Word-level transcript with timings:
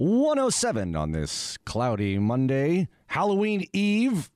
107 0.00 0.96
on 0.96 1.12
this 1.12 1.58
cloudy 1.66 2.18
Monday, 2.18 2.88
Halloween 3.08 3.66
Eve, 3.74 4.30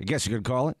I 0.00 0.04
guess 0.04 0.26
you 0.26 0.34
could 0.34 0.44
call 0.44 0.68
it. 0.68 0.76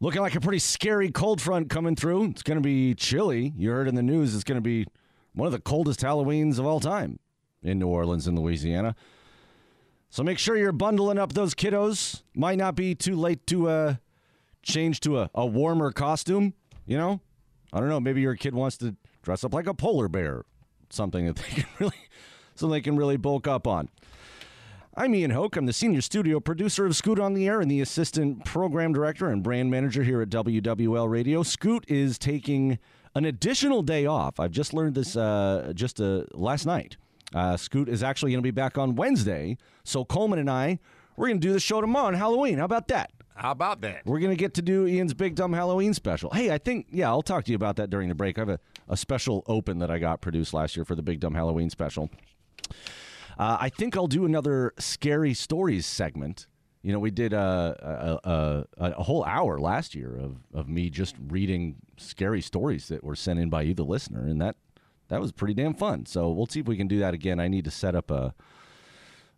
Looking 0.00 0.20
like 0.20 0.34
a 0.34 0.40
pretty 0.40 0.58
scary 0.58 1.12
cold 1.12 1.40
front 1.40 1.70
coming 1.70 1.94
through. 1.94 2.24
It's 2.24 2.42
going 2.42 2.56
to 2.56 2.62
be 2.62 2.92
chilly. 2.96 3.54
You 3.56 3.70
heard 3.70 3.86
in 3.86 3.94
the 3.94 4.02
news 4.02 4.34
it's 4.34 4.42
going 4.42 4.56
to 4.56 4.62
be 4.62 4.84
one 5.32 5.46
of 5.46 5.52
the 5.52 5.60
coldest 5.60 6.00
Halloweens 6.00 6.58
of 6.58 6.66
all 6.66 6.80
time 6.80 7.20
in 7.62 7.78
New 7.78 7.86
Orleans 7.86 8.26
and 8.26 8.36
Louisiana. 8.36 8.96
So 10.10 10.24
make 10.24 10.38
sure 10.38 10.56
you're 10.56 10.72
bundling 10.72 11.18
up 11.18 11.34
those 11.34 11.54
kiddos. 11.54 12.22
Might 12.34 12.58
not 12.58 12.74
be 12.74 12.96
too 12.96 13.14
late 13.14 13.46
to 13.46 13.68
uh, 13.68 13.94
change 14.62 14.98
to 15.00 15.20
a, 15.20 15.30
a 15.36 15.46
warmer 15.46 15.92
costume, 15.92 16.52
you 16.84 16.98
know? 16.98 17.20
I 17.72 17.78
don't 17.78 17.88
know. 17.88 18.00
Maybe 18.00 18.22
your 18.22 18.34
kid 18.34 18.56
wants 18.56 18.76
to 18.78 18.96
dress 19.22 19.44
up 19.44 19.54
like 19.54 19.68
a 19.68 19.74
polar 19.74 20.08
bear, 20.08 20.44
something 20.90 21.26
that 21.26 21.36
they 21.36 21.48
can 21.62 21.66
really 21.78 22.08
so 22.58 22.68
they 22.68 22.80
can 22.80 22.96
really 22.96 23.16
bulk 23.16 23.46
up 23.46 23.66
on. 23.66 23.88
I'm 24.98 25.14
Ian 25.14 25.32
Hoke. 25.32 25.56
I'm 25.56 25.66
the 25.66 25.74
senior 25.74 26.00
studio 26.00 26.40
producer 26.40 26.86
of 26.86 26.96
Scoot 26.96 27.20
on 27.20 27.34
the 27.34 27.46
Air 27.46 27.60
and 27.60 27.70
the 27.70 27.82
assistant 27.82 28.46
program 28.46 28.94
director 28.94 29.28
and 29.28 29.42
brand 29.42 29.70
manager 29.70 30.02
here 30.02 30.22
at 30.22 30.30
WWL 30.30 31.10
Radio. 31.10 31.42
Scoot 31.42 31.84
is 31.86 32.18
taking 32.18 32.78
an 33.14 33.26
additional 33.26 33.82
day 33.82 34.06
off. 34.06 34.40
I've 34.40 34.52
just 34.52 34.72
learned 34.72 34.94
this 34.94 35.14
uh, 35.14 35.72
just 35.74 36.00
uh, 36.00 36.24
last 36.32 36.64
night. 36.64 36.96
Uh, 37.34 37.58
Scoot 37.58 37.90
is 37.90 38.02
actually 38.02 38.32
going 38.32 38.38
to 38.38 38.46
be 38.46 38.50
back 38.50 38.78
on 38.78 38.96
Wednesday. 38.96 39.58
So 39.84 40.04
Coleman 40.04 40.38
and 40.38 40.48
I, 40.48 40.78
we're 41.16 41.26
going 41.28 41.40
to 41.40 41.46
do 41.46 41.52
the 41.52 41.60
show 41.60 41.82
tomorrow 41.82 42.06
on 42.06 42.14
Halloween. 42.14 42.56
How 42.56 42.64
about 42.64 42.88
that? 42.88 43.10
How 43.34 43.50
about 43.50 43.82
that? 43.82 44.00
We're 44.06 44.20
going 44.20 44.32
to 44.32 44.36
get 44.36 44.54
to 44.54 44.62
do 44.62 44.86
Ian's 44.86 45.12
Big 45.12 45.34
Dumb 45.34 45.52
Halloween 45.52 45.92
special. 45.92 46.30
Hey, 46.30 46.50
I 46.50 46.56
think, 46.56 46.86
yeah, 46.90 47.10
I'll 47.10 47.20
talk 47.20 47.44
to 47.44 47.52
you 47.52 47.56
about 47.56 47.76
that 47.76 47.90
during 47.90 48.08
the 48.08 48.14
break. 48.14 48.38
I 48.38 48.42
have 48.42 48.48
a, 48.48 48.60
a 48.88 48.96
special 48.96 49.44
open 49.46 49.78
that 49.80 49.90
I 49.90 49.98
got 49.98 50.22
produced 50.22 50.54
last 50.54 50.74
year 50.74 50.86
for 50.86 50.94
the 50.94 51.02
Big 51.02 51.20
Dumb 51.20 51.34
Halloween 51.34 51.68
special. 51.68 52.10
Uh, 53.38 53.58
I 53.60 53.68
think 53.68 53.96
I'll 53.96 54.06
do 54.06 54.24
another 54.24 54.72
scary 54.78 55.34
stories 55.34 55.86
segment. 55.86 56.46
You 56.82 56.92
know, 56.92 56.98
we 56.98 57.10
did 57.10 57.32
a, 57.32 58.18
a, 58.24 58.30
a, 58.30 58.94
a, 58.96 59.02
whole 59.02 59.24
hour 59.24 59.58
last 59.58 59.94
year 59.94 60.16
of, 60.16 60.36
of 60.54 60.68
me 60.68 60.88
just 60.88 61.16
reading 61.28 61.76
scary 61.96 62.40
stories 62.40 62.88
that 62.88 63.02
were 63.02 63.16
sent 63.16 63.40
in 63.40 63.50
by 63.50 63.62
you, 63.62 63.74
the 63.74 63.84
listener, 63.84 64.20
and 64.20 64.40
that 64.40 64.56
that 65.08 65.20
was 65.20 65.32
pretty 65.32 65.54
damn 65.54 65.74
fun. 65.74 66.06
So 66.06 66.30
we'll 66.30 66.46
see 66.46 66.60
if 66.60 66.66
we 66.66 66.76
can 66.76 66.88
do 66.88 67.00
that 67.00 67.14
again. 67.14 67.40
I 67.40 67.48
need 67.48 67.64
to 67.64 67.70
set 67.70 67.94
up 67.94 68.10
a 68.10 68.34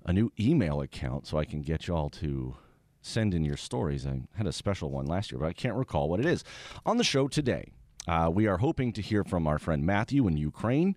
a 0.05 0.13
new 0.13 0.33
email 0.39 0.81
account 0.81 1.27
so 1.27 1.39
I 1.39 1.45
can 1.45 1.63
get 1.63 1.87
y'all 1.87 2.11
to 2.11 2.57
send 3.03 3.35
in 3.35 3.45
your 3.45 3.57
stories. 3.57 4.07
I 4.07 4.21
had 4.35 4.47
a 4.47 4.53
special 4.53 4.91
one 4.91 5.07
last 5.07 5.31
year, 5.33 5.39
but 5.39 5.49
I 5.49 5.53
can't 5.53 5.75
recall 5.75 6.09
what 6.09 6.21
it 6.21 6.27
is. 6.27 6.45
On 6.87 6.97
the 6.97 7.05
show 7.05 7.29
today, 7.29 7.73
uh, 8.07 8.31
we 8.33 8.47
are 8.47 8.59
hoping 8.59 8.93
to 8.95 9.03
hear 9.03 9.25
from 9.25 9.47
our 9.47 9.59
friend 9.59 9.85
Matthew 9.85 10.27
in 10.27 10.37
Ukraine. 10.37 10.97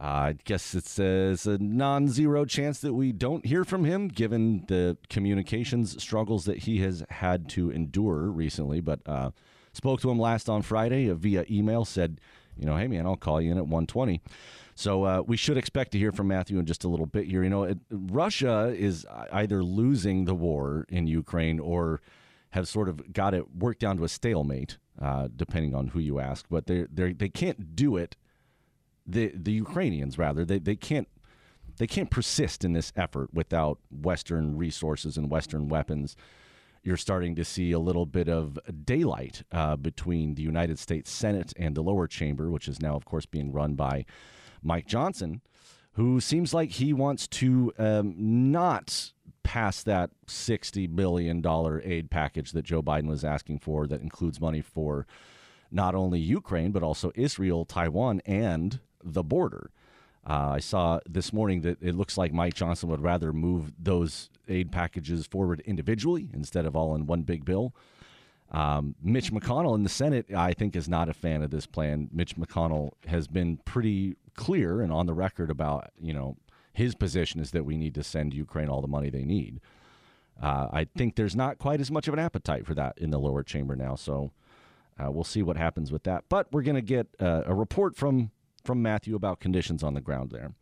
Uh, 0.00 0.04
I 0.04 0.36
guess 0.44 0.74
it's 0.74 0.98
a, 0.98 1.32
it's 1.32 1.44
a 1.44 1.58
non 1.58 2.08
zero 2.08 2.46
chance 2.46 2.80
that 2.80 2.94
we 2.94 3.12
don't 3.12 3.44
hear 3.44 3.64
from 3.64 3.84
him, 3.84 4.08
given 4.08 4.64
the 4.66 4.96
communications 5.10 6.02
struggles 6.02 6.46
that 6.46 6.58
he 6.58 6.78
has 6.78 7.04
had 7.10 7.50
to 7.50 7.70
endure 7.70 8.30
recently. 8.30 8.80
But 8.80 9.00
uh, 9.04 9.32
spoke 9.74 10.00
to 10.00 10.10
him 10.10 10.18
last 10.18 10.48
on 10.48 10.62
Friday 10.62 11.10
uh, 11.10 11.14
via 11.14 11.44
email, 11.50 11.84
said, 11.84 12.18
you 12.56 12.64
know, 12.64 12.76
hey, 12.76 12.88
man, 12.88 13.04
I'll 13.04 13.16
call 13.16 13.42
you 13.42 13.52
in 13.52 13.58
at 13.58 13.64
120. 13.64 14.22
So 14.74 15.04
uh, 15.04 15.22
we 15.26 15.36
should 15.36 15.58
expect 15.58 15.92
to 15.92 15.98
hear 15.98 16.12
from 16.12 16.28
Matthew 16.28 16.58
in 16.58 16.64
just 16.64 16.84
a 16.84 16.88
little 16.88 17.04
bit 17.04 17.26
here. 17.26 17.42
You 17.42 17.50
know, 17.50 17.64
it, 17.64 17.78
Russia 17.90 18.74
is 18.74 19.04
either 19.30 19.62
losing 19.62 20.24
the 20.24 20.34
war 20.34 20.86
in 20.88 21.06
Ukraine 21.08 21.60
or 21.60 22.00
have 22.50 22.66
sort 22.66 22.88
of 22.88 23.12
got 23.12 23.34
it 23.34 23.54
worked 23.54 23.80
down 23.80 23.98
to 23.98 24.04
a 24.04 24.08
stalemate, 24.08 24.78
uh, 25.00 25.28
depending 25.36 25.74
on 25.74 25.88
who 25.88 25.98
you 25.98 26.18
ask. 26.18 26.46
But 26.48 26.66
they 26.66 26.86
they 26.88 27.28
can't 27.28 27.76
do 27.76 27.98
it 27.98 28.16
the 29.12 29.32
the 29.34 29.52
Ukrainians 29.52 30.18
rather 30.18 30.44
they 30.44 30.58
they 30.58 30.76
can't 30.76 31.08
they 31.78 31.86
can't 31.86 32.10
persist 32.10 32.64
in 32.64 32.72
this 32.72 32.92
effort 32.96 33.32
without 33.32 33.78
Western 33.90 34.56
resources 34.56 35.16
and 35.16 35.30
Western 35.30 35.68
weapons. 35.68 36.16
You're 36.82 36.96
starting 36.96 37.34
to 37.36 37.44
see 37.44 37.72
a 37.72 37.78
little 37.78 38.06
bit 38.06 38.28
of 38.28 38.58
daylight 38.84 39.42
uh, 39.52 39.76
between 39.76 40.34
the 40.34 40.42
United 40.42 40.78
States 40.78 41.10
Senate 41.10 41.52
and 41.56 41.74
the 41.74 41.82
lower 41.82 42.06
chamber, 42.06 42.50
which 42.50 42.68
is 42.68 42.80
now, 42.80 42.96
of 42.96 43.04
course, 43.04 43.26
being 43.26 43.52
run 43.52 43.74
by 43.74 44.04
Mike 44.62 44.86
Johnson, 44.86 45.42
who 45.92 46.20
seems 46.20 46.54
like 46.54 46.72
he 46.72 46.92
wants 46.92 47.26
to 47.28 47.72
um, 47.78 48.14
not 48.16 49.12
pass 49.42 49.82
that 49.82 50.10
$60 50.26 50.94
billion 50.94 51.42
aid 51.84 52.10
package 52.10 52.52
that 52.52 52.64
Joe 52.64 52.82
Biden 52.82 53.08
was 53.08 53.24
asking 53.24 53.58
for, 53.58 53.86
that 53.86 54.00
includes 54.00 54.40
money 54.40 54.60
for 54.60 55.06
not 55.70 55.94
only 55.94 56.18
Ukraine, 56.18 56.72
but 56.72 56.82
also 56.82 57.12
Israel, 57.14 57.64
Taiwan, 57.64 58.20
and 58.26 58.80
the 59.02 59.22
border. 59.22 59.70
Uh, 60.28 60.50
I 60.54 60.58
saw 60.58 61.00
this 61.08 61.32
morning 61.32 61.62
that 61.62 61.82
it 61.82 61.94
looks 61.94 62.18
like 62.18 62.32
Mike 62.32 62.54
Johnson 62.54 62.90
would 62.90 63.00
rather 63.00 63.32
move 63.32 63.72
those 63.78 64.28
aid 64.48 64.70
packages 64.70 65.26
forward 65.26 65.62
individually 65.64 66.28
instead 66.34 66.66
of 66.66 66.76
all 66.76 66.94
in 66.94 67.06
one 67.06 67.22
big 67.22 67.44
bill. 67.44 67.74
Um, 68.50 68.96
Mitch 69.02 69.32
McConnell 69.32 69.74
in 69.76 69.82
the 69.82 69.88
Senate, 69.88 70.26
I 70.34 70.52
think, 70.52 70.74
is 70.74 70.88
not 70.88 71.08
a 71.08 71.14
fan 71.14 71.42
of 71.42 71.50
this 71.50 71.66
plan. 71.66 72.10
Mitch 72.12 72.36
McConnell 72.36 72.92
has 73.06 73.28
been 73.28 73.58
pretty 73.58 74.16
clear 74.34 74.82
and 74.82 74.92
on 74.92 75.06
the 75.06 75.14
record 75.14 75.50
about, 75.50 75.90
you 76.00 76.12
know, 76.12 76.36
his 76.72 76.94
position 76.94 77.40
is 77.40 77.52
that 77.52 77.64
we 77.64 77.76
need 77.76 77.94
to 77.94 78.02
send 78.02 78.34
Ukraine 78.34 78.68
all 78.68 78.80
the 78.80 78.88
money 78.88 79.08
they 79.08 79.24
need. 79.24 79.60
Uh, 80.40 80.68
I 80.72 80.86
think 80.96 81.16
there's 81.16 81.36
not 81.36 81.58
quite 81.58 81.80
as 81.80 81.90
much 81.90 82.08
of 82.08 82.14
an 82.14 82.20
appetite 82.20 82.66
for 82.66 82.74
that 82.74 82.98
in 82.98 83.10
the 83.10 83.18
lower 83.18 83.42
chamber 83.42 83.76
now. 83.76 83.94
So 83.94 84.32
uh, 84.98 85.10
we'll 85.10 85.24
see 85.24 85.42
what 85.42 85.56
happens 85.56 85.92
with 85.92 86.02
that. 86.04 86.24
But 86.28 86.52
we're 86.52 86.62
going 86.62 86.76
to 86.76 86.82
get 86.82 87.08
uh, 87.20 87.42
a 87.46 87.54
report 87.54 87.96
from 87.96 88.30
from 88.64 88.82
Matthew 88.82 89.14
about 89.14 89.40
conditions 89.40 89.82
on 89.82 89.94
the 89.94 90.00
ground 90.00 90.30
there. 90.30 90.52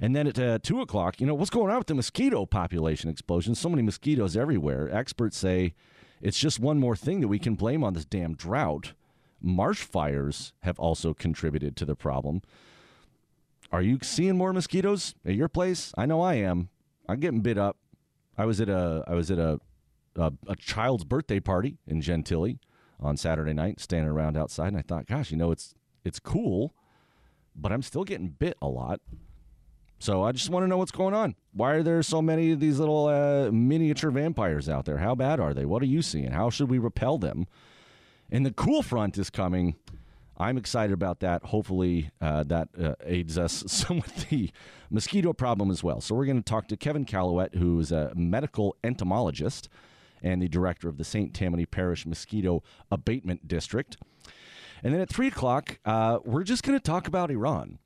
And 0.00 0.14
then 0.14 0.26
at 0.26 0.38
uh, 0.38 0.58
2 0.62 0.80
o'clock, 0.80 1.20
you 1.20 1.26
know, 1.26 1.34
what's 1.34 1.50
going 1.50 1.70
on 1.70 1.78
with 1.78 1.86
the 1.86 1.94
mosquito 1.94 2.44
population 2.44 3.08
explosion? 3.08 3.54
So 3.54 3.68
many 3.68 3.82
mosquitoes 3.82 4.36
everywhere. 4.36 4.94
Experts 4.94 5.38
say 5.38 5.74
it's 6.20 6.38
just 6.38 6.60
one 6.60 6.78
more 6.78 6.96
thing 6.96 7.20
that 7.20 7.28
we 7.28 7.38
can 7.38 7.54
blame 7.54 7.82
on 7.82 7.94
this 7.94 8.04
damn 8.04 8.34
drought. 8.34 8.92
Marsh 9.40 9.82
fires 9.82 10.52
have 10.60 10.78
also 10.78 11.14
contributed 11.14 11.76
to 11.76 11.84
the 11.84 11.94
problem. 11.94 12.42
Are 13.72 13.82
you 13.82 13.98
seeing 14.02 14.36
more 14.36 14.52
mosquitoes 14.52 15.14
at 15.24 15.34
your 15.34 15.48
place? 15.48 15.92
I 15.96 16.06
know 16.06 16.20
I 16.20 16.34
am. 16.34 16.68
I'm 17.08 17.20
getting 17.20 17.40
bit 17.40 17.58
up. 17.58 17.76
I 18.38 18.44
was 18.44 18.60
at 18.60 18.68
a 18.68 19.02
I 19.06 19.14
was 19.14 19.30
at 19.30 19.38
a 19.38 19.58
a, 20.16 20.32
a 20.46 20.56
child's 20.56 21.04
birthday 21.04 21.40
party 21.40 21.78
in 21.86 22.00
Gentilly 22.00 22.58
on 22.98 23.16
Saturday 23.16 23.52
night, 23.52 23.80
standing 23.80 24.10
around 24.10 24.36
outside, 24.36 24.68
and 24.68 24.78
I 24.78 24.82
thought, 24.82 25.06
gosh, 25.06 25.30
you 25.30 25.36
know, 25.36 25.50
it's 25.50 25.74
it's 26.04 26.18
cool 26.18 26.74
but 27.56 27.72
I'm 27.72 27.82
still 27.82 28.04
getting 28.04 28.28
bit 28.28 28.56
a 28.60 28.68
lot. 28.68 29.00
So 29.98 30.22
I 30.22 30.32
just 30.32 30.50
want 30.50 30.64
to 30.64 30.68
know 30.68 30.76
what's 30.76 30.92
going 30.92 31.14
on. 31.14 31.34
Why 31.52 31.72
are 31.72 31.82
there 31.82 32.02
so 32.02 32.20
many 32.20 32.52
of 32.52 32.60
these 32.60 32.78
little 32.78 33.06
uh, 33.06 33.50
miniature 33.50 34.10
vampires 34.10 34.68
out 34.68 34.84
there? 34.84 34.98
How 34.98 35.14
bad 35.14 35.40
are 35.40 35.54
they? 35.54 35.64
What 35.64 35.82
are 35.82 35.86
you 35.86 36.02
seeing? 36.02 36.32
How 36.32 36.50
should 36.50 36.70
we 36.70 36.78
repel 36.78 37.16
them? 37.18 37.46
And 38.30 38.44
the 38.44 38.50
cool 38.50 38.82
front 38.82 39.16
is 39.16 39.30
coming. 39.30 39.76
I'm 40.36 40.58
excited 40.58 40.92
about 40.92 41.20
that. 41.20 41.44
Hopefully, 41.44 42.10
uh, 42.20 42.42
that 42.44 42.68
uh, 42.78 42.94
aids 43.04 43.38
us 43.38 43.64
some 43.68 43.96
with 43.96 44.28
the 44.28 44.50
mosquito 44.90 45.32
problem 45.32 45.70
as 45.70 45.82
well. 45.82 46.02
So, 46.02 46.14
we're 46.14 46.26
going 46.26 46.36
to 46.36 46.42
talk 46.42 46.68
to 46.68 46.76
Kevin 46.76 47.06
Caillouet, 47.06 47.54
who's 47.54 47.90
a 47.90 48.12
medical 48.14 48.76
entomologist 48.84 49.70
and 50.22 50.42
the 50.42 50.48
director 50.48 50.88
of 50.88 50.98
the 50.98 51.04
St. 51.04 51.32
Tammany 51.32 51.64
Parish 51.64 52.04
Mosquito 52.04 52.62
Abatement 52.90 53.48
District. 53.48 53.96
And 54.82 54.92
then 54.94 55.00
at 55.00 55.08
three 55.08 55.28
o'clock, 55.28 55.78
uh, 55.84 56.18
we're 56.24 56.44
just 56.44 56.62
going 56.62 56.78
to 56.78 56.82
talk 56.82 57.08
about 57.08 57.30
Iran. 57.30 57.78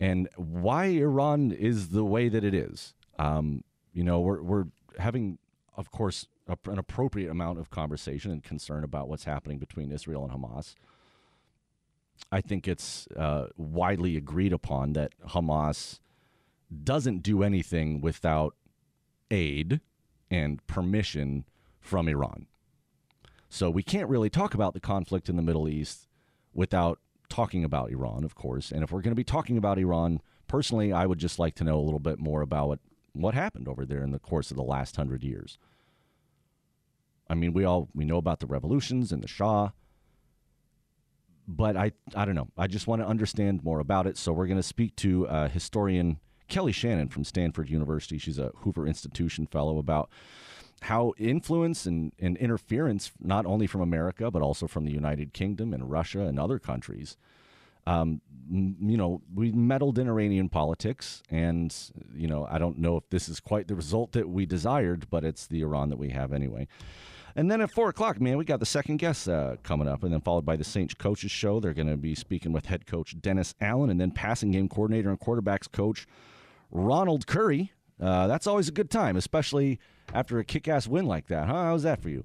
and 0.00 0.28
why 0.36 0.86
Iran 0.86 1.52
is 1.52 1.90
the 1.90 2.04
way 2.04 2.28
that 2.28 2.42
it 2.42 2.54
is. 2.54 2.94
Um, 3.20 3.62
you 3.92 4.02
know, 4.02 4.20
we're 4.20 4.42
we're 4.42 4.64
having, 4.98 5.38
of 5.76 5.90
course, 5.92 6.26
a, 6.48 6.58
an 6.66 6.78
appropriate 6.78 7.30
amount 7.30 7.60
of 7.60 7.70
conversation 7.70 8.32
and 8.32 8.42
concern 8.42 8.82
about 8.82 9.08
what's 9.08 9.24
happening 9.24 9.58
between 9.58 9.92
Israel 9.92 10.24
and 10.24 10.32
Hamas. 10.32 10.74
I 12.32 12.40
think 12.40 12.66
it's 12.66 13.06
uh, 13.16 13.46
widely 13.56 14.16
agreed 14.16 14.52
upon 14.52 14.94
that 14.94 15.12
Hamas 15.28 16.00
doesn't 16.84 17.22
do 17.22 17.42
anything 17.44 18.00
without 18.00 18.56
aid 19.30 19.80
and 20.30 20.66
permission 20.66 21.44
from 21.80 22.08
Iran. 22.08 22.46
So 23.52 23.68
we 23.68 23.82
can't 23.82 24.08
really 24.08 24.30
talk 24.30 24.54
about 24.54 24.72
the 24.72 24.80
conflict 24.80 25.28
in 25.28 25.36
the 25.36 25.42
Middle 25.42 25.68
East 25.68 26.08
without 26.54 27.00
talking 27.28 27.64
about 27.64 27.90
Iran, 27.90 28.24
of 28.24 28.34
course. 28.34 28.72
And 28.72 28.82
if 28.82 28.90
we're 28.90 29.02
going 29.02 29.12
to 29.12 29.14
be 29.14 29.24
talking 29.24 29.58
about 29.58 29.78
Iran, 29.78 30.22
personally, 30.48 30.90
I 30.90 31.04
would 31.04 31.18
just 31.18 31.38
like 31.38 31.54
to 31.56 31.64
know 31.64 31.78
a 31.78 31.84
little 31.84 32.00
bit 32.00 32.18
more 32.18 32.40
about 32.40 32.68
what, 32.68 32.78
what 33.12 33.34
happened 33.34 33.68
over 33.68 33.84
there 33.84 34.02
in 34.02 34.10
the 34.10 34.18
course 34.18 34.50
of 34.50 34.56
the 34.56 34.62
last 34.62 34.96
hundred 34.96 35.22
years. 35.22 35.58
I 37.28 37.34
mean, 37.34 37.52
we 37.52 37.66
all 37.66 37.90
we 37.94 38.06
know 38.06 38.16
about 38.16 38.40
the 38.40 38.46
revolutions 38.46 39.12
and 39.12 39.22
the 39.22 39.28
Shah, 39.28 39.72
but 41.46 41.76
I 41.76 41.92
I 42.14 42.24
don't 42.24 42.34
know. 42.34 42.48
I 42.56 42.68
just 42.68 42.86
want 42.86 43.02
to 43.02 43.06
understand 43.06 43.62
more 43.62 43.80
about 43.80 44.06
it. 44.06 44.16
So 44.16 44.32
we're 44.32 44.46
going 44.46 44.56
to 44.56 44.62
speak 44.62 44.96
to 44.96 45.28
uh, 45.28 45.48
historian 45.48 46.20
Kelly 46.48 46.72
Shannon 46.72 47.08
from 47.08 47.24
Stanford 47.24 47.68
University. 47.68 48.16
She's 48.16 48.38
a 48.38 48.52
Hoover 48.60 48.86
Institution 48.86 49.46
fellow 49.46 49.76
about 49.76 50.08
how 50.80 51.12
influence 51.18 51.86
and, 51.86 52.12
and 52.18 52.36
interference, 52.38 53.12
not 53.20 53.46
only 53.46 53.66
from 53.66 53.80
America, 53.80 54.30
but 54.30 54.42
also 54.42 54.66
from 54.66 54.84
the 54.84 54.92
United 54.92 55.32
Kingdom 55.32 55.72
and 55.72 55.90
Russia 55.90 56.22
and 56.22 56.40
other 56.40 56.58
countries, 56.58 57.16
um, 57.86 58.20
you 58.50 58.96
know, 58.96 59.22
we 59.34 59.50
meddled 59.50 59.98
in 59.98 60.08
Iranian 60.08 60.48
politics, 60.48 61.22
and 61.30 61.74
you 62.14 62.26
know, 62.28 62.46
I 62.50 62.58
don't 62.58 62.78
know 62.78 62.96
if 62.96 63.08
this 63.10 63.28
is 63.28 63.40
quite 63.40 63.68
the 63.68 63.74
result 63.74 64.12
that 64.12 64.28
we 64.28 64.46
desired, 64.46 65.08
but 65.10 65.24
it's 65.24 65.46
the 65.46 65.62
Iran 65.62 65.88
that 65.90 65.98
we 65.98 66.10
have 66.10 66.32
anyway. 66.32 66.68
And 67.34 67.50
then 67.50 67.60
at 67.60 67.70
four 67.70 67.88
o'clock, 67.88 68.20
man, 68.20 68.36
we 68.36 68.44
got 68.44 68.60
the 68.60 68.66
second 68.66 68.98
guest 68.98 69.28
uh, 69.28 69.56
coming 69.62 69.88
up, 69.88 70.04
and 70.04 70.12
then 70.12 70.20
followed 70.20 70.44
by 70.44 70.56
the 70.56 70.64
Saints 70.64 70.94
coaches 70.94 71.30
show. 71.30 71.60
They're 71.60 71.72
going 71.72 71.88
to 71.88 71.96
be 71.96 72.14
speaking 72.14 72.52
with 72.52 72.66
head 72.66 72.86
coach 72.86 73.20
Dennis 73.20 73.54
Allen, 73.60 73.90
and 73.90 74.00
then 74.00 74.10
passing 74.10 74.50
game 74.52 74.68
coordinator 74.68 75.08
and 75.08 75.18
quarterbacks 75.18 75.70
coach 75.70 76.06
Ronald 76.70 77.26
Curry. 77.26 77.72
Uh, 78.00 78.26
that's 78.26 78.46
always 78.46 78.68
a 78.68 78.72
good 78.72 78.90
time, 78.90 79.16
especially 79.16 79.78
after 80.12 80.38
a 80.38 80.44
kick-ass 80.44 80.88
win 80.88 81.06
like 81.06 81.28
that. 81.28 81.46
Huh? 81.46 81.64
How 81.64 81.72
was 81.72 81.82
that 81.84 82.02
for 82.02 82.08
you? 82.08 82.24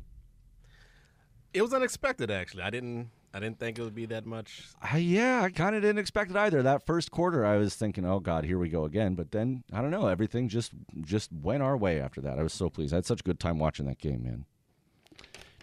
It 1.53 1.61
was 1.61 1.73
unexpected, 1.73 2.29
actually. 2.31 2.63
I 2.63 2.69
didn't. 2.69 3.09
I 3.33 3.39
didn't 3.39 3.59
think 3.59 3.77
it 3.77 3.83
would 3.83 3.93
be 3.93 4.07
that 4.07 4.25
much. 4.25 4.63
Uh, 4.81 4.97
yeah, 4.97 5.43
I 5.43 5.49
kind 5.51 5.75
of 5.75 5.81
didn't 5.81 5.99
expect 5.99 6.31
it 6.31 6.37
either. 6.37 6.63
That 6.63 6.85
first 6.85 7.11
quarter, 7.11 7.45
I 7.45 7.57
was 7.57 7.75
thinking, 7.75 8.05
"Oh 8.05 8.19
God, 8.19 8.45
here 8.45 8.57
we 8.57 8.69
go 8.69 8.85
again." 8.85 9.15
But 9.15 9.31
then 9.31 9.63
I 9.71 9.81
don't 9.81 9.91
know. 9.91 10.07
Everything 10.07 10.47
just 10.49 10.71
just 11.01 11.31
went 11.31 11.61
our 11.61 11.77
way 11.77 11.99
after 11.99 12.21
that. 12.21 12.39
I 12.39 12.43
was 12.43 12.53
so 12.53 12.69
pleased. 12.69 12.93
I 12.93 12.97
had 12.97 13.05
such 13.05 13.19
a 13.19 13.23
good 13.23 13.39
time 13.39 13.59
watching 13.59 13.85
that 13.85 13.99
game, 13.99 14.23
man. 14.23 14.45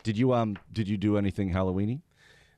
Did 0.05 0.17
you 0.17 0.33
um 0.35 0.57
Did 0.73 0.89
you 0.89 0.97
do 0.97 1.17
anything 1.17 1.53
Halloweeny? 1.53 2.03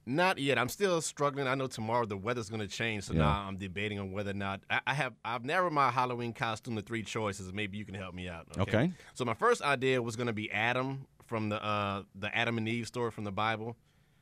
Not 0.08 0.38
yet. 0.38 0.56
I'm 0.58 0.68
still 0.68 1.00
struggling. 1.00 1.48
I 1.48 1.54
know 1.56 1.66
tomorrow 1.66 2.06
the 2.06 2.16
weather's 2.16 2.48
going 2.48 2.60
to 2.60 2.68
change, 2.68 3.04
so 3.04 3.12
Yeah. 3.14 3.20
now 3.22 3.44
I'm 3.48 3.56
debating 3.56 3.98
on 3.98 4.12
whether 4.12 4.30
or 4.30 4.34
not 4.34 4.60
I, 4.70 4.80
I 4.86 4.94
have. 4.94 5.14
I've 5.24 5.44
narrowed 5.44 5.72
my 5.72 5.90
Halloween 5.90 6.32
costume 6.32 6.76
to 6.76 6.82
three 6.82 7.02
choices. 7.02 7.52
Maybe 7.52 7.76
you 7.76 7.84
can 7.84 7.94
help 7.96 8.14
me 8.14 8.28
out. 8.28 8.46
Okay. 8.56 8.92
So 9.14 9.24
my 9.24 9.34
first 9.34 9.62
idea 9.62 10.00
was 10.00 10.14
going 10.14 10.28
to 10.28 10.32
be 10.32 10.50
Adam 10.52 11.06
from 11.24 11.48
the 11.48 11.62
uh, 11.64 12.02
the 12.14 12.34
Adam 12.36 12.56
and 12.58 12.68
Eve 12.68 12.86
story 12.86 13.10
from 13.10 13.24
the 13.24 13.32
Bible. 13.32 13.76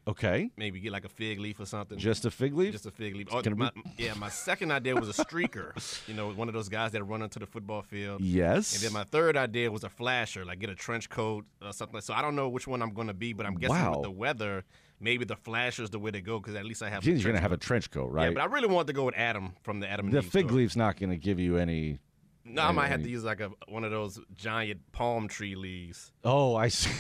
Okay, 0.07 0.51
Maybe 0.59 0.81
get 0.81 0.93
like 0.93 1.07
a 1.07 1.09
fig 1.09 1.41
leaf 1.41 1.59
or 1.59 1.65
something. 1.65 1.97
just 1.97 2.27
a 2.27 2.31
fig 2.31 2.55
leaf. 2.55 2.73
Just 2.73 2.85
a 2.85 2.91
fig 2.91 3.17
leaf. 3.17 3.29
Oh, 3.33 3.41
my, 3.57 3.71
yeah, 3.97 4.13
my 4.13 4.29
second 4.29 4.71
idea 4.71 4.95
was 4.95 5.09
a 5.19 5.25
streaker. 5.25 5.73
you 6.07 6.13
know, 6.13 6.31
one 6.31 6.47
of 6.47 6.53
those 6.53 6.69
guys 6.69 6.93
that 6.93 7.03
run 7.05 7.23
onto 7.23 7.41
the 7.41 7.47
football 7.47 7.81
field. 7.81 8.21
yes. 8.21 8.75
And 8.75 8.83
then 8.85 8.93
my 8.93 9.05
third 9.05 9.35
idea 9.35 9.71
was 9.71 9.83
a 9.83 9.89
flasher, 9.89 10.45
like 10.45 10.59
get 10.59 10.69
a 10.69 10.75
trench 10.75 11.09
coat 11.09 11.47
or 11.65 11.73
something. 11.73 12.03
So 12.03 12.13
I 12.13 12.21
don't 12.21 12.37
know 12.37 12.51
which 12.51 12.67
one 12.67 12.83
I'm 12.83 12.93
going 12.93 13.07
to 13.09 13.15
be, 13.15 13.33
but 13.33 13.47
I'm 13.47 13.55
guessing 13.55 13.77
Wow. 13.77 13.93
with 13.93 14.03
the 14.03 14.11
weather, 14.11 14.65
maybe 15.05 15.25
the 15.25 15.37
flasher's 15.37 15.91
the 15.91 15.99
way 16.01 16.11
to 16.11 16.21
go 16.21 16.41
because 16.41 16.57
at 16.57 16.65
least 16.65 16.83
I 16.83 16.89
have. 16.91 17.07
a 17.07 17.11
You're 17.11 17.31
gonna 17.31 17.41
have 17.41 17.53
a 17.53 17.57
trench 17.57 17.91
coat, 17.91 18.11
right? 18.11 18.25
Yeah, 18.25 18.31
but 18.35 18.43
I 18.43 18.47
really 18.47 18.67
wanted 18.67 18.89
to 18.89 18.93
go 18.95 19.05
with 19.05 19.15
Adam 19.17 19.53
from 19.63 19.79
the 19.81 19.89
Adam 19.89 20.11
the 20.11 20.19
Eve 20.19 20.25
fig 20.25 20.47
story. 20.47 20.63
leaf's 20.63 20.77
not 20.77 20.99
going 20.99 21.11
to 21.11 21.17
give 21.17 21.39
you 21.39 21.59
any. 21.59 22.01
No, 22.45 22.63
I 22.63 22.73
might 22.73 22.89
have 22.89 22.95
any- 23.01 23.05
to 23.05 23.11
use 23.11 23.23
like 23.25 23.41
a 23.41 23.51
one 23.69 23.85
of 23.85 23.91
those 23.93 24.19
giant 24.35 24.81
palm 24.93 25.29
tree 25.29 25.55
leaves. 25.55 26.11
Oh, 26.25 26.57
I 26.57 26.69
see. 26.69 26.91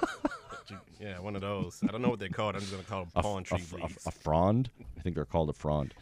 Yeah, 1.00 1.18
one 1.18 1.34
of 1.34 1.42
those. 1.42 1.80
I 1.86 1.88
don't 1.92 2.00
know 2.00 2.08
what 2.08 2.18
they're 2.18 2.28
called. 2.30 2.54
I'm 2.54 2.60
just 2.62 2.72
going 2.72 2.82
to 2.82 2.88
call 2.88 3.00
them 3.02 3.10
a, 3.14 3.22
palm 3.22 3.38
a, 3.40 3.42
tree 3.42 3.58
a, 3.72 3.76
leaves. 3.76 4.06
a 4.06 4.10
frond. 4.10 4.70
I 4.96 5.02
think 5.02 5.14
they're 5.16 5.26
called 5.26 5.50
a 5.50 5.52
frond. 5.52 5.92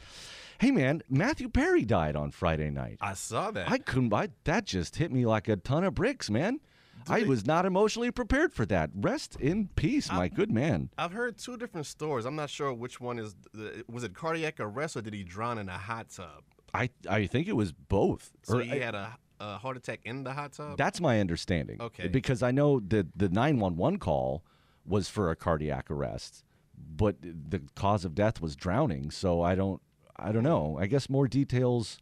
Hey, 0.60 0.70
man, 0.70 1.02
Matthew 1.10 1.48
Perry 1.48 1.84
died 1.84 2.14
on 2.14 2.30
Friday 2.30 2.70
night. 2.70 2.98
I 3.00 3.14
saw 3.14 3.50
that. 3.50 3.68
I 3.68 3.78
couldn't. 3.78 4.12
I, 4.14 4.28
that 4.44 4.64
just 4.64 4.94
hit 4.96 5.10
me 5.10 5.26
like 5.26 5.48
a 5.48 5.56
ton 5.56 5.82
of 5.82 5.96
bricks, 5.96 6.30
man. 6.30 6.60
I 7.08 7.22
was 7.25 7.46
not 7.46 7.66
emotionally 7.66 8.10
prepared 8.10 8.52
for 8.52 8.64
that. 8.66 8.90
Rest 8.94 9.37
in 9.40 9.69
peace, 9.76 10.10
my 10.10 10.28
good 10.28 10.50
man. 10.50 10.90
I've 10.99 11.12
heard 11.12 11.38
two 11.38 11.56
different 11.56 11.87
stories. 11.87 12.25
I'm 12.25 12.37
not 12.37 12.50
sure 12.50 12.72
which 12.72 13.00
one 13.00 13.19
is. 13.19 13.34
The, 13.52 13.84
was 13.90 14.04
it 14.04 14.14
cardiac 14.14 14.60
arrest 14.60 14.96
or 14.96 15.02
did 15.02 15.14
he 15.14 15.22
drown 15.25 15.58
in 15.58 15.69
a 15.69 15.78
hot 15.78 16.10
tub? 16.10 16.43
I 16.75 16.90
I 17.08 17.26
think 17.26 17.49
it 17.49 17.56
was 17.56 17.72
both. 17.72 18.31
So 18.44 18.58
Or 18.58 18.62
he 18.62 18.72
I- 18.72 18.78
had 18.78 18.94
a, 18.94 19.16
a 19.40 19.58
heart 19.58 19.76
attack 19.76 20.00
in 20.04 20.25
the 20.25 20.32
hot 20.32 20.52
tub. 20.52 20.76
that's 20.78 21.00
my 21.00 21.20
understanding. 21.20 21.81
Okay. 21.81 22.08
Because 22.08 22.43
I 22.43 22.50
know 22.50 22.81
that 22.81 23.06
the 23.19 23.28
911 23.28 23.98
call 23.98 24.44
was 24.84 25.08
for 25.08 25.31
a 25.31 25.37
cardiac 25.37 25.90
arrest, 25.90 26.44
but 26.76 27.16
the 27.22 27.60
cause 27.75 28.05
of 28.05 28.14
death 28.14 28.40
was 28.40 28.56
drowning. 28.56 29.10
So 29.10 29.43
I 29.43 29.55
don't 29.55 29.81
I 30.16 30.31
don't 30.32 30.43
know. 30.44 30.78
I 30.81 30.87
guess 30.87 31.08
more 31.10 31.26
details 31.28 31.98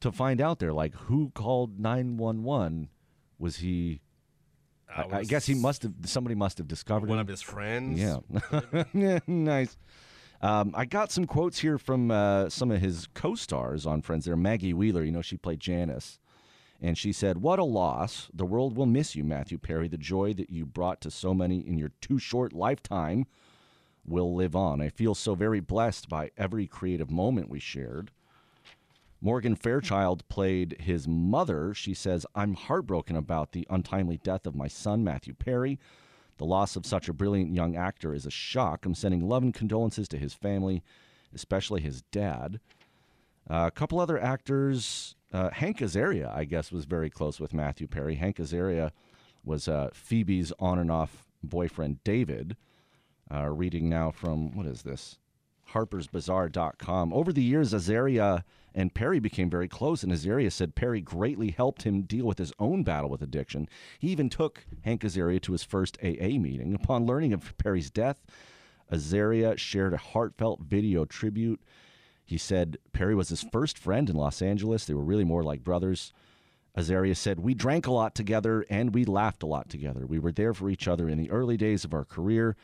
to 0.00 0.10
find 0.12 0.40
out 0.40 0.58
there 0.58 0.72
like 0.72 0.94
who 0.94 1.30
called 1.34 1.78
911 1.78 2.88
was 3.38 3.56
he 3.56 4.00
I, 4.96 5.18
I 5.18 5.24
guess 5.24 5.46
he 5.46 5.54
must 5.54 5.82
have 5.82 5.92
somebody 6.04 6.34
must 6.34 6.58
have 6.58 6.68
discovered 6.68 7.08
one 7.08 7.18
him. 7.18 7.22
of 7.22 7.28
his 7.28 7.42
friends. 7.42 8.00
Yeah. 8.00 8.18
yeah, 8.92 9.18
nice. 9.26 9.76
Um, 10.40 10.72
I 10.74 10.84
got 10.84 11.12
some 11.12 11.26
quotes 11.26 11.60
here 11.60 11.78
from 11.78 12.10
uh, 12.10 12.48
some 12.48 12.70
of 12.70 12.80
his 12.80 13.06
co-stars 13.14 13.86
on 13.86 14.02
Friends. 14.02 14.24
There, 14.24 14.36
Maggie 14.36 14.74
Wheeler. 14.74 15.04
You 15.04 15.12
know, 15.12 15.22
she 15.22 15.36
played 15.36 15.60
Janice, 15.60 16.18
and 16.80 16.98
she 16.98 17.12
said, 17.12 17.38
"What 17.38 17.58
a 17.58 17.64
loss! 17.64 18.28
The 18.34 18.44
world 18.44 18.76
will 18.76 18.86
miss 18.86 19.14
you, 19.14 19.24
Matthew 19.24 19.58
Perry. 19.58 19.88
The 19.88 19.98
joy 19.98 20.34
that 20.34 20.50
you 20.50 20.66
brought 20.66 21.00
to 21.02 21.10
so 21.10 21.32
many 21.32 21.60
in 21.60 21.78
your 21.78 21.92
too 22.00 22.18
short 22.18 22.52
lifetime 22.52 23.26
will 24.04 24.34
live 24.34 24.56
on. 24.56 24.80
I 24.80 24.88
feel 24.88 25.14
so 25.14 25.36
very 25.36 25.60
blessed 25.60 26.08
by 26.08 26.30
every 26.36 26.66
creative 26.66 27.10
moment 27.10 27.48
we 27.48 27.60
shared." 27.60 28.10
Morgan 29.24 29.54
Fairchild 29.54 30.28
played 30.28 30.76
his 30.80 31.06
mother. 31.06 31.72
She 31.74 31.94
says, 31.94 32.26
I'm 32.34 32.54
heartbroken 32.54 33.14
about 33.14 33.52
the 33.52 33.64
untimely 33.70 34.18
death 34.24 34.48
of 34.48 34.56
my 34.56 34.66
son, 34.66 35.04
Matthew 35.04 35.32
Perry. 35.32 35.78
The 36.38 36.44
loss 36.44 36.74
of 36.74 36.84
such 36.84 37.08
a 37.08 37.12
brilliant 37.12 37.54
young 37.54 37.76
actor 37.76 38.14
is 38.14 38.26
a 38.26 38.30
shock. 38.30 38.84
I'm 38.84 38.96
sending 38.96 39.28
love 39.28 39.44
and 39.44 39.54
condolences 39.54 40.08
to 40.08 40.18
his 40.18 40.34
family, 40.34 40.82
especially 41.32 41.80
his 41.80 42.02
dad. 42.10 42.58
Uh, 43.48 43.66
a 43.68 43.70
couple 43.70 44.00
other 44.00 44.20
actors. 44.20 45.14
Uh, 45.32 45.50
Hank 45.50 45.78
Azaria, 45.78 46.34
I 46.34 46.44
guess, 46.44 46.72
was 46.72 46.84
very 46.84 47.08
close 47.08 47.38
with 47.38 47.54
Matthew 47.54 47.86
Perry. 47.86 48.16
Hank 48.16 48.38
Azaria 48.38 48.90
was 49.44 49.68
uh, 49.68 49.90
Phoebe's 49.94 50.52
on 50.58 50.80
and 50.80 50.90
off 50.90 51.28
boyfriend, 51.44 52.02
David. 52.02 52.56
Uh, 53.32 53.48
reading 53.48 53.88
now 53.88 54.10
from, 54.10 54.56
what 54.56 54.66
is 54.66 54.82
this? 54.82 55.18
harpersbazaar.com. 55.72 57.12
Over 57.12 57.32
the 57.32 57.42
years, 57.42 57.72
Azaria 57.72 58.44
and 58.74 58.94
Perry 58.94 59.18
became 59.18 59.50
very 59.50 59.68
close, 59.68 60.02
and 60.02 60.12
Azaria 60.12 60.50
said 60.50 60.74
Perry 60.74 61.00
greatly 61.00 61.50
helped 61.50 61.82
him 61.82 62.02
deal 62.02 62.26
with 62.26 62.38
his 62.38 62.52
own 62.58 62.82
battle 62.82 63.10
with 63.10 63.22
addiction. 63.22 63.68
He 63.98 64.08
even 64.08 64.28
took 64.28 64.66
Hank 64.82 65.02
Azaria 65.02 65.40
to 65.42 65.52
his 65.52 65.64
first 65.64 65.98
AA 66.02 66.38
meeting. 66.38 66.74
Upon 66.74 67.06
learning 67.06 67.32
of 67.32 67.56
Perry's 67.58 67.90
death, 67.90 68.24
Azaria 68.90 69.58
shared 69.58 69.94
a 69.94 69.98
heartfelt 69.98 70.60
video 70.60 71.04
tribute. 71.04 71.60
He 72.24 72.38
said 72.38 72.78
Perry 72.92 73.14
was 73.14 73.28
his 73.28 73.42
first 73.42 73.78
friend 73.78 74.08
in 74.08 74.16
Los 74.16 74.40
Angeles. 74.40 74.84
They 74.84 74.94
were 74.94 75.02
really 75.02 75.24
more 75.24 75.42
like 75.42 75.64
brothers. 75.64 76.12
Azaria 76.76 77.16
said, 77.16 77.40
We 77.40 77.54
drank 77.54 77.86
a 77.86 77.92
lot 77.92 78.14
together 78.14 78.64
and 78.70 78.94
we 78.94 79.04
laughed 79.04 79.42
a 79.42 79.46
lot 79.46 79.68
together. 79.68 80.06
We 80.06 80.18
were 80.18 80.32
there 80.32 80.54
for 80.54 80.70
each 80.70 80.88
other 80.88 81.08
in 81.08 81.18
the 81.18 81.30
early 81.30 81.56
days 81.56 81.84
of 81.84 81.92
our 81.92 82.04
career. 82.04 82.56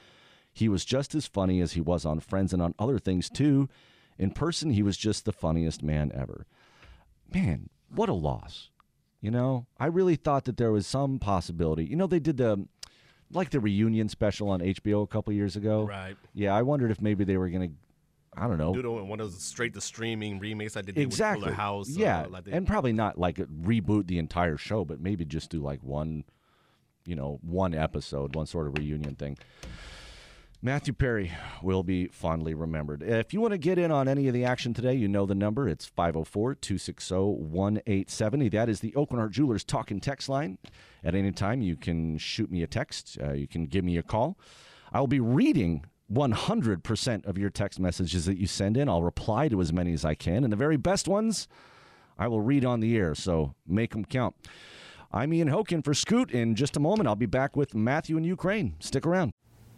He 0.59 0.69
was 0.69 0.85
just 0.85 1.15
as 1.15 1.27
funny 1.27 1.61
as 1.61 1.73
he 1.73 1.81
was 1.81 2.05
on 2.05 2.21
Friends 2.21 2.53
and 2.53 2.61
on 2.61 2.75
other 2.79 2.99
things 2.99 3.29
too. 3.31 3.69
In 4.19 4.33
person, 4.33 4.71
he 4.71 4.83
was 4.83 4.97
just 4.97 5.25
the 5.25 5.33
funniest 5.33 5.83
man 5.83 6.11
ever. 6.15 6.47
Man, 7.33 7.71
what 7.95 8.09
a 8.09 8.13
loss. 8.15 8.71
You 9.21 9.31
know, 9.31 9.67
I 9.79 9.87
really 9.87 10.17
thought 10.17 10.45
that 10.45 10.57
there 10.57 10.73
was 10.73 10.87
some 10.87 11.19
possibility. 11.19 11.85
You 11.85 11.97
know, 11.97 12.07
they 12.07 12.21
did 12.21 12.37
the 12.37 12.67
like 13.31 13.51
the 13.51 13.61
reunion 13.61 14.09
special 14.09 14.49
on 14.49 14.61
HBO 14.61 15.03
a 15.03 15.07
couple 15.07 15.33
years 15.33 15.55
ago. 15.55 15.83
Right. 15.85 16.17
Yeah, 16.35 16.55
I 16.55 16.63
wondered 16.63 16.91
if 16.91 17.01
maybe 17.01 17.25
they 17.25 17.37
were 17.37 17.49
going 17.51 17.71
to 17.71 17.75
I 18.37 18.47
don't 18.47 18.59
know. 18.59 18.73
Do 18.75 18.83
the 18.83 18.91
one 18.91 19.21
of 19.21 19.33
those 19.33 19.43
straight 19.43 19.75
to 19.75 19.81
streaming 19.81 20.39
remakes 20.39 20.77
I 20.77 20.83
did 20.83 20.97
with 20.97 21.05
exactly. 21.05 21.45
Fuller 21.47 21.55
House. 21.55 21.89
uh, 21.91 22.01
yeah, 22.01 22.27
like 22.29 22.45
they- 22.45 22.53
and 22.53 22.67
probably 22.67 22.93
not 22.93 23.19
like 23.19 23.37
reboot 23.37 24.07
the 24.07 24.19
entire 24.19 24.57
show, 24.57 24.85
but 24.85 25.01
maybe 25.01 25.25
just 25.25 25.51
do 25.51 25.61
like 25.61 25.83
one, 25.83 26.25
you 27.05 27.17
know, 27.17 27.39
one 27.43 27.75
episode, 27.75 28.35
one 28.37 28.47
sort 28.47 28.67
of 28.67 28.79
reunion 28.79 29.15
thing. 29.17 29.37
Matthew 30.61 30.93
Perry 30.93 31.31
will 31.63 31.85
be 31.85 32.09
fondly 32.09 32.53
remembered. 32.53 33.05
If 33.05 33.33
you 33.33 33.41
want 33.41 33.53
to 33.53 33.59
get 33.59 33.79
in 33.79 33.93
on 33.93 34.09
any 34.09 34.27
of 34.27 34.35
the 34.35 34.45
action 34.45 34.75
today, 34.75 34.95
you 34.95 35.07
know 35.07 35.25
the 35.25 35.37
number. 35.37 35.69
It's 35.69 35.87
504 35.87 36.57
260 36.57 37.15
1870. 37.15 38.49
That 38.49 38.69
is 38.69 38.81
the 38.81 38.91
Aucoin 38.93 39.19
Hart 39.19 39.31
Jewelers 39.31 39.63
talk 39.63 39.93
and 39.93 40.03
text 40.03 40.29
line. 40.29 40.59
At 41.05 41.15
any 41.15 41.31
time, 41.31 41.63
you 41.63 41.77
can 41.77 42.19
shoot 42.19 42.51
me 42.51 42.65
a 42.65 42.67
text, 42.67 43.19
uh, 43.23 43.35
you 43.35 43.47
can 43.47 43.67
give 43.67 43.85
me 43.85 43.99
a 43.99 44.03
call. 44.03 44.37
I 44.93 44.99
will 44.99 45.07
be 45.07 45.21
reading 45.21 45.85
100% 46.13 47.27
of 47.27 47.39
your 47.39 47.51
text 47.51 47.79
messages 47.79 48.25
that 48.25 48.39
you 48.39 48.49
send 48.49 48.77
in. 48.77 48.89
I'll 48.89 49.05
reply 49.05 49.47
to 49.49 49.61
as 49.61 49.73
many 49.73 49.93
as 49.93 50.05
I 50.05 50.17
can. 50.17 50.43
And 50.43 50.53
the 50.53 50.57
very 50.57 50.77
best 50.77 51.07
ones, 51.07 51.47
I 52.19 52.27
will 52.27 52.41
read 52.41 52.65
on 52.65 52.81
the 52.81 52.97
air. 52.97 53.15
So 53.15 53.55
make 53.65 53.93
them 53.93 54.05
count. 54.05 54.35
I'm 55.13 55.33
Ian 55.33 55.51
Hoken 55.51 55.85
for 55.85 55.95
Scoot. 55.95 56.33
In 56.33 56.57
just 56.57 56.77
a 56.77 56.81
moment, 56.81 57.09
I'll 57.09 57.15
be 57.15 57.27
back 57.27 57.55
with 57.55 57.77
Matthew 57.77 58.17
in 58.17 58.25
Ukraine. 58.25 58.75
Stick 58.81 59.07
around. 59.07 59.33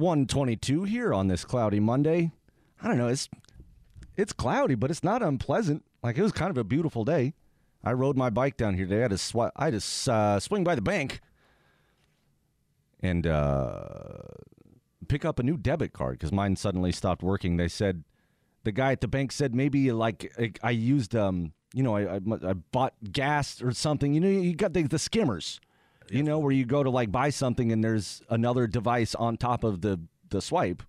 122 0.00 0.84
here 0.84 1.14
on 1.14 1.28
this 1.28 1.44
cloudy 1.44 1.78
Monday. 1.80 2.32
I 2.82 2.88
don't 2.88 2.98
know, 2.98 3.08
it's 3.08 3.28
it's 4.16 4.32
cloudy, 4.32 4.74
but 4.74 4.90
it's 4.90 5.04
not 5.04 5.22
unpleasant. 5.22 5.84
Like 6.02 6.18
it 6.18 6.22
was 6.22 6.32
kind 6.32 6.50
of 6.50 6.58
a 6.58 6.64
beautiful 6.64 7.04
day. 7.04 7.34
I 7.84 7.92
rode 7.92 8.16
my 8.16 8.28
bike 8.30 8.56
down 8.56 8.74
here 8.74 8.86
today. 8.86 9.04
I 9.04 9.08
to, 9.08 9.18
sw- 9.18 9.52
I 9.56 9.70
to 9.70 10.12
uh, 10.12 10.40
swing 10.40 10.64
by 10.64 10.74
the 10.74 10.82
bank 10.82 11.20
and 13.00 13.26
uh, 13.26 14.18
pick 15.08 15.24
up 15.24 15.38
a 15.38 15.42
new 15.42 15.56
debit 15.56 15.92
card 15.92 16.18
because 16.18 16.32
mine 16.32 16.56
suddenly 16.56 16.92
stopped 16.92 17.22
working. 17.22 17.56
They 17.56 17.68
said 17.68 18.04
the 18.64 18.72
guy 18.72 18.92
at 18.92 19.00
the 19.00 19.08
bank 19.08 19.32
said 19.32 19.54
maybe 19.54 19.92
like 19.92 20.32
I- 20.38 20.52
I 20.62 20.70
used 20.72 21.14
um 21.16 21.52
you 21.72 21.82
know 21.82 21.96
I, 21.96 22.16
I 22.16 22.20
I 22.46 22.52
bought 22.54 22.94
gas 23.12 23.62
or 23.62 23.72
something. 23.72 24.12
You 24.14 24.20
know 24.20 24.28
you 24.28 24.54
got 24.54 24.72
the, 24.72 24.82
the 24.82 24.98
skimmers. 24.98 25.60
You 26.10 26.22
know 26.22 26.38
where 26.38 26.52
you 26.52 26.64
go 26.64 26.82
to 26.82 26.90
like 26.90 27.12
buy 27.12 27.30
something 27.30 27.70
and 27.72 27.82
there's 27.84 28.20
another 28.28 28.66
device 28.66 29.14
on 29.14 29.36
top 29.36 29.64
of 29.64 29.80
the 29.80 30.00
the 30.28 30.40
swipe. 30.42 30.82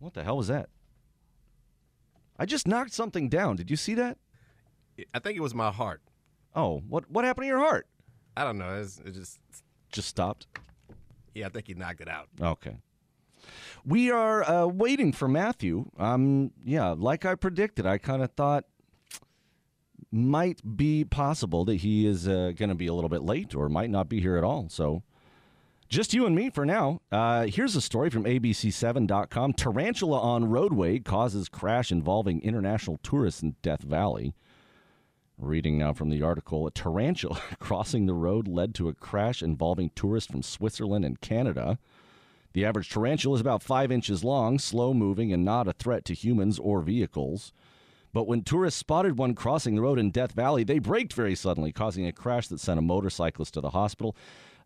What 0.00 0.14
the 0.14 0.24
hell 0.24 0.36
was 0.36 0.48
that? 0.48 0.68
I 2.38 2.46
just 2.46 2.68
knocked 2.68 2.92
something 2.92 3.28
down. 3.28 3.56
Did 3.56 3.70
you 3.70 3.76
see 3.76 3.94
that? 3.94 4.18
I 5.14 5.18
think 5.18 5.36
it 5.36 5.40
was 5.40 5.54
my 5.54 5.70
heart. 5.70 6.02
Oh, 6.54 6.82
what 6.88 7.10
what 7.10 7.24
happened 7.24 7.44
to 7.44 7.48
your 7.48 7.58
heart? 7.58 7.86
I 8.36 8.44
don't 8.44 8.58
know. 8.58 8.80
It's, 8.80 9.00
it 9.04 9.12
just, 9.14 9.40
Just 9.90 10.08
stopped. 10.08 10.46
yeah, 11.34 11.46
I 11.46 11.48
think 11.48 11.66
he 11.66 11.74
knocked 11.74 12.00
it 12.00 12.08
out. 12.08 12.28
Okay. 12.40 12.76
We 13.84 14.10
are 14.10 14.48
uh, 14.48 14.66
waiting 14.66 15.12
for 15.12 15.26
Matthew. 15.28 15.90
Um, 15.98 16.52
yeah, 16.64 16.90
like 16.96 17.24
I 17.24 17.34
predicted, 17.34 17.86
I 17.86 17.98
kind 17.98 18.22
of 18.22 18.32
thought 18.32 18.64
might 20.10 20.76
be 20.76 21.04
possible 21.04 21.64
that 21.66 21.76
he 21.76 22.06
is 22.06 22.26
uh, 22.26 22.52
going 22.56 22.68
to 22.68 22.74
be 22.74 22.86
a 22.86 22.94
little 22.94 23.10
bit 23.10 23.22
late 23.22 23.54
or 23.54 23.68
might 23.68 23.90
not 23.90 24.08
be 24.08 24.20
here 24.20 24.36
at 24.36 24.44
all. 24.44 24.68
So 24.68 25.02
just 25.88 26.12
you 26.12 26.26
and 26.26 26.34
me 26.34 26.50
for 26.50 26.66
now. 26.66 27.00
Uh, 27.10 27.46
here's 27.46 27.74
a 27.74 27.80
story 27.80 28.10
from 28.10 28.24
ABC7.com. 28.24 29.54
Tarantula 29.54 30.20
on 30.20 30.50
roadway 30.50 30.98
causes 30.98 31.48
crash 31.48 31.90
involving 31.90 32.42
international 32.42 32.98
tourists 33.02 33.42
in 33.42 33.56
Death 33.62 33.82
Valley. 33.82 34.34
Reading 35.38 35.78
now 35.78 35.92
from 35.92 36.10
the 36.10 36.20
article, 36.20 36.66
a 36.66 36.70
tarantula 36.70 37.40
crossing 37.58 38.06
the 38.06 38.14
road 38.14 38.48
led 38.48 38.74
to 38.74 38.88
a 38.88 38.94
crash 38.94 39.42
involving 39.42 39.90
tourists 39.94 40.30
from 40.30 40.42
Switzerland 40.42 41.04
and 41.04 41.20
Canada. 41.20 41.78
The 42.52 42.64
average 42.64 42.90
tarantula 42.90 43.36
is 43.36 43.40
about 43.40 43.62
five 43.62 43.92
inches 43.92 44.24
long, 44.24 44.58
slow 44.58 44.92
moving, 44.92 45.32
and 45.32 45.44
not 45.44 45.68
a 45.68 45.72
threat 45.72 46.04
to 46.06 46.14
humans 46.14 46.58
or 46.58 46.82
vehicles. 46.82 47.52
But 48.12 48.26
when 48.26 48.42
tourists 48.42 48.80
spotted 48.80 49.18
one 49.18 49.34
crossing 49.34 49.74
the 49.74 49.82
road 49.82 49.98
in 49.98 50.10
Death 50.10 50.32
Valley, 50.32 50.64
they 50.64 50.78
braked 50.78 51.12
very 51.12 51.34
suddenly, 51.34 51.72
causing 51.72 52.06
a 52.06 52.12
crash 52.12 52.48
that 52.48 52.60
sent 52.60 52.78
a 52.78 52.82
motorcyclist 52.82 53.54
to 53.54 53.60
the 53.60 53.70
hospital. 53.70 54.16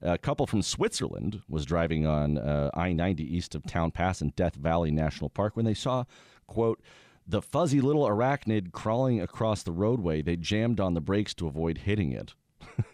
A 0.01 0.19
couple 0.19 0.47
from 0.47 0.63
Switzerland 0.63 1.43
was 1.49 1.65
driving 1.65 2.07
on 2.07 2.39
uh, 2.39 2.71
I 2.75 2.93
90 2.93 3.25
east 3.25 3.55
of 3.55 3.65
Towne 3.65 3.93
Pass 3.93 4.21
in 4.21 4.31
Death 4.31 4.57
Valley 4.57 4.91
National 4.91 5.31
Park 5.31 5.57
when 5.57 5.65
they 5.65 5.75
saw, 5.75 6.05
quote, 6.47 6.81
the 7.27 7.43
fuzzy 7.43 7.81
little 7.81 8.05
arachnid 8.05 8.73
crawling 8.73 9.21
across 9.21 9.63
the 9.63 9.73
roadway. 9.73 10.23
They 10.23 10.37
jammed 10.37 10.81
on 10.81 10.95
the 10.95 11.01
brakes 11.01 11.35
to 11.35 11.47
avoid 11.47 11.79
hitting 11.79 12.11
it. 12.13 12.35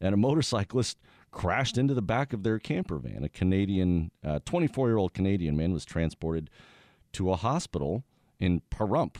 and 0.00 0.14
a 0.14 0.16
motorcyclist 0.16 0.98
crashed 1.32 1.78
into 1.78 1.94
the 1.94 2.02
back 2.02 2.32
of 2.32 2.44
their 2.44 2.60
camper 2.60 2.98
van. 2.98 3.24
A 3.24 3.28
Canadian, 3.28 4.12
24 4.44 4.88
year 4.88 4.98
old 4.98 5.14
Canadian 5.14 5.56
man 5.56 5.72
was 5.72 5.84
transported 5.84 6.48
to 7.12 7.32
a 7.32 7.36
hospital 7.36 8.04
in 8.38 8.62
Pahrump. 8.70 9.16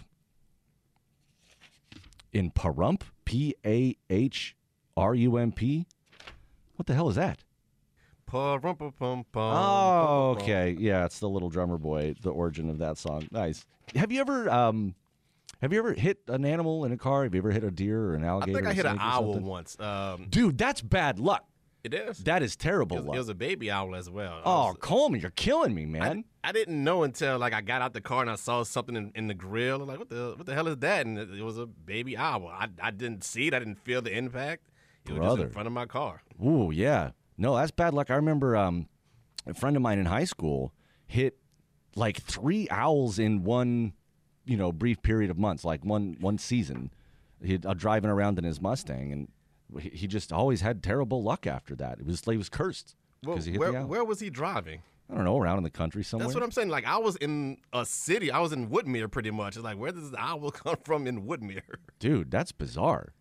In 2.33 2.51
Pahrump? 2.51 3.03
P 3.25 3.55
A 3.65 3.97
H 4.11 4.57
R 4.97 5.15
U 5.15 5.37
M 5.37 5.53
P? 5.53 5.87
What 6.77 6.87
the 6.87 6.95
hell 6.95 7.09
is 7.09 7.17
that? 7.17 7.45
Oh, 9.55 10.31
okay. 10.41 10.75
Yeah, 10.79 11.05
it's 11.05 11.19
the 11.19 11.29
Little 11.29 11.51
Drummer 11.51 11.77
Boy, 11.77 12.15
the 12.23 12.31
origin 12.31 12.71
of 12.71 12.79
that 12.79 12.97
song. 12.97 13.29
Nice. 13.31 13.67
Have 13.95 14.11
you 14.11 14.21
ever 14.21 14.49
um 14.49 14.95
have 15.61 15.73
you 15.73 15.79
ever 15.79 15.93
hit 15.93 16.19
an 16.29 16.45
animal 16.45 16.85
in 16.85 16.93
a 16.93 16.97
car? 16.97 17.25
Have 17.25 17.35
you 17.35 17.41
ever 17.41 17.53
hit 17.53 17.63
a 17.63 17.71
deer 17.71 18.01
or 18.01 18.15
an 18.15 18.25
alligator? 18.25 18.59
I 18.59 18.63
think 18.63 18.67
I 18.67 18.73
hit 18.75 18.87
an 18.87 18.99
owl 18.99 19.35
something? 19.35 19.47
once. 19.47 19.79
Um, 19.79 20.27
Dude, 20.29 20.59
that's 20.59 20.81
bad 20.81 21.21
luck. 21.21 21.47
it 21.85 21.95
is. 21.95 22.19
That 22.19 22.43
is 22.43 22.57
terrible 22.57 22.97
it, 22.97 23.01
was, 23.01 23.07
luck. 23.07 23.15
it 23.15 23.19
was 23.19 23.29
a 23.29 23.35
baby 23.35 23.71
owl 23.71 23.95
as 23.95 24.11
well. 24.11 24.41
Oh, 24.45 24.69
was- 24.69 24.77
Coleman, 24.81 25.21
you're 25.21 25.31
killing 25.31 25.73
me, 25.73 25.87
man. 25.87 26.25
I 26.45 26.51
didn't 26.53 26.83
know 26.83 27.05
until 27.05 27.39
like 27.39 27.53
I 27.53 27.61
got 27.61 27.83
out 27.83 27.93
the 27.93 28.01
car 28.01 28.23
and 28.23 28.31
I 28.31 28.35
saw 28.35 28.63
something 28.65 28.97
in, 28.97 29.13
in 29.15 29.27
the 29.29 29.35
grill. 29.35 29.81
I'm 29.83 29.89
like, 29.89 29.99
what 29.99 30.09
the 30.09 30.35
what 30.37 30.47
the 30.47 30.55
hell 30.55 30.67
is 30.69 30.79
that? 30.79 31.07
And 31.07 31.19
it, 31.19 31.31
it 31.31 31.43
was 31.43 31.59
a 31.59 31.67
baby 31.67 32.17
owl. 32.17 32.49
I, 32.49 32.69
I 32.83 32.91
didn't 32.91 33.23
see 33.25 33.47
it. 33.49 33.55
I 33.55 33.59
didn't 33.61 33.79
feel 33.79 34.03
the 34.03 34.17
impact. 34.17 34.69
It 35.09 35.13
was 35.13 35.21
just 35.35 35.43
in 35.43 35.51
front 35.51 35.67
of 35.67 35.73
my 35.73 35.87
car. 35.87 36.23
Ooh, 36.45 36.71
yeah. 36.73 37.11
No, 37.39 37.57
that's 37.57 37.71
bad 37.71 37.95
luck. 37.95 38.11
I 38.11 38.15
remember 38.15 38.57
um, 38.57 38.89
a 39.47 39.55
friend 39.55 39.77
of 39.77 39.83
mine 39.83 39.99
in 39.99 40.07
high 40.07 40.25
school 40.25 40.73
hit 41.07 41.39
like 41.95 42.21
three 42.23 42.69
owls 42.71 43.19
in 43.19 43.43
one, 43.45 43.93
you 44.45 44.57
know, 44.57 44.73
brief 44.73 45.03
period 45.03 45.31
of 45.31 45.39
months, 45.39 45.65
like 45.65 45.85
one 45.85 46.17
one 46.21 46.39
season. 46.39 46.93
He 47.43 47.59
uh, 47.65 47.75
driving 47.75 48.11
around 48.11 48.39
in 48.39 48.45
his 48.45 48.61
Mustang, 48.61 49.13
and 49.13 49.29
he, 49.81 49.91
he 49.91 50.07
just 50.07 50.33
always 50.33 50.61
had 50.61 50.83
terrible 50.83 51.23
luck 51.23 51.47
after 51.47 51.75
that. 51.77 51.99
It 51.99 52.07
was 52.07 52.23
he 52.25 52.37
was 52.37 52.49
cursed 52.49 52.95
Well, 53.25 53.35
because 53.35 53.47
he 53.47 53.53
hit 53.53 53.61
where, 53.61 53.73
the 53.73 53.79
owl. 53.79 53.87
where 53.87 54.05
was 54.05 54.21
he 54.21 54.31
driving? 54.31 54.83
I 55.13 55.15
don't 55.17 55.25
know, 55.25 55.39
around 55.39 55.59
in 55.59 55.65
the 55.65 55.71
country 55.71 56.03
somewhere. 56.03 56.27
That's 56.27 56.35
what 56.35 56.43
I'm 56.43 56.51
saying. 56.51 56.71
Like 56.71 56.87
I 56.87 56.97
was 56.97 57.17
in 57.17 57.59
a 57.73 57.85
city. 57.85 58.31
I 58.31 58.39
was 58.41 58.53
in 58.53 58.71
Woodmere 58.71 59.11
pretty 59.11 59.31
much. 59.31 59.57
It's 59.57 59.65
like 59.65 59.77
where 59.77 59.93
does 59.93 60.11
the 60.11 60.19
owl 60.19 60.51
come 60.51 60.77
from 60.85 61.07
in 61.07 61.27
Woodmere? 61.27 61.61
Dude, 61.99 62.31
that's 62.31 62.51
bizarre. 62.51 63.13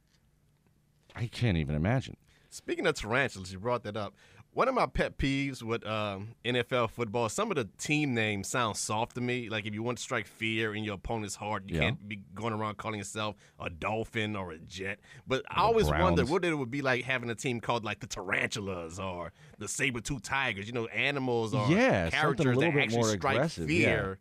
I 1.16 1.28
can't 1.28 1.58
even 1.58 1.76
imagine. 1.76 2.16
Speaking 2.50 2.88
of 2.88 2.96
tarantulas, 2.96 3.52
you 3.52 3.60
brought 3.60 3.84
that 3.84 3.98
up. 3.98 4.16
One 4.54 4.68
of 4.68 4.76
my 4.76 4.86
pet 4.86 5.18
peeves 5.18 5.64
with 5.64 5.86
um, 5.88 6.36
NFL 6.44 6.90
football, 6.90 7.30
some 7.30 7.52
of 7.52 7.56
the 7.56 7.70
team 7.78 8.14
names 8.14 8.50
sound 8.50 8.76
soft 8.76 9.16
to 9.16 9.22
me. 9.22 9.48
Like 9.48 9.66
if 9.66 9.74
you 9.74 9.82
want 9.82 9.98
to 9.98 10.04
strike 10.04 10.28
fear 10.28 10.76
in 10.76 10.84
your 10.84 10.96
opponent's 10.96 11.36
heart, 11.36 11.64
you 11.68 11.76
Yeah. 11.76 11.82
can't 11.84 12.08
be 12.10 12.20
going 12.36 12.52
around 12.54 12.76
calling 12.76 12.98
yourself 12.98 13.38
a 13.62 13.70
dolphin 13.70 14.36
or 14.36 14.52
a 14.52 14.58
jet. 14.58 15.00
But 15.26 15.44
I 15.50 15.62
always 15.62 15.88
Browns. 15.88 16.30
what 16.30 16.44
it 16.44 16.54
would 16.54 16.70
be 16.70 16.82
like 16.82 17.06
having 17.06 17.30
a 17.30 17.36
team 17.36 17.62
called 17.62 17.86
like 17.86 18.02
the 18.02 18.08
tarantulas 18.08 19.00
or 19.00 19.32
the 19.58 19.70
saber 19.70 20.02
tooth 20.02 20.24
tigers. 20.24 20.68
You 20.68 20.74
know, 20.74 20.88
animals 20.88 21.54
or 21.54 21.70
Yeah, 21.72 22.10
characters 22.10 22.58
that 22.58 22.76
actually 22.76 23.04
strike 23.18 23.36
aggressive, 23.36 23.72
yeah. 23.72 24.16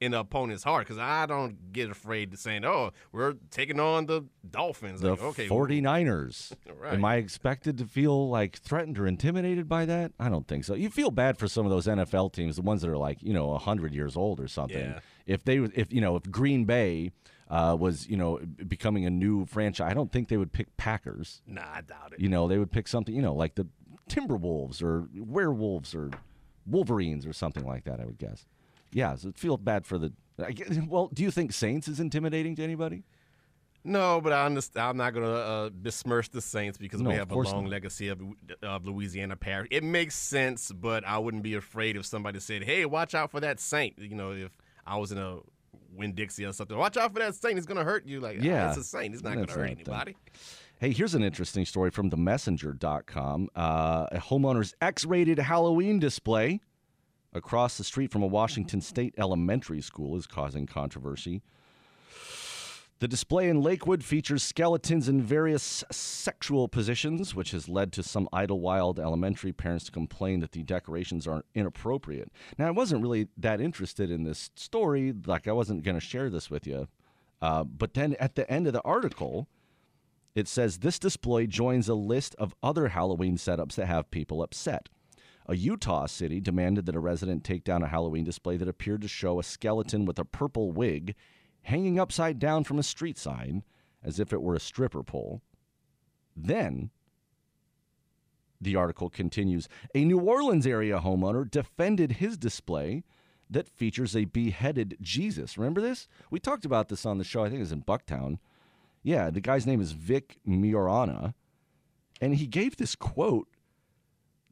In 0.00 0.12
the 0.12 0.20
opponent's 0.20 0.64
heart 0.64 0.86
because 0.86 0.98
I 0.98 1.26
don't 1.26 1.72
get 1.72 1.90
afraid 1.90 2.30
to 2.32 2.36
saying, 2.36 2.64
"Oh, 2.64 2.90
we're 3.12 3.34
taking 3.50 3.80
on 3.80 4.06
the 4.06 4.26
Dolphins." 4.48 5.00
the 5.00 5.12
Like, 5.12 5.22
okay, 5.22 5.48
49ers. 5.48 6.52
Right. 6.78 6.94
Am 6.94 7.04
I 7.04 7.16
expected 7.16 7.78
to 7.78 7.84
feel 7.86 8.28
like 8.28 8.56
threatened 8.58 8.98
or 8.98 9.06
intimidated 9.06 9.68
by 9.68 9.84
that? 9.86 10.12
I 10.18 10.28
don't 10.28 10.46
think 10.46 10.64
so. 10.64 10.74
You 10.74 10.90
feel 10.90 11.10
bad 11.10 11.38
for 11.38 11.48
some 11.48 11.64
of 11.64 11.70
those 11.70 11.86
NFL 11.86 12.32
teams, 12.32 12.56
the 12.56 12.62
ones 12.62 12.82
that 12.82 12.90
are 12.90 12.98
like, 12.98 13.22
you 13.22 13.32
know, 13.32 13.46
100 13.48 13.94
years 13.94 14.16
old 14.16 14.40
or 14.40 14.48
something. 14.48 14.78
Yeah. 14.78 15.00
If 15.26 15.44
they 15.44 15.58
if 15.58 15.92
you 15.92 16.00
know, 16.00 16.16
if 16.16 16.30
Green 16.30 16.64
Bay 16.64 17.12
uh, 17.48 17.76
was, 17.78 18.08
you 18.08 18.16
know, 18.16 18.38
becoming 18.66 19.06
a 19.06 19.10
new 19.10 19.46
franchise, 19.46 19.90
I 19.90 19.94
don't 19.94 20.12
think 20.12 20.28
they 20.28 20.36
would 20.36 20.52
pick 20.52 20.76
Packers. 20.76 21.42
Nah, 21.46 21.62
I 21.62 21.80
doubt 21.80 22.12
it. 22.12 22.20
You 22.20 22.28
know, 22.28 22.48
they 22.48 22.58
would 22.58 22.70
pick 22.70 22.88
something, 22.88 23.14
you 23.14 23.22
know, 23.22 23.34
like 23.34 23.54
the 23.54 23.66
Timberwolves 24.08 24.82
or 24.82 25.08
Werewolves 25.14 25.94
or 25.94 26.10
Wolverines 26.66 27.26
or 27.26 27.32
something 27.32 27.64
like 27.64 27.84
that, 27.84 28.00
I 28.00 28.04
would 28.04 28.18
guess. 28.18 28.46
Yeah, 28.96 29.14
so 29.16 29.30
feel 29.36 29.58
bad 29.58 29.84
for 29.84 29.98
the 29.98 30.10
I 30.42 30.52
guess- 30.52 30.78
well, 30.88 31.10
do 31.12 31.22
you 31.22 31.30
think 31.30 31.52
Saints 31.52 31.86
is 31.86 32.00
intimidating 32.00 32.56
to 32.56 32.64
anybody? 32.64 33.04
No, 33.84 34.20
but 34.22 34.32
I. 34.32 34.46
I'm 34.46 34.96
not 34.96 35.12
going 35.14 35.26
to 35.26 35.32
uh, 35.32 35.70
besmirch 35.70 36.30
the 36.30 36.40
Saints 36.40 36.76
because 36.78 37.00
No, 37.02 37.10
we 37.10 37.16
have 37.16 37.30
a 37.30 37.34
long 37.36 37.64
not. 37.64 37.70
legacy 37.70 38.08
of, 38.08 38.20
of 38.62 38.84
Louisiana 38.86 39.36
Parish. 39.36 39.68
It 39.70 39.84
makes 39.84 40.14
sense, 40.16 40.72
but 40.72 41.06
I 41.06 41.18
wouldn't 41.18 41.42
be 41.44 41.54
afraid 41.54 41.96
if 41.96 42.04
somebody 42.06 42.40
said, 42.40 42.64
"Hey, 42.64 42.84
watch 42.86 43.14
out 43.14 43.30
for 43.30 43.38
that 43.40 43.60
Saint." 43.60 43.96
You 43.98 44.16
know, 44.16 44.32
if 44.32 44.50
I 44.86 44.96
was 44.96 45.12
in 45.12 45.18
a 45.18 45.38
Winn-Dixie 45.94 46.44
or 46.44 46.52
something, 46.52 46.76
watch 46.76 46.96
out 46.96 47.12
for 47.12 47.20
that 47.20 47.34
Saint. 47.36 47.54
He's 47.54 47.66
going 47.66 47.78
to 47.78 47.84
hurt 47.84 48.06
you. 48.06 48.18
Like, 48.18 48.38
yeah, 48.38 48.42
Yeah. 48.52 48.68
it's 48.70 48.78
a 48.78 48.82
Saint. 48.84 49.12
He's 49.12 49.22
not 49.22 49.34
going 49.34 49.46
to 49.46 49.52
hurt 49.52 49.70
anybody. 49.70 50.16
Hey, 50.80 50.90
here's 50.92 51.14
an 51.14 51.22
interesting 51.22 51.64
story 51.64 51.90
from 51.90 52.10
themessenger.com. 52.10 53.48
Uh, 53.54 54.06
a 54.10 54.18
homeowner's 54.18 54.74
X 54.80 55.04
rated 55.04 55.38
Halloween 55.38 55.98
display 56.00 56.60
across 57.36 57.78
the 57.78 57.84
street 57.84 58.10
from 58.10 58.22
a 58.22 58.26
Washington 58.26 58.80
State 58.80 59.14
elementary 59.18 59.80
school 59.80 60.16
is 60.16 60.26
causing 60.26 60.66
controversy. 60.66 61.42
The 62.98 63.08
display 63.08 63.50
in 63.50 63.60
Lakewood 63.60 64.02
features 64.02 64.42
skeletons 64.42 65.06
in 65.06 65.20
various 65.20 65.84
sexual 65.92 66.66
positions, 66.66 67.34
which 67.34 67.50
has 67.50 67.68
led 67.68 67.92
to 67.92 68.02
some 68.02 68.26
Idlewild 68.32 68.98
elementary 68.98 69.52
parents 69.52 69.84
to 69.84 69.92
complain 69.92 70.40
that 70.40 70.52
the 70.52 70.62
decorations 70.62 71.26
are 71.26 71.44
inappropriate. 71.54 72.32
Now, 72.58 72.68
I 72.68 72.70
wasn't 72.70 73.02
really 73.02 73.28
that 73.36 73.60
interested 73.60 74.10
in 74.10 74.24
this 74.24 74.50
story, 74.54 75.12
like, 75.26 75.46
I 75.46 75.52
wasn't 75.52 75.82
going 75.82 75.96
to 75.96 76.00
share 76.00 76.30
this 76.30 76.50
with 76.50 76.66
you. 76.66 76.88
Uh, 77.42 77.64
but 77.64 77.92
then 77.92 78.16
at 78.18 78.34
the 78.34 78.50
end 78.50 78.66
of 78.66 78.72
the 78.72 78.80
article, 78.80 79.46
it 80.34 80.48
says 80.48 80.78
this 80.78 80.98
display 80.98 81.46
joins 81.46 81.90
a 81.90 81.94
list 81.94 82.34
of 82.38 82.54
other 82.62 82.88
Halloween 82.88 83.36
setups 83.36 83.74
that 83.74 83.86
have 83.86 84.10
people 84.10 84.42
upset. 84.42 84.88
A 85.48 85.54
Utah 85.54 86.06
city 86.06 86.40
demanded 86.40 86.86
that 86.86 86.96
a 86.96 87.00
resident 87.00 87.44
take 87.44 87.62
down 87.62 87.82
a 87.82 87.88
Halloween 87.88 88.24
display 88.24 88.56
that 88.56 88.68
appeared 88.68 89.02
to 89.02 89.08
show 89.08 89.38
a 89.38 89.44
skeleton 89.44 90.04
with 90.04 90.18
a 90.18 90.24
purple 90.24 90.72
wig 90.72 91.14
hanging 91.62 91.98
upside 91.98 92.38
down 92.38 92.64
from 92.64 92.78
a 92.78 92.82
street 92.82 93.16
sign 93.16 93.62
as 94.02 94.18
if 94.18 94.32
it 94.32 94.42
were 94.42 94.54
a 94.54 94.60
stripper 94.60 95.02
pole. 95.02 95.42
Then, 96.36 96.90
the 98.60 98.76
article 98.76 99.08
continues 99.08 99.68
a 99.94 100.04
New 100.04 100.18
Orleans 100.18 100.66
area 100.66 100.98
homeowner 101.00 101.48
defended 101.48 102.12
his 102.12 102.36
display 102.36 103.04
that 103.48 103.68
features 103.68 104.16
a 104.16 104.24
beheaded 104.24 104.96
Jesus. 105.00 105.56
Remember 105.56 105.80
this? 105.80 106.08
We 106.30 106.40
talked 106.40 106.64
about 106.64 106.88
this 106.88 107.06
on 107.06 107.18
the 107.18 107.24
show, 107.24 107.44
I 107.44 107.48
think 107.48 107.58
it 107.58 107.60
was 107.60 107.72
in 107.72 107.82
Bucktown. 107.82 108.38
Yeah, 109.02 109.30
the 109.30 109.40
guy's 109.40 109.66
name 109.66 109.80
is 109.80 109.92
Vic 109.92 110.38
Miorana. 110.46 111.34
And 112.20 112.34
he 112.34 112.46
gave 112.46 112.76
this 112.76 112.96
quote 112.96 113.48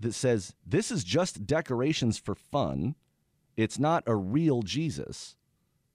that 0.05 0.15
says, 0.15 0.55
This 0.65 0.91
is 0.91 1.03
just 1.03 1.47
decorations 1.47 2.19
for 2.19 2.35
fun. 2.35 2.95
It's 3.57 3.79
not 3.79 4.05
a 4.07 4.15
real 4.15 4.63
Jesus. 4.63 5.37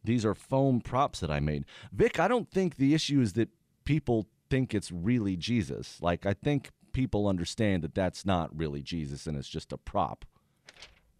These 0.04 0.26
are 0.26 0.36
foam 0.36 0.82
props 0.82 1.20
that 1.20 1.32
I 1.32 1.40
made. 1.40 1.66
Vic, 1.92 2.20
I 2.20 2.28
don't 2.28 2.50
think 2.50 2.76
the 2.76 2.94
issue 2.94 3.22
is 3.22 3.34
that 3.34 3.50
people 3.86 4.28
think 4.50 4.74
it's 4.74 4.92
really 4.92 5.36
Jesus. 5.36 5.98
Like, 6.02 6.26
I 6.26 6.34
think 6.34 6.72
people 6.92 7.28
understand 7.28 7.84
that 7.84 7.96
that's 7.96 8.26
not 8.26 8.50
really 8.58 8.82
Jesus 8.82 9.28
and 9.28 9.38
it's 9.38 9.50
just 9.50 9.72
a 9.72 9.78
prop. 9.78 10.26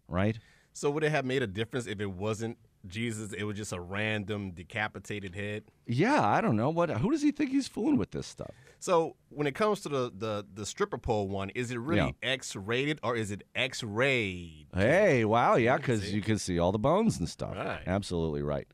Right? 0.08 0.38
So 0.72 0.90
would 0.90 1.04
it 1.04 1.10
have 1.10 1.24
made 1.24 1.42
a 1.42 1.46
difference 1.46 1.86
if 1.86 2.00
it 2.00 2.10
wasn't 2.10 2.58
Jesus? 2.86 3.32
It 3.32 3.44
was 3.44 3.56
just 3.56 3.72
a 3.72 3.80
random 3.80 4.52
decapitated 4.52 5.34
head. 5.34 5.64
Yeah, 5.86 6.24
I 6.26 6.40
don't 6.40 6.56
know. 6.56 6.70
What 6.70 6.90
who 6.90 7.10
does 7.10 7.22
he 7.22 7.30
think 7.32 7.50
he's 7.50 7.68
fooling 7.68 7.96
with 7.96 8.10
this 8.12 8.26
stuff? 8.26 8.50
So 8.82 9.16
when 9.28 9.46
it 9.46 9.54
comes 9.54 9.80
to 9.82 9.88
the 9.90 10.12
the, 10.16 10.46
the 10.54 10.64
stripper 10.64 10.96
pole 10.98 11.28
one, 11.28 11.50
is 11.50 11.70
it 11.70 11.78
really 11.78 12.14
Yeah. 12.22 12.30
X 12.32 12.56
rated 12.56 12.98
or 13.02 13.16
is 13.16 13.30
it 13.30 13.42
X 13.54 13.82
rayed? 13.82 14.66
Hey, 14.74 15.24
wow, 15.24 15.56
yeah, 15.56 15.76
because 15.76 16.12
you 16.12 16.22
can 16.22 16.38
see 16.38 16.58
all 16.58 16.72
the 16.72 16.78
bones 16.78 17.18
and 17.18 17.28
stuff. 17.28 17.56
Right. 17.56 17.82
Absolutely 17.86 18.42
right. 18.42 18.66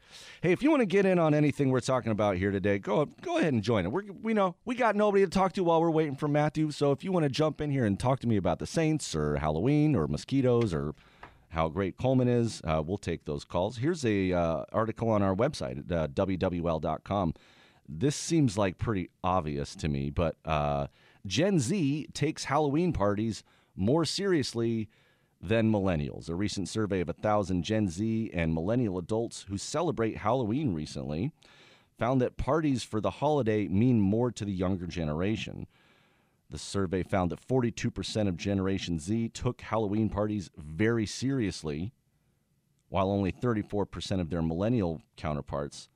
Hey, 0.42 0.52
if 0.52 0.62
you 0.62 0.70
want 0.70 0.82
to 0.82 0.86
get 0.86 1.06
in 1.06 1.18
on 1.18 1.34
anything 1.34 1.70
we're 1.70 1.80
talking 1.80 2.12
about 2.12 2.36
here 2.36 2.50
today, 2.52 2.78
go 2.78 3.06
go 3.22 3.38
ahead 3.38 3.52
and 3.52 3.62
join 3.62 3.84
it. 3.86 3.88
We're, 3.90 4.04
we 4.22 4.32
know 4.34 4.54
we 4.64 4.74
got 4.76 4.94
nobody 4.94 5.24
to 5.24 5.30
talk 5.30 5.52
to 5.54 5.64
while 5.64 5.80
we're 5.80 5.90
waiting 5.90 6.16
for 6.16 6.28
Matthew. 6.28 6.70
So 6.70 6.92
if 6.92 7.02
you 7.02 7.10
want 7.10 7.24
to 7.24 7.30
jump 7.30 7.60
in 7.60 7.70
here 7.70 7.84
and 7.84 7.98
talk 7.98 8.20
to 8.20 8.28
me 8.28 8.36
about 8.36 8.58
the 8.60 8.66
Saints 8.66 9.14
or 9.14 9.36
Halloween 9.38 9.96
or 9.96 10.06
mosquitoes 10.06 10.72
or 10.72 10.94
how 11.48 11.68
great 11.68 11.96
Coleman 11.96 12.28
is, 12.28 12.60
uh, 12.64 12.82
we'll 12.84 12.98
take 12.98 13.24
those 13.24 13.44
calls. 13.44 13.78
Here's 13.78 14.04
a 14.04 14.32
uh, 14.32 14.64
article 14.72 15.08
on 15.10 15.22
our 15.22 15.34
website 15.34 15.90
uh, 15.90 16.08
wwl.com. 16.08 17.34
This 17.88 18.16
seems 18.16 18.58
like 18.58 18.78
pretty 18.78 19.10
obvious 19.22 19.76
to 19.76 19.88
me, 19.88 20.10
but 20.10 20.36
uh, 20.44 20.88
Gen 21.26 21.60
Z 21.60 22.08
takes 22.12 22.44
Halloween 22.44 22.92
parties 22.92 23.44
more 23.76 24.04
seriously 24.04 24.88
than 25.40 25.70
millennials. 25.70 26.28
A 26.28 26.34
recent 26.34 26.68
survey 26.68 27.00
of 27.00 27.08
1,000 27.08 27.62
Gen 27.62 27.88
Z 27.88 28.30
and 28.32 28.54
millennial 28.54 28.98
adults 28.98 29.46
who 29.48 29.58
celebrate 29.58 30.18
Halloween 30.18 30.74
recently 30.74 31.30
found 31.98 32.20
that 32.20 32.36
parties 32.36 32.82
for 32.82 33.00
the 33.00 33.10
holiday 33.10 33.68
mean 33.68 34.00
more 34.00 34.30
to 34.30 34.44
the 34.44 34.52
younger 34.52 34.86
generation. 34.86 35.66
The 36.48 36.58
survey 36.58 37.02
found 37.02 37.30
that 37.30 37.46
42% 37.46 38.28
of 38.28 38.36
Generation 38.36 38.98
Z 38.98 39.30
took 39.30 39.60
Halloween 39.60 40.08
parties 40.08 40.50
very 40.56 41.06
seriously, 41.06 41.92
while 42.88 43.10
only 43.10 43.32
34% 43.32 44.20
of 44.20 44.30
their 44.30 44.42
millennial 44.42 45.02
counterparts 45.16 45.88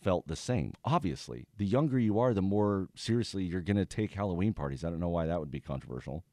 felt 0.00 0.28
the 0.28 0.36
same. 0.36 0.72
Obviously, 0.84 1.46
the 1.58 1.66
younger 1.66 1.98
you 1.98 2.18
are, 2.18 2.32
the 2.32 2.40
more 2.40 2.88
seriously 2.94 3.44
you're 3.44 3.60
going 3.60 3.76
to 3.76 3.84
take 3.84 4.12
Halloween 4.12 4.54
parties. 4.54 4.84
I 4.84 4.90
don't 4.90 5.00
know 5.00 5.08
why 5.08 5.26
that 5.26 5.40
would 5.40 5.50
be 5.50 5.60
controversial, 5.60 6.24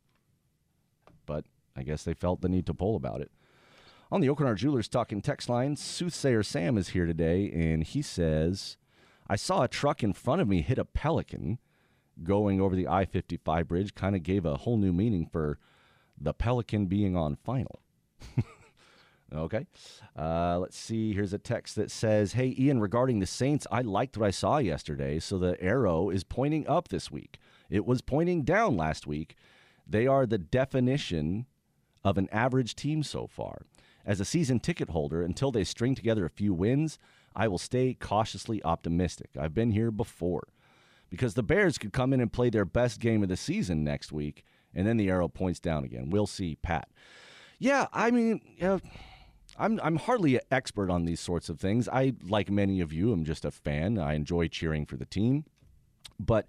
but 1.26 1.46
I 1.76 1.84
guess 1.84 2.04
they 2.04 2.13
felt 2.13 2.41
the 2.41 2.50
need 2.50 2.65
to 2.67 2.74
poll 2.74 2.96
about 2.96 3.22
it. 3.22 3.32
On 4.12 4.22
the 4.22 4.28
Aucoin 4.28 4.46
Hart 4.46 4.60
Jewelers 4.60 4.88
Talking 4.88 5.22
text 5.22 5.50
line, 5.50 5.76
Soothsayer 5.76 6.43
Sam 6.43 6.78
is 6.78 6.89
here 6.89 7.06
today, 7.06 7.52
and 7.54 7.84
he 7.84 8.02
says, 8.02 8.78
I 9.28 9.36
saw 9.36 9.63
a 9.63 9.67
truck 9.67 10.02
in 10.02 10.13
front 10.13 10.41
of 10.41 10.48
me 10.48 10.62
hit 10.62 10.78
a 10.78 10.86
pelican 10.86 11.60
going 12.24 12.60
over 12.62 12.76
the 12.76 12.88
I 12.88 13.06
55 13.06 13.68
bridge, 13.68 13.96
kind 13.96 14.16
of 14.16 14.24
gave 14.24 14.46
a 14.46 14.58
whole 14.58 14.78
new 14.78 14.94
meaning 14.94 15.28
for 15.32 15.60
the 16.20 16.34
pelican 16.34 16.88
being 16.88 17.16
on 17.16 17.36
final. 17.36 17.82
Okay. 19.34 19.66
Uh, 20.18 20.58
let's 20.60 20.78
see. 20.78 21.14
Here's 21.14 21.34
a 21.34 21.38
text 21.38 21.76
that 21.76 21.92
says, 21.92 22.34
Hey, 22.34 22.56
Ian, 22.58 22.80
regarding 22.80 23.20
the 23.20 23.26
Saints, 23.26 23.68
I 23.72 23.82
liked 23.82 24.18
what 24.18 24.28
I 24.28 24.32
saw 24.32 24.58
yesterday. 24.58 25.20
So 25.20 25.38
the 25.38 25.62
arrow 25.62 26.10
is 26.10 26.24
pointing 26.24 26.68
up 26.68 26.88
this 26.88 27.12
week. 27.12 27.40
It 27.70 27.86
was 27.86 28.02
pointing 28.02 28.44
down 28.44 28.78
last 28.78 29.06
week. 29.06 29.36
They 29.86 30.08
are 30.08 30.26
the 30.26 30.38
definition 30.38 31.46
of 32.04 32.18
an 32.18 32.30
average 32.32 32.76
team 32.76 33.04
so 33.04 33.28
far. 33.28 33.64
As 34.06 34.22
a 34.22 34.26
season 34.26 34.62
ticket 34.62 34.90
holder, 34.90 35.22
until 35.22 35.52
they 35.52 35.66
string 35.66 35.94
together 35.94 36.26
a 36.26 36.30
few 36.30 36.54
wins, 36.54 36.98
I 37.36 37.50
will 37.50 37.58
stay 37.58 37.94
cautiously 37.94 38.64
optimistic. 38.64 39.32
I've 39.38 39.54
been 39.54 39.72
here 39.72 39.92
before. 39.92 40.48
Because 41.10 41.36
the 41.36 41.43
Bears 41.43 41.78
could 41.78 41.93
come 41.93 42.13
in 42.13 42.20
and 42.20 42.32
play 42.32 42.50
their 42.50 42.65
best 42.65 43.00
game 43.00 43.24
of 43.24 43.30
the 43.30 43.38
season 43.38 43.84
next 43.84 44.12
week, 44.12 44.43
and 44.74 44.86
then 44.86 44.98
the 44.98 45.10
arrow 45.10 45.28
points 45.28 45.60
down 45.60 45.84
again. 45.84 46.10
We'll 46.10 46.28
see, 46.28 46.56
Pat. 46.56 46.89
Yeah, 47.60 47.88
I 47.93 48.12
mean, 48.12 48.41
I'm 49.58 49.80
I'm 49.82 49.96
hardly 49.96 50.36
an 50.36 50.41
expert 50.52 50.89
on 50.89 51.06
these 51.06 51.20
sorts 51.20 51.50
of 51.50 51.60
things. 51.60 51.88
I, 51.89 52.13
like 52.28 52.50
many 52.50 52.82
of 52.82 52.93
you, 52.93 53.12
am 53.12 53.24
just 53.24 53.46
a 53.46 53.52
fan. 53.52 53.98
I 53.98 54.13
enjoy 54.13 54.48
cheering 54.48 54.86
for 54.86 54.98
the 54.98 55.06
team, 55.06 55.46
but 56.20 56.48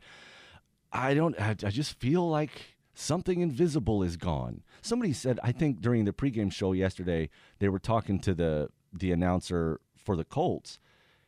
I 0.93 1.15
don't. 1.15 1.39
I, 1.41 1.51
I 1.51 1.71
just 1.71 1.99
feel 1.99 2.29
like 2.29 2.77
something 2.95 3.41
invisible 3.41 4.03
is 4.03 4.17
gone. 4.17 4.63
Somebody 4.83 5.13
said, 5.13 5.39
I 5.43 5.53
think 5.53 5.81
during 5.81 6.05
the 6.05 6.13
pregame 6.13 6.53
show 6.53 6.73
yesterday, 6.73 7.31
they 7.61 7.69
were 7.69 7.79
talking 7.79 8.19
to 8.21 8.35
the 8.35 8.69
the 8.93 9.13
announcer 9.13 9.81
for 9.97 10.17
the 10.17 10.25
Colts, 10.25 10.79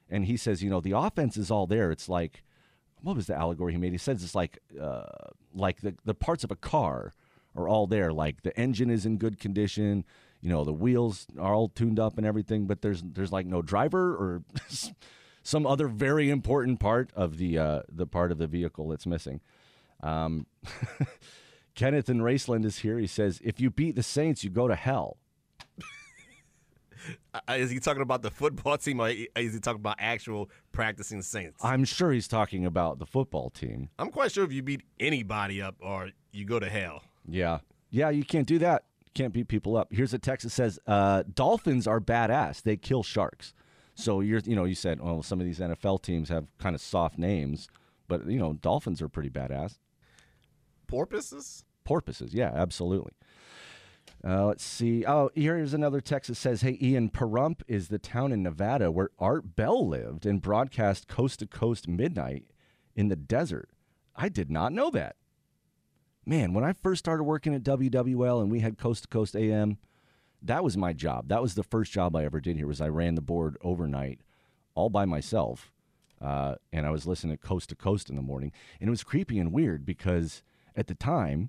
and 0.09 0.27
he 0.27 0.37
says, 0.37 0.63
you 0.63 0.71
know, 0.71 0.81
the 0.81 0.97
offense 0.97 1.37
is 1.37 1.51
all 1.51 1.67
there. 1.67 1.91
It's 1.91 2.09
like, 2.09 2.43
what 3.03 3.17
was 3.17 3.27
the 3.27 3.37
allegory 3.37 3.73
he 3.73 3.79
made? 3.79 3.93
He 3.93 3.99
says 3.99 4.23
it's 4.23 4.35
like, 4.35 4.59
uh, 4.81 5.05
like 5.55 5.81
the 5.81 5.95
the 6.05 6.15
parts 6.15 6.45
of 6.45 6.51
a 6.51 6.57
car 6.57 7.13
are 7.57 7.69
all 7.69 7.87
there. 7.87 8.13
Like 8.13 8.43
the 8.43 8.59
engine 8.59 8.91
is 8.91 9.07
in 9.07 9.17
good 9.17 9.39
condition. 9.39 10.05
You 10.41 10.49
know, 10.49 10.65
the 10.65 10.73
wheels 10.73 11.27
are 11.39 11.55
all 11.55 11.69
tuned 11.69 11.99
up 11.99 12.17
and 12.17 12.27
everything, 12.27 12.67
but 12.67 12.83
there's 12.83 13.03
there's 13.03 13.33
like 13.33 13.47
no 13.47 13.63
driver 13.63 14.15
or 14.15 14.43
some 15.43 15.67
other 15.67 15.89
very 15.89 16.31
important 16.31 16.81
part 16.81 17.11
of 17.15 17.39
the 17.39 17.59
uh, 17.59 17.83
the 17.91 18.07
part 18.07 18.33
of 18.33 18.39
the 18.39 18.47
vehicle 18.47 18.89
that's 18.89 19.07
missing. 19.07 19.41
Um, 20.03 20.47
Kenneth 21.75 22.09
in 22.09 22.19
Raceland 22.21 22.65
is 22.65 22.79
here. 22.79 22.99
He 22.99 23.07
says, 23.07 23.41
"If 23.45 23.61
you 23.61 23.71
beat 23.71 23.97
the 23.97 24.03
Saints, 24.03 24.45
you 24.45 24.51
go 24.51 24.69
to 24.69 24.75
hell." 24.75 25.19
Is 27.51 27.71
he 27.71 27.81
talking 27.81 28.03
about 28.03 28.23
the 28.23 28.31
football 28.31 28.77
team 28.77 29.01
or 29.01 29.09
is 29.09 29.55
he 29.55 29.61
talking 29.61 29.81
about 29.81 29.97
actual 29.99 30.51
practicing 30.73 31.23
Saints? 31.23 31.65
I'm 31.65 31.85
sure 31.85 32.13
he's 32.13 32.29
talking 32.29 32.67
about 32.67 32.99
the 32.99 33.07
football 33.07 33.51
team. 33.51 33.91
I'm 33.99 34.11
quite 34.11 34.33
sure 34.33 34.45
if 34.45 34.53
you 34.53 34.63
beat 34.63 34.83
anybody 34.99 35.63
up 35.63 35.77
or 35.81 36.11
you 36.33 36.45
go 36.45 36.59
to 36.59 36.69
hell. 36.69 37.03
Yeah. 37.29 37.59
Yeah, 37.91 38.11
you 38.11 38.25
can't 38.25 38.47
do 38.47 38.59
that. 38.59 38.85
You 39.05 39.11
can't 39.15 39.33
beat 39.33 39.49
people 39.49 39.77
up. 39.77 39.89
Here's 39.91 40.15
a 40.15 40.19
text 40.19 40.45
that 40.45 40.51
says 40.51 40.79
uh, 40.87 41.25
Dolphins 41.33 41.87
are 41.87 42.01
badass. 42.01 42.63
They 42.63 42.77
kill 42.77 43.03
sharks. 43.03 43.53
So 43.95 44.21
you're, 44.21 44.41
you 44.41 44.57
know, 44.57 44.65
you 44.65 44.75
said, 44.75 45.01
well, 45.01 45.23
some 45.23 45.41
of 45.41 45.47
these 45.47 45.59
NFL 45.59 46.03
teams 46.03 46.29
have 46.29 46.47
kind 46.59 46.75
of 46.75 46.81
soft 46.81 47.19
names, 47.19 47.69
but 48.09 48.27
you 48.27 48.39
know, 48.39 48.55
Dolphins 48.55 49.03
are 49.03 49.09
pretty 49.09 49.31
badass. 49.31 49.79
Porpoises? 50.87 51.65
Porpoises, 51.85 52.35
yeah, 52.35 52.51
absolutely. 52.55 53.13
Uh, 54.23 54.47
let's 54.47 54.65
see. 54.65 55.05
Oh, 55.07 55.31
here's 55.35 55.73
another 55.73 56.01
text 56.01 56.29
that 56.29 56.35
says, 56.35 56.61
"Hey, 56.61 56.79
Ian, 56.81 57.09
Pahrump 57.09 57.63
is 57.67 57.89
the 57.89 57.99
town 57.99 58.33
in 58.33 58.43
Nevada 58.43 58.91
where 58.91 59.11
Art 59.19 59.57
Bell 59.57 59.87
lived 59.87 60.27
and 60.27 60.43
broadcast 60.43 61.09
coast 61.09 61.39
to 61.39 61.47
coast 61.47 61.89
midnight 61.89 62.45
in 62.95 63.09
the 63.09 63.17
desert." 63.17 63.71
I 64.15 64.29
did 64.29 64.51
not 64.51 64.73
know 64.73 64.91
that. 64.91 65.17
Man, 66.27 66.53
when 66.53 66.65
I 66.65 66.75
first 66.75 66.99
started 66.99 67.25
working 67.25 67.55
at 67.55 67.63
WWL 67.63 68.43
and 68.43 68.51
we 68.51 68.61
had 68.61 68.77
coast 68.77 69.05
to 69.05 69.09
coast 69.09 69.35
AM, 69.35 69.79
that 70.43 70.63
was 70.63 70.77
my 70.77 70.93
job. 70.93 71.29
That 71.29 71.41
was 71.41 71.55
the 71.55 71.63
first 71.63 71.91
job 71.91 72.15
I 72.15 72.25
ever 72.25 72.41
did 72.41 72.57
here. 72.57 72.67
Was 72.67 72.83
I 72.83 72.89
ran 72.89 73.15
the 73.15 73.23
board 73.23 73.57
overnight, 73.63 74.21
all 74.75 74.91
by 74.91 75.07
myself, 75.07 75.73
uh, 76.21 76.57
and 76.73 76.87
I 76.87 76.91
was 76.91 77.07
listening 77.07 77.37
to 77.37 77.43
coast 77.43 77.71
to 77.71 77.75
coast 77.75 78.11
in 78.11 78.17
the 78.17 78.23
morning, 78.23 78.53
and 78.81 78.89
it 78.89 78.91
was 78.91 79.03
creepy 79.03 79.39
and 79.39 79.53
weird 79.53 79.87
because 79.87 80.43
at 80.77 80.87
the 80.89 80.95
time 80.95 81.49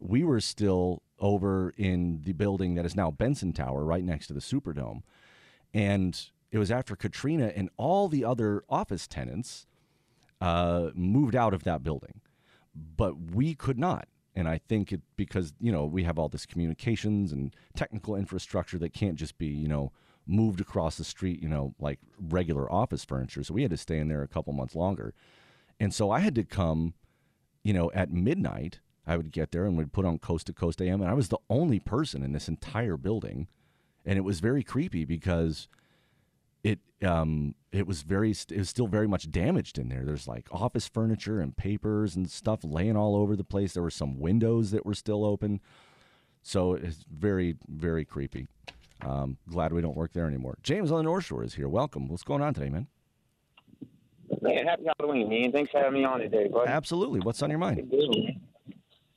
we 0.00 0.24
were 0.24 0.40
still 0.40 1.02
over 1.18 1.74
in 1.76 2.20
the 2.24 2.32
building 2.32 2.74
that 2.74 2.84
is 2.84 2.96
now 2.96 3.10
Benson 3.10 3.52
Tower, 3.52 3.84
right 3.84 4.04
next 4.04 4.28
to 4.28 4.32
the 4.32 4.40
Superdome. 4.40 5.02
And 5.74 6.20
it 6.50 6.58
was 6.58 6.70
after 6.70 6.96
Katrina, 6.96 7.52
and 7.54 7.68
all 7.76 8.08
the 8.08 8.24
other 8.24 8.62
office 8.68 9.06
tenants 9.06 9.66
uh, 10.40 10.90
moved 10.94 11.34
out 11.34 11.52
of 11.52 11.64
that 11.64 11.82
building, 11.82 12.20
but 12.74 13.32
we 13.34 13.54
could 13.54 13.78
not. 13.78 14.08
And 14.34 14.48
I 14.48 14.58
think 14.58 14.92
it 14.92 15.00
because 15.16 15.52
you 15.60 15.72
know 15.72 15.84
we 15.84 16.04
have 16.04 16.18
all 16.18 16.28
this 16.28 16.46
communications 16.46 17.32
and 17.32 17.54
technical 17.74 18.14
infrastructure 18.14 18.78
that 18.78 18.92
can't 18.92 19.16
just 19.16 19.36
be 19.36 19.48
you 19.48 19.66
know 19.66 19.92
moved 20.26 20.60
across 20.60 20.96
the 20.96 21.04
street, 21.04 21.42
you 21.42 21.48
know, 21.48 21.74
like 21.80 21.98
regular 22.20 22.70
office 22.70 23.04
furniture. 23.04 23.42
So 23.42 23.54
we 23.54 23.62
had 23.62 23.70
to 23.70 23.76
stay 23.76 23.98
in 23.98 24.08
there 24.08 24.22
a 24.22 24.28
couple 24.28 24.52
months 24.52 24.76
longer, 24.76 25.12
and 25.80 25.92
so 25.92 26.10
I 26.10 26.20
had 26.20 26.34
to 26.36 26.44
come, 26.44 26.94
you 27.64 27.72
know, 27.72 27.90
at 27.92 28.12
midnight 28.12 28.78
I 29.08 29.16
would 29.16 29.32
get 29.32 29.52
there 29.52 29.64
and 29.64 29.76
we'd 29.76 29.92
put 29.92 30.04
on 30.04 30.18
Coast 30.18 30.46
to 30.48 30.52
Coast 30.52 30.82
AM, 30.82 31.00
and 31.00 31.10
I 31.10 31.14
was 31.14 31.28
the 31.28 31.38
only 31.48 31.80
person 31.80 32.22
in 32.22 32.32
this 32.32 32.46
entire 32.46 32.98
building, 32.98 33.48
and 34.04 34.18
it 34.18 34.20
was 34.22 34.40
very 34.40 34.62
creepy 34.62 35.06
because 35.06 35.66
it 36.62 36.78
um, 37.02 37.54
it 37.72 37.86
was 37.86 38.02
very 38.02 38.32
it 38.32 38.58
was 38.58 38.68
still 38.68 38.86
very 38.86 39.08
much 39.08 39.30
damaged 39.30 39.78
in 39.78 39.88
there. 39.88 40.04
There's 40.04 40.28
like 40.28 40.46
office 40.52 40.86
furniture 40.86 41.40
and 41.40 41.56
papers 41.56 42.16
and 42.16 42.30
stuff 42.30 42.60
laying 42.62 42.98
all 42.98 43.16
over 43.16 43.34
the 43.34 43.44
place. 43.44 43.72
There 43.72 43.82
were 43.82 43.90
some 43.90 44.20
windows 44.20 44.72
that 44.72 44.84
were 44.84 44.94
still 44.94 45.24
open, 45.24 45.60
so 46.42 46.74
it's 46.74 47.06
very 47.10 47.56
very 47.66 48.04
creepy. 48.04 48.46
Um, 49.00 49.38
glad 49.48 49.72
we 49.72 49.80
don't 49.80 49.96
work 49.96 50.12
there 50.12 50.26
anymore. 50.26 50.58
James 50.62 50.90
on 50.90 50.98
the 50.98 51.04
North 51.04 51.24
Shore 51.24 51.44
is 51.44 51.54
here. 51.54 51.68
Welcome. 51.68 52.08
What's 52.08 52.24
going 52.24 52.42
on 52.42 52.52
today, 52.52 52.68
man? 52.68 52.88
Man, 54.42 54.66
happy 54.66 54.84
Halloween, 54.98 55.30
man. 55.30 55.52
Thanks 55.52 55.70
for 55.70 55.78
having 55.78 55.94
me 55.94 56.04
on 56.04 56.20
today, 56.20 56.48
buddy. 56.48 56.70
Absolutely. 56.70 57.20
What's 57.20 57.42
on 57.42 57.48
your 57.48 57.58
mind? 57.58 57.90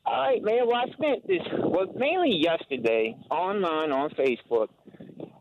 All 0.05 0.19
right, 0.19 0.41
man. 0.43 0.67
Well, 0.67 0.77
I 0.77 0.91
spent 0.91 1.27
this, 1.27 1.41
well, 1.59 1.87
mainly 1.95 2.35
yesterday, 2.35 3.15
online 3.29 3.91
on 3.91 4.09
Facebook, 4.11 4.67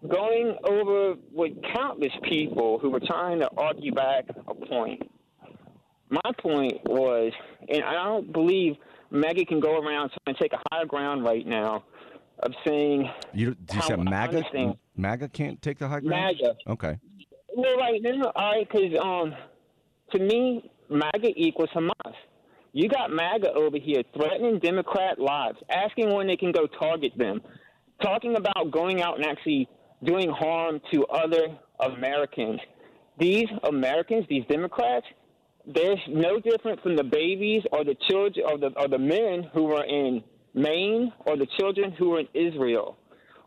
going 0.09 0.57
over 0.65 1.15
with 1.33 1.53
countless 1.75 2.13
people 2.25 2.79
who 2.79 2.91
were 2.91 3.01
trying 3.01 3.41
to 3.41 3.49
argue 3.57 3.93
back 3.93 4.25
a 4.49 4.55
point. 4.55 5.11
My 6.11 6.33
point 6.39 6.81
was, 6.85 7.33
and 7.69 7.85
I 7.85 7.95
don't 7.95 8.33
believe 8.33 8.77
Maggie 9.11 9.45
can 9.45 9.61
go 9.61 9.79
around 9.79 10.11
trying 10.25 10.37
to 10.37 10.43
take 10.43 10.53
a 10.53 10.61
higher 10.71 10.85
ground 10.85 11.25
right 11.25 11.47
now 11.47 11.85
of 12.41 12.53
saying. 12.67 13.09
You, 13.33 13.57
you 13.73 13.83
say 13.83 13.97
MAGA? 13.97 14.45
MAGA 14.97 15.29
can't 15.29 15.61
take 15.63 15.79
the 15.79 15.89
high 15.89 16.01
ground? 16.01 16.39
MAGA. 16.41 16.57
Okay. 16.67 16.99
Well, 17.55 17.77
right 17.77 18.01
now, 18.03 18.33
all 18.35 18.53
right, 18.53 18.69
because 18.69 18.99
um, 19.01 19.35
to 20.13 20.19
me, 20.19 20.71
MAGA 20.89 21.33
equals 21.37 21.71
Hamas. 21.75 22.15
You 22.73 22.89
got 22.89 23.11
MAGA 23.11 23.53
over 23.53 23.79
here 23.79 24.03
threatening 24.15 24.59
Democrat 24.61 25.19
lives, 25.19 25.59
asking 25.71 26.13
when 26.15 26.27
they 26.27 26.37
can 26.37 26.53
go 26.53 26.67
target 26.67 27.13
them, 27.17 27.41
talking 28.03 28.37
about 28.37 28.71
going 28.71 29.03
out 29.03 29.17
and 29.17 29.27
actually 29.27 29.69
doing 30.05 30.31
harm 30.31 30.81
to 30.93 31.05
other 31.07 31.59
Americans. 31.81 32.61
These 33.19 33.49
Americans, 33.65 34.25
these 34.29 34.45
Democrats, 34.49 35.07
they're 35.67 35.97
no 36.09 36.41
different 36.41 36.81
from 36.83 36.97
the 36.97 37.05
babies 37.05 37.63
or 37.73 37.85
the 37.85 37.97
children 38.09 38.47
or 38.49 38.59
the 38.59 38.71
or 38.79 38.89
the 38.89 38.99
men 38.99 39.51
who 39.53 39.65
were 39.65 39.85
in 39.85 40.23
Maine 40.55 41.13
or 41.27 41.37
the 41.37 41.47
children 41.59 41.93
who 41.93 42.11
were 42.11 42.21
in 42.21 42.29
Israel. 42.35 42.97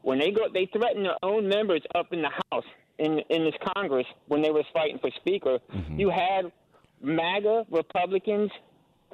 When 0.04 0.20
they 0.20 0.32
go, 0.32 0.42
they 0.54 0.70
threaten 0.72 1.04
their 1.04 1.18
own 1.24 1.48
members 1.48 1.82
up 1.96 2.12
in 2.12 2.22
the 2.22 2.30
House 2.52 2.66
in 3.00 3.20
in 3.30 3.46
this 3.46 3.56
Congress 3.74 4.06
when 4.28 4.42
they 4.42 4.52
was 4.52 4.66
fighting 4.74 5.00
for 5.00 5.10
Speaker. 5.22 5.60
Mm-hmm. 5.74 6.00
You 6.00 6.10
had 6.10 6.52
MAGA 7.02 7.66
Republicans 7.72 8.52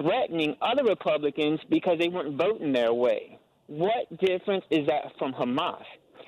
threatening 0.01 0.55
other 0.61 0.83
Republicans 0.83 1.59
because 1.69 1.97
they 1.99 2.07
weren't 2.07 2.37
voting 2.37 2.71
their 2.71 2.93
way. 2.93 3.37
What 3.67 4.09
difference 4.19 4.65
is 4.71 4.87
that 4.87 5.11
from 5.17 5.33
Hamas? 5.33 5.83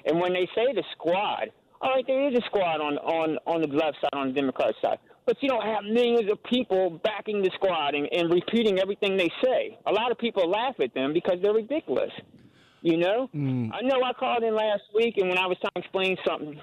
And 0.06 0.20
when 0.20 0.34
they 0.34 0.48
say 0.56 0.74
the 0.74 0.84
squad, 0.94 1.52
all 1.82 1.96
right, 1.96 2.06
there 2.06 2.30
is 2.30 2.36
a 2.36 2.46
squad 2.46 2.82
on 2.82 2.98
on 3.00 3.38
on 3.48 3.62
the 3.62 3.68
left 3.68 3.98
side, 4.02 4.14
on 4.14 4.28
the 4.28 4.34
Democrat 4.34 4.76
side, 4.82 5.00
but 5.26 5.38
you 5.42 5.50
don't 5.50 5.66
have 5.66 5.84
millions 5.84 6.32
of 6.32 6.44
people 6.44 7.00
backing 7.04 7.42
the 7.42 7.50
squad 7.56 7.96
and, 7.96 8.08
and 8.12 8.32
repeating 8.32 8.80
everything 8.80 9.18
they 9.18 9.32
say. 9.44 9.78
A 9.86 9.92
lot 9.92 10.12
of 10.12 10.18
people 10.18 10.50
laugh 10.50 10.76
at 10.80 10.94
them 10.94 11.14
because 11.14 11.38
they're 11.42 11.54
ridiculous. 11.54 12.12
You 12.82 12.98
know, 12.98 13.30
mm. 13.34 13.70
I 13.74 13.82
know 13.82 14.02
I 14.04 14.14
called 14.14 14.44
in 14.44 14.56
last 14.56 14.84
week, 14.94 15.16
and 15.18 15.30
when 15.30 15.38
I 15.38 15.46
was 15.46 15.58
trying 15.62 15.72
to 15.76 15.80
explain 15.80 16.18
something, 16.28 16.60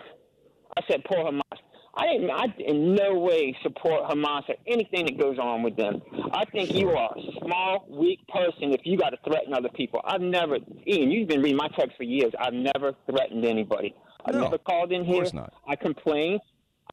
I 0.76 0.82
said 0.90 1.04
poor 1.04 1.24
Hamas. 1.24 1.58
I 2.00 2.06
didn't. 2.06 2.30
I 2.30 2.44
in 2.60 2.94
no 2.94 3.14
way 3.14 3.56
support 3.62 4.08
Hamas 4.08 4.48
or 4.48 4.54
anything 4.68 5.06
that 5.06 5.18
goes 5.18 5.36
on 5.38 5.62
with 5.64 5.76
them. 5.76 6.00
I 6.32 6.44
think 6.46 6.72
you 6.72 6.90
are 6.90 7.10
a 7.16 7.20
small, 7.44 7.86
weak 7.90 8.20
person 8.28 8.72
if 8.72 8.82
you 8.84 8.96
got 8.96 9.10
to 9.10 9.18
threaten 9.28 9.52
other 9.52 9.68
people. 9.68 10.00
I've 10.04 10.20
never, 10.20 10.58
Ian. 10.86 11.10
You've 11.10 11.28
been 11.28 11.42
reading 11.42 11.56
my 11.56 11.68
text 11.76 11.96
for 11.96 12.04
years. 12.04 12.32
I've 12.38 12.54
never 12.54 12.94
threatened 13.10 13.44
anybody. 13.44 13.94
I've 14.24 14.34
No, 14.34 14.42
never 14.44 14.58
called 14.58 14.92
in 14.92 15.00
of 15.00 15.06
here. 15.06 15.16
course 15.16 15.34
not. 15.34 15.52
I 15.66 15.74
complain. 15.74 16.38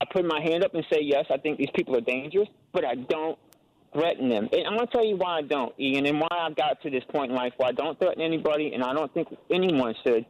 I 0.02 0.06
put 0.12 0.26
my 0.26 0.42
hand 0.42 0.64
up 0.64 0.74
and 0.74 0.84
say 0.92 1.00
yes. 1.02 1.26
I 1.32 1.38
think 1.38 1.60
these 1.60 1.70
people 1.76 1.96
are 1.96 2.02
dangerous, 2.02 2.50
but 2.74 2.84
I 2.84 2.96
don't 2.96 3.38
threaten 3.94 4.28
them. 4.28 4.50
And 4.52 4.66
I'm 4.68 4.76
gonna 4.76 4.88
tell 4.92 5.06
you 5.06 5.16
why 5.18 5.38
I 5.38 5.42
don't, 5.44 5.74
Ian, 5.80 6.06
and 6.08 6.20
why 6.20 6.28
I 6.32 6.50
got 6.52 6.82
to 6.82 6.90
this 6.90 7.04
point 7.14 7.32
in 7.32 7.38
life 7.38 7.54
where 7.58 7.70
I 7.70 7.72
don't 7.72 7.98
threaten 8.00 8.22
anybody, 8.22 8.74
and 8.74 8.84
I 8.84 8.94
don't 8.94 9.14
think 9.14 9.28
anyone 9.52 9.94
should, 10.06 10.26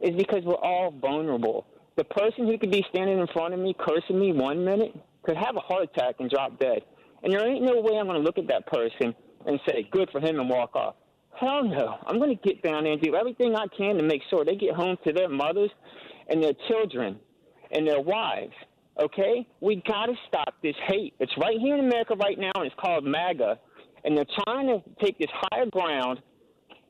is 0.00 0.14
because 0.16 0.42
we're 0.44 0.54
all 0.54 0.90
vulnerable. 0.92 1.66
The 1.96 2.04
person 2.04 2.46
who 2.46 2.56
could 2.58 2.70
be 2.70 2.84
standing 2.90 3.18
in 3.18 3.26
front 3.28 3.54
of 3.54 3.60
me 3.60 3.74
cursing 3.78 4.18
me 4.18 4.32
one 4.32 4.64
minute 4.64 4.94
could 5.22 5.36
have 5.36 5.56
a 5.56 5.60
heart 5.60 5.84
attack 5.84 6.16
and 6.18 6.30
drop 6.30 6.58
dead. 6.58 6.82
And 7.22 7.32
there 7.32 7.46
ain't 7.46 7.62
no 7.62 7.80
way 7.80 7.98
I'm 7.98 8.06
gonna 8.06 8.20
look 8.20 8.38
at 8.38 8.48
that 8.48 8.66
person 8.66 9.14
and 9.46 9.60
say, 9.68 9.88
good 9.90 10.08
for 10.10 10.20
him 10.20 10.40
and 10.40 10.48
walk 10.48 10.74
off. 10.74 10.94
Hell 11.38 11.64
no. 11.64 11.98
I'm 12.06 12.18
gonna 12.18 12.34
get 12.36 12.62
down 12.62 12.84
there 12.84 12.92
and 12.92 13.02
do 13.02 13.14
everything 13.14 13.54
I 13.54 13.66
can 13.76 13.96
to 13.96 14.02
make 14.02 14.22
sure 14.30 14.44
they 14.44 14.56
get 14.56 14.74
home 14.74 14.96
to 15.06 15.12
their 15.12 15.28
mothers 15.28 15.70
and 16.28 16.42
their 16.42 16.54
children 16.68 17.18
and 17.72 17.86
their 17.86 18.00
wives. 18.00 18.54
Okay? 19.00 19.46
We 19.60 19.82
gotta 19.86 20.14
stop 20.28 20.54
this 20.62 20.76
hate. 20.86 21.14
It's 21.20 21.32
right 21.40 21.58
here 21.58 21.74
in 21.74 21.84
America 21.84 22.14
right 22.16 22.38
now 22.38 22.52
and 22.56 22.66
it's 22.66 22.74
called 22.80 23.04
MAGA. 23.04 23.58
And 24.04 24.16
they're 24.16 24.24
trying 24.46 24.66
to 24.68 24.82
take 25.04 25.18
this 25.18 25.30
higher 25.32 25.66
ground 25.66 26.20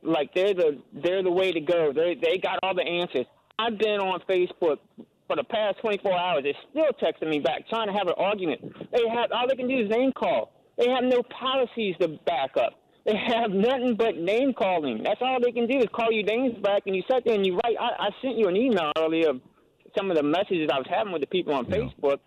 like 0.03 0.33
they're 0.35 0.55
the 0.55 0.81
they're 0.93 1.23
the 1.23 1.31
way 1.31 1.53
to 1.53 1.61
go. 1.61 1.93
They 1.93 2.17
they 2.21 2.39
got 2.39 2.59
all 2.63 2.75
the 2.75 2.87
answers. 2.87 3.27
I've 3.61 3.79
been 3.79 4.01
on 4.01 4.21
Facebook 4.29 4.79
for 5.27 5.37
the 5.37 5.45
past 5.45 5.79
24 5.81 6.19
hours. 6.19 6.45
They're 6.45 6.55
still 6.71 6.93
texting 7.01 7.29
me 7.29 7.41
back, 7.41 7.69
trying 7.69 7.89
to 7.89 7.93
have 7.93 8.09
an 8.09 8.15
argument. 8.17 8.61
They 8.91 9.07
have 9.09 9.31
all 9.33 9.47
they 9.49 9.57
can 9.57 9.69
do 9.69 9.79
is 9.79 9.91
name 9.91 10.13
call. 10.13 10.53
They 10.79 10.89
have 10.89 11.05
no 11.05 11.23
policies 11.23 11.95
to 12.01 12.09
back 12.25 12.57
up. 12.57 12.81
They 13.05 13.17
have 13.17 13.51
nothing 13.51 13.97
but 13.97 14.17
name 14.17 14.55
calling. 14.55 15.03
That's 15.03 15.21
all 15.21 15.39
they 15.43 15.53
can 15.53 15.67
do 15.67 15.79
is 15.79 15.87
call 15.95 16.11
you 16.11 16.23
names 16.23 16.57
back, 16.63 16.83
and 16.87 16.97
you 16.97 17.03
sit 17.11 17.25
there 17.25 17.35
and 17.35 17.45
you 17.45 17.55
write. 17.55 17.77
I, 17.79 18.07
I 18.07 18.09
sent 18.23 18.39
you 18.39 18.49
an 18.49 18.57
email 18.57 18.93
earlier 18.97 19.33
some 19.97 20.11
of 20.11 20.17
the 20.17 20.23
messages 20.23 20.71
I 20.73 20.79
was 20.79 20.87
having 20.89 21.13
with 21.13 21.21
the 21.21 21.27
people 21.27 21.55
on 21.55 21.67
Facebook, 21.67 22.19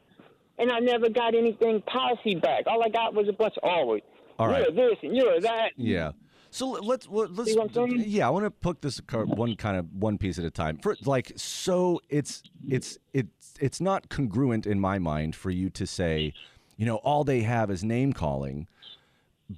and 0.57 0.71
I 0.71 0.79
never 0.79 1.09
got 1.09 1.35
anything 1.35 1.81
policy 1.81 2.35
back. 2.35 2.65
All 2.67 2.83
I 2.83 2.89
got 2.89 3.13
was 3.13 3.27
a 3.27 3.33
bunch 3.33 3.55
of 3.57 3.63
always. 3.63 4.03
All 4.39 4.47
right. 4.47 4.65
you're 4.73 4.89
this 4.89 4.97
and 5.03 5.15
you're 5.15 5.39
that. 5.41 5.71
Yeah. 5.77 6.11
So 6.53 6.69
let- 6.69 6.83
let's 6.83 7.07
let's 7.09 7.51
See 7.51 7.57
what 7.57 7.75
I'm 7.75 7.89
saying? 7.89 8.03
yeah. 8.07 8.27
I 8.27 8.29
want 8.29 8.45
to 8.45 8.51
put 8.51 8.83
this 8.83 9.01
one 9.11 9.55
kind 9.55 9.75
of 9.75 9.91
one 9.91 10.19
piece 10.19 10.37
at 10.37 10.45
a 10.45 10.51
time. 10.51 10.77
For 10.77 10.95
like, 11.03 11.31
so 11.35 11.99
it's 12.09 12.43
it's 12.69 12.99
it's 13.11 13.55
it's 13.59 13.81
not 13.81 14.09
congruent 14.09 14.67
in 14.67 14.79
my 14.79 14.99
mind 14.99 15.35
for 15.35 15.49
you 15.49 15.71
to 15.71 15.87
say, 15.87 16.31
you 16.77 16.85
know, 16.85 16.97
all 16.97 17.23
they 17.23 17.41
have 17.41 17.71
is 17.71 17.83
name 17.83 18.13
calling, 18.13 18.67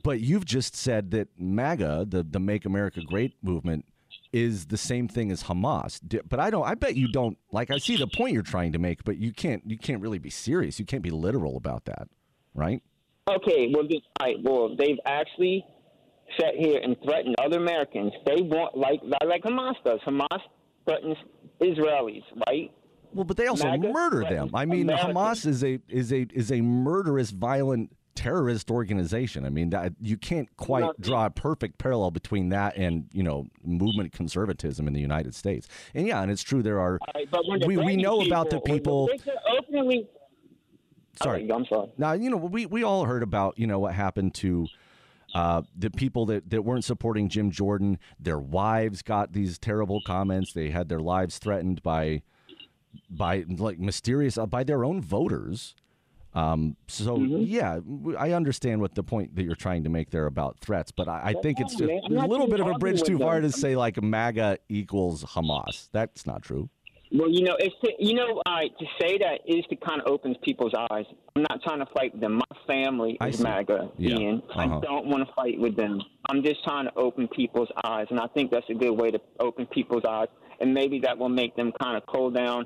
but 0.03 0.21
you've 0.21 0.45
just 0.45 0.73
said 0.73 1.11
that 1.11 1.27
MAGA, 1.37 2.05
the 2.07 2.23
the 2.23 2.39
Make 2.39 2.65
America 2.65 3.01
Great 3.01 3.33
movement, 3.43 3.83
is 4.31 4.67
the 4.67 4.77
same 4.77 5.09
thing 5.09 5.31
as 5.31 5.43
Hamas. 5.43 5.99
But 6.29 6.39
I 6.39 6.49
don't. 6.49 6.65
I 6.65 6.75
bet 6.75 6.95
you 6.95 7.09
don't. 7.11 7.37
Like 7.51 7.71
I 7.71 7.77
see 7.77 7.97
the 7.97 8.07
point 8.07 8.33
you're 8.33 8.41
trying 8.41 8.71
to 8.71 8.79
make, 8.79 9.03
but 9.03 9.17
you 9.17 9.33
can't. 9.33 9.61
You 9.65 9.77
can't 9.77 10.01
really 10.01 10.19
be 10.19 10.29
serious. 10.29 10.79
You 10.79 10.85
can't 10.85 11.03
be 11.03 11.11
literal 11.11 11.57
about 11.57 11.83
that, 11.85 12.07
right? 12.53 12.81
Okay, 13.27 13.71
well, 13.73 13.87
this, 13.87 14.01
all 14.19 14.27
right, 14.27 14.35
well, 14.43 14.75
they've 14.77 14.99
actually 15.05 15.65
sat 16.39 16.55
here 16.55 16.79
and 16.83 16.95
threatened 17.03 17.35
other 17.43 17.57
Americans. 17.57 18.11
They 18.25 18.41
want 18.41 18.77
like 18.77 19.01
like 19.25 19.43
Hamas 19.43 19.75
does. 19.85 19.99
Hamas 20.05 20.41
threatens 20.85 21.17
Israelis, 21.61 22.23
right? 22.47 22.71
Well, 23.13 23.23
but 23.23 23.37
they 23.37 23.47
also 23.47 23.69
MAGA 23.69 23.89
murder 23.93 24.23
them. 24.23 24.49
I 24.53 24.65
mean, 24.65 24.89
Americans. 24.89 25.13
Hamas 25.17 25.45
is 25.45 25.63
a 25.63 25.79
is 25.89 26.11
a 26.11 26.27
is 26.33 26.51
a 26.51 26.61
murderous, 26.61 27.31
violent 27.31 27.95
terrorist 28.15 28.71
organization. 28.71 29.45
I 29.45 29.49
mean, 29.49 29.69
that 29.71 29.93
you 30.01 30.17
can't 30.17 30.49
quite 30.57 30.89
draw 30.99 31.25
a 31.25 31.29
perfect 31.29 31.77
parallel 31.77 32.11
between 32.11 32.49
that 32.49 32.75
and 32.77 33.05
you 33.13 33.23
know 33.23 33.47
movement 33.63 34.11
conservatism 34.11 34.87
in 34.87 34.93
the 34.93 35.01
United 35.01 35.35
States. 35.35 35.67
And 35.93 36.07
yeah, 36.07 36.21
and 36.21 36.31
it's 36.31 36.43
true 36.43 36.61
there 36.63 36.79
are. 36.79 36.99
Right, 37.13 37.29
but 37.31 37.45
We 37.65 37.77
we 37.77 37.95
know 37.95 38.21
about 38.21 38.49
the 38.49 38.59
people. 38.59 39.09
openly. 39.59 40.07
Sorry, 41.21 41.49
I'm 41.49 41.65
sorry. 41.67 41.89
Now, 41.97 42.11
you 42.11 42.29
know, 42.29 42.35
we, 42.35 42.65
we 42.65 42.83
all 42.83 43.05
heard 43.05 43.23
about, 43.23 43.57
you 43.57 43.67
know, 43.67 43.79
what 43.79 43.93
happened 43.93 44.33
to 44.35 44.67
uh, 45.35 45.61
the 45.77 45.91
people 45.91 46.25
that, 46.27 46.49
that 46.49 46.63
weren't 46.63 46.85
supporting 46.85 47.29
Jim 47.29 47.51
Jordan. 47.51 47.99
Their 48.19 48.39
wives 48.39 49.01
got 49.01 49.33
these 49.33 49.59
terrible 49.59 49.99
comments. 50.07 50.53
They 50.53 50.69
had 50.69 50.89
their 50.89 51.01
lives 51.01 51.37
threatened 51.37 51.83
by, 51.83 52.23
by 53.09 53.43
like 53.47 53.77
mysterious, 53.77 54.37
uh, 54.37 54.45
by 54.45 54.63
their 54.63 54.83
own 54.85 55.01
voters. 55.01 55.75
Um, 56.33 56.75
so 56.87 57.17
Mm-hmm. 57.17 57.43
yeah, 57.47 57.79
I 58.19 58.31
understand 58.31 58.81
what 58.81 58.93
the 58.95 59.03
point 59.03 59.35
that 59.35 59.43
you're 59.43 59.55
trying 59.55 59.83
to 59.85 59.89
make 59.89 60.09
there 60.09 60.25
about 60.25 60.59
threats, 60.59 60.91
but 60.91 61.07
I, 61.07 61.21
I 61.27 61.33
think 61.41 61.59
it's 61.61 61.75
just 61.75 61.85
man. 61.85 62.01
I'm 62.05 62.11
there's 62.11 62.23
a 62.23 62.27
little 62.27 62.47
bit 62.47 62.59
of 62.59 62.67
a 62.67 62.73
bridge 62.73 63.03
too 63.03 63.17
far 63.17 63.39
to 63.39 63.51
say 63.51 63.75
like 63.77 64.01
MAGA 64.01 64.57
equals 64.67 65.23
Hamas. 65.23 65.87
That's 65.93 66.25
not 66.25 66.41
true. 66.41 66.69
Well, 67.11 67.29
you 67.29 67.43
know, 67.43 67.55
it's 67.59 67.75
to, 67.83 67.91
you 67.99 68.13
know, 68.13 68.41
right, 68.47 68.71
to 68.79 68.85
say 68.99 69.17
that 69.19 69.39
is 69.45 69.63
to 69.69 69.75
kind 69.75 70.01
of 70.01 70.07
opens 70.07 70.37
people's 70.43 70.73
eyes. 70.91 71.05
I'm 71.35 71.43
not 71.43 71.61
trying 71.63 71.79
to 71.79 71.85
fight 71.93 72.19
them. 72.19 72.35
My 72.37 72.57
family 72.67 73.17
is. 73.25 73.39
MAGA, 73.39 73.89
Yeah. 73.97 74.17
Ian. 74.17 74.41
Uh-huh. 74.49 74.59
I 74.61 74.79
don't 74.81 75.05
want 75.07 75.27
to 75.27 75.33
fight 75.33 75.59
with 75.59 75.75
them. 75.75 76.01
I'm 76.29 76.43
just 76.43 76.63
trying 76.63 76.85
to 76.85 76.95
open 76.95 77.27
people's 77.27 77.69
eyes, 77.83 78.07
and 78.09 78.19
I 78.19 78.27
think 78.27 78.51
that's 78.51 78.69
a 78.69 78.73
good 78.73 78.91
way 78.93 79.11
to 79.11 79.19
open 79.39 79.65
people's 79.67 80.03
eyes, 80.07 80.27
and 80.59 80.73
maybe 80.73 80.99
that 81.01 81.17
will 81.17 81.29
make 81.29 81.55
them 81.55 81.71
kind 81.81 81.95
of 81.95 82.03
cool 82.07 82.31
down 82.31 82.65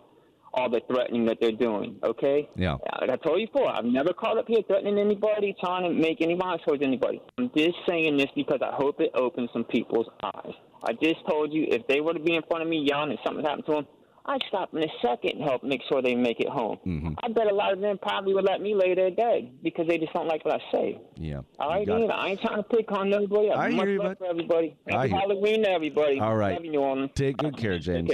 all 0.53 0.69
the 0.69 0.81
threatening 0.87 1.25
that 1.25 1.37
they're 1.39 1.51
doing. 1.51 1.99
Okay? 2.03 2.49
Yeah. 2.55 2.77
Like 3.01 3.11
I 3.11 3.15
told 3.17 3.39
you 3.39 3.47
before, 3.47 3.69
I've 3.69 3.85
never 3.85 4.13
called 4.13 4.39
up 4.39 4.45
here 4.47 4.61
threatening 4.65 4.97
anybody, 4.97 5.55
trying 5.59 5.83
to 5.83 5.89
make 5.93 6.21
any 6.21 6.35
violence 6.35 6.63
towards 6.65 6.81
anybody. 6.81 7.21
I'm 7.37 7.51
just 7.55 7.75
saying 7.87 8.17
this 8.17 8.29
because 8.35 8.59
I 8.63 8.73
hope 8.73 8.99
it 8.99 9.11
opens 9.13 9.49
some 9.53 9.63
people's 9.65 10.07
eyes. 10.23 10.53
I 10.83 10.93
just 10.93 11.17
told 11.29 11.53
you 11.53 11.67
if 11.69 11.85
they 11.87 12.01
were 12.01 12.13
to 12.13 12.19
be 12.19 12.35
in 12.35 12.41
front 12.49 12.63
of 12.63 12.69
me 12.69 12.87
yelling 12.89 13.11
and 13.11 13.19
something 13.23 13.45
happened 13.45 13.65
to 13.67 13.71
them, 13.73 13.87
I'd 14.29 14.43
stop 14.47 14.71
in 14.75 14.83
a 14.83 14.87
second 15.01 15.37
and 15.39 15.43
help 15.43 15.63
make 15.63 15.81
sure 15.89 16.03
they 16.03 16.13
make 16.13 16.39
it 16.39 16.49
home. 16.49 16.77
Mm-hmm. 16.85 17.13
I 17.23 17.29
bet 17.29 17.47
a 17.47 17.55
lot 17.55 17.73
of 17.73 17.79
them 17.79 17.97
probably 17.99 18.35
would 18.35 18.43
let 18.45 18.61
me 18.61 18.75
lay 18.75 18.93
there 18.93 19.09
dead 19.09 19.63
because 19.63 19.87
they 19.87 19.97
just 19.97 20.13
don't 20.13 20.27
like 20.27 20.45
what 20.45 20.61
I 20.61 20.71
say. 20.71 21.01
Yeah. 21.15 21.41
All 21.59 21.71
you 21.71 21.91
right. 21.91 22.01
Ian, 22.01 22.11
I 22.11 22.27
ain't 22.27 22.41
trying 22.41 22.57
to 22.57 22.63
pick 22.63 22.91
on 22.91 23.09
nobody. 23.09 23.49
I 23.49 23.69
Much 23.69 23.87
hear 23.87 23.93
you, 23.93 24.15
for 24.19 24.25
everybody. 24.27 24.77
I 24.87 24.93
Happy 24.93 25.09
hear- 25.09 25.17
Halloween 25.19 25.63
to 25.63 25.69
everybody. 25.71 26.19
All 26.19 26.35
right. 26.35 26.63
You, 26.63 27.09
Take 27.15 27.37
good 27.37 27.57
care, 27.57 27.79
James. 27.79 28.11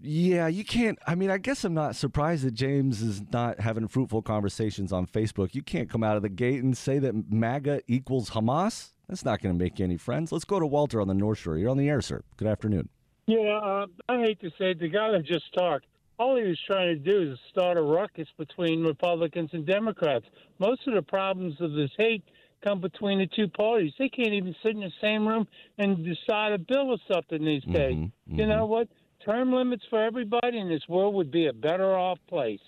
Yeah, 0.00 0.46
you 0.46 0.64
can't. 0.64 1.00
I 1.04 1.16
mean, 1.16 1.30
I 1.30 1.38
guess 1.38 1.64
I'm 1.64 1.74
not 1.74 1.96
surprised 1.96 2.44
that 2.44 2.54
James 2.54 3.02
is 3.02 3.22
not 3.32 3.58
having 3.58 3.88
fruitful 3.88 4.22
conversations 4.22 4.92
on 4.92 5.08
Facebook. 5.08 5.52
You 5.54 5.62
can't 5.62 5.90
come 5.90 6.04
out 6.04 6.16
of 6.16 6.22
the 6.22 6.28
gate 6.28 6.62
and 6.62 6.76
say 6.76 7.00
that 7.00 7.32
MAGA 7.32 7.80
equals 7.88 8.30
Hamas. 8.30 8.90
That's 9.08 9.24
not 9.24 9.40
going 9.42 9.56
to 9.56 9.58
make 9.58 9.80
you 9.80 9.84
any 9.84 9.96
friends. 9.96 10.30
Let's 10.30 10.44
go 10.44 10.60
to 10.60 10.66
Walter 10.66 11.00
on 11.00 11.08
the 11.08 11.14
North 11.14 11.38
Shore. 11.38 11.56
You're 11.56 11.70
on 11.70 11.76
the 11.76 11.88
air, 11.88 12.00
sir. 12.02 12.22
Good 12.36 12.46
afternoon. 12.46 12.88
Yeah, 13.26 13.58
uh, 13.62 13.86
I 14.08 14.18
hate 14.20 14.40
to 14.40 14.50
say 14.50 14.70
it, 14.70 14.80
the 14.80 14.88
guy 14.88 15.10
that 15.10 15.24
just 15.24 15.52
talked, 15.56 15.86
all 16.18 16.36
he 16.36 16.44
was 16.44 16.58
trying 16.66 16.88
to 16.88 16.96
do 16.96 17.32
is 17.32 17.38
start 17.50 17.76
a 17.76 17.82
ruckus 17.82 18.28
between 18.38 18.84
Republicans 18.84 19.50
and 19.52 19.66
Democrats. 19.66 20.24
Most 20.58 20.86
of 20.86 20.94
the 20.94 21.02
problems 21.02 21.60
of 21.60 21.72
this 21.72 21.90
hate 21.98 22.24
come 22.64 22.80
between 22.80 23.18
the 23.18 23.26
two 23.26 23.48
parties. 23.48 23.92
They 23.98 24.08
can't 24.08 24.32
even 24.32 24.54
sit 24.62 24.72
in 24.72 24.80
the 24.80 24.92
same 25.00 25.26
room 25.26 25.46
and 25.78 26.04
decide 26.04 26.52
a 26.52 26.58
bill 26.58 26.90
or 26.90 26.98
something 27.12 27.44
these 27.44 27.64
days. 27.64 27.96
Mm-hmm, 27.96 28.38
You 28.38 28.46
know 28.46 28.66
what? 28.66 28.88
Term 29.24 29.52
limits 29.52 29.84
for 29.90 30.02
everybody 30.02 30.58
in 30.58 30.68
this 30.68 30.82
world 30.88 31.14
would 31.14 31.30
be 31.30 31.48
a 31.48 31.52
better 31.52 31.96
off 31.96 32.18
place. 32.28 32.60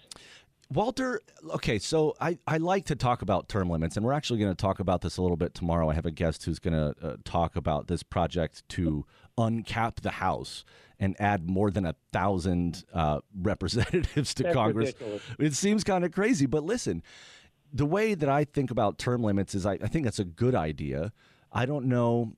Walter, 0.71 1.23
okay, 1.55 1.79
so 1.79 2.14
I, 2.21 2.38
I 2.47 2.59
like 2.59 2.87
to 2.87 2.97
talk 2.97 3.23
about 3.23 3.49
term 3.49 3.71
limits, 3.71 3.97
and 3.97 4.05
we're 4.05 4.12
actually 4.12 4.40
going 4.40 4.55
to 4.55 4.61
talk 4.61 4.81
about 4.81 5.01
this 5.01 5.16
a 5.16 5.23
little 5.23 5.37
bit 5.37 5.55
tomorrow. 5.55 5.88
I 5.88 5.94
have 5.94 6.05
a 6.05 6.11
guest 6.11 6.44
who's 6.44 6.59
going 6.59 6.75
to 6.75 6.94
uh, 7.07 7.16
talk 7.25 7.57
about 7.57 7.87
this 7.87 8.03
project 8.03 8.68
to 8.71 9.07
uncap 9.38 10.01
the 10.01 10.11
House 10.11 10.64
and 11.01 11.14
add 11.20 11.48
more 11.48 11.70
than 11.70 11.87
a 11.87 11.94
thousand 12.12 12.85
uh, 12.92 13.20
representatives 13.40 14.35
to 14.35 14.42
That's 14.42 14.55
Congress. 14.55 14.88
ridiculous. 14.88 15.22
It 15.38 15.55
seems 15.55 15.85
kind 15.85 16.05
of 16.05 16.12
crazy, 16.12 16.46
but 16.46 16.64
listen, 16.64 17.03
the 17.72 17.87
way 17.87 18.14
that 18.14 18.29
I 18.29 18.44
think 18.44 18.70
about 18.70 18.98
term 18.98 19.22
limits 19.22 19.55
is 19.55 19.64
I, 19.64 19.74
I 19.74 19.87
think 19.87 20.05
that's 20.05 20.18
a 20.18 20.24
good 20.24 20.55
idea. 20.55 21.12
I 21.53 21.66
don't 21.66 21.87
know. 21.87 22.35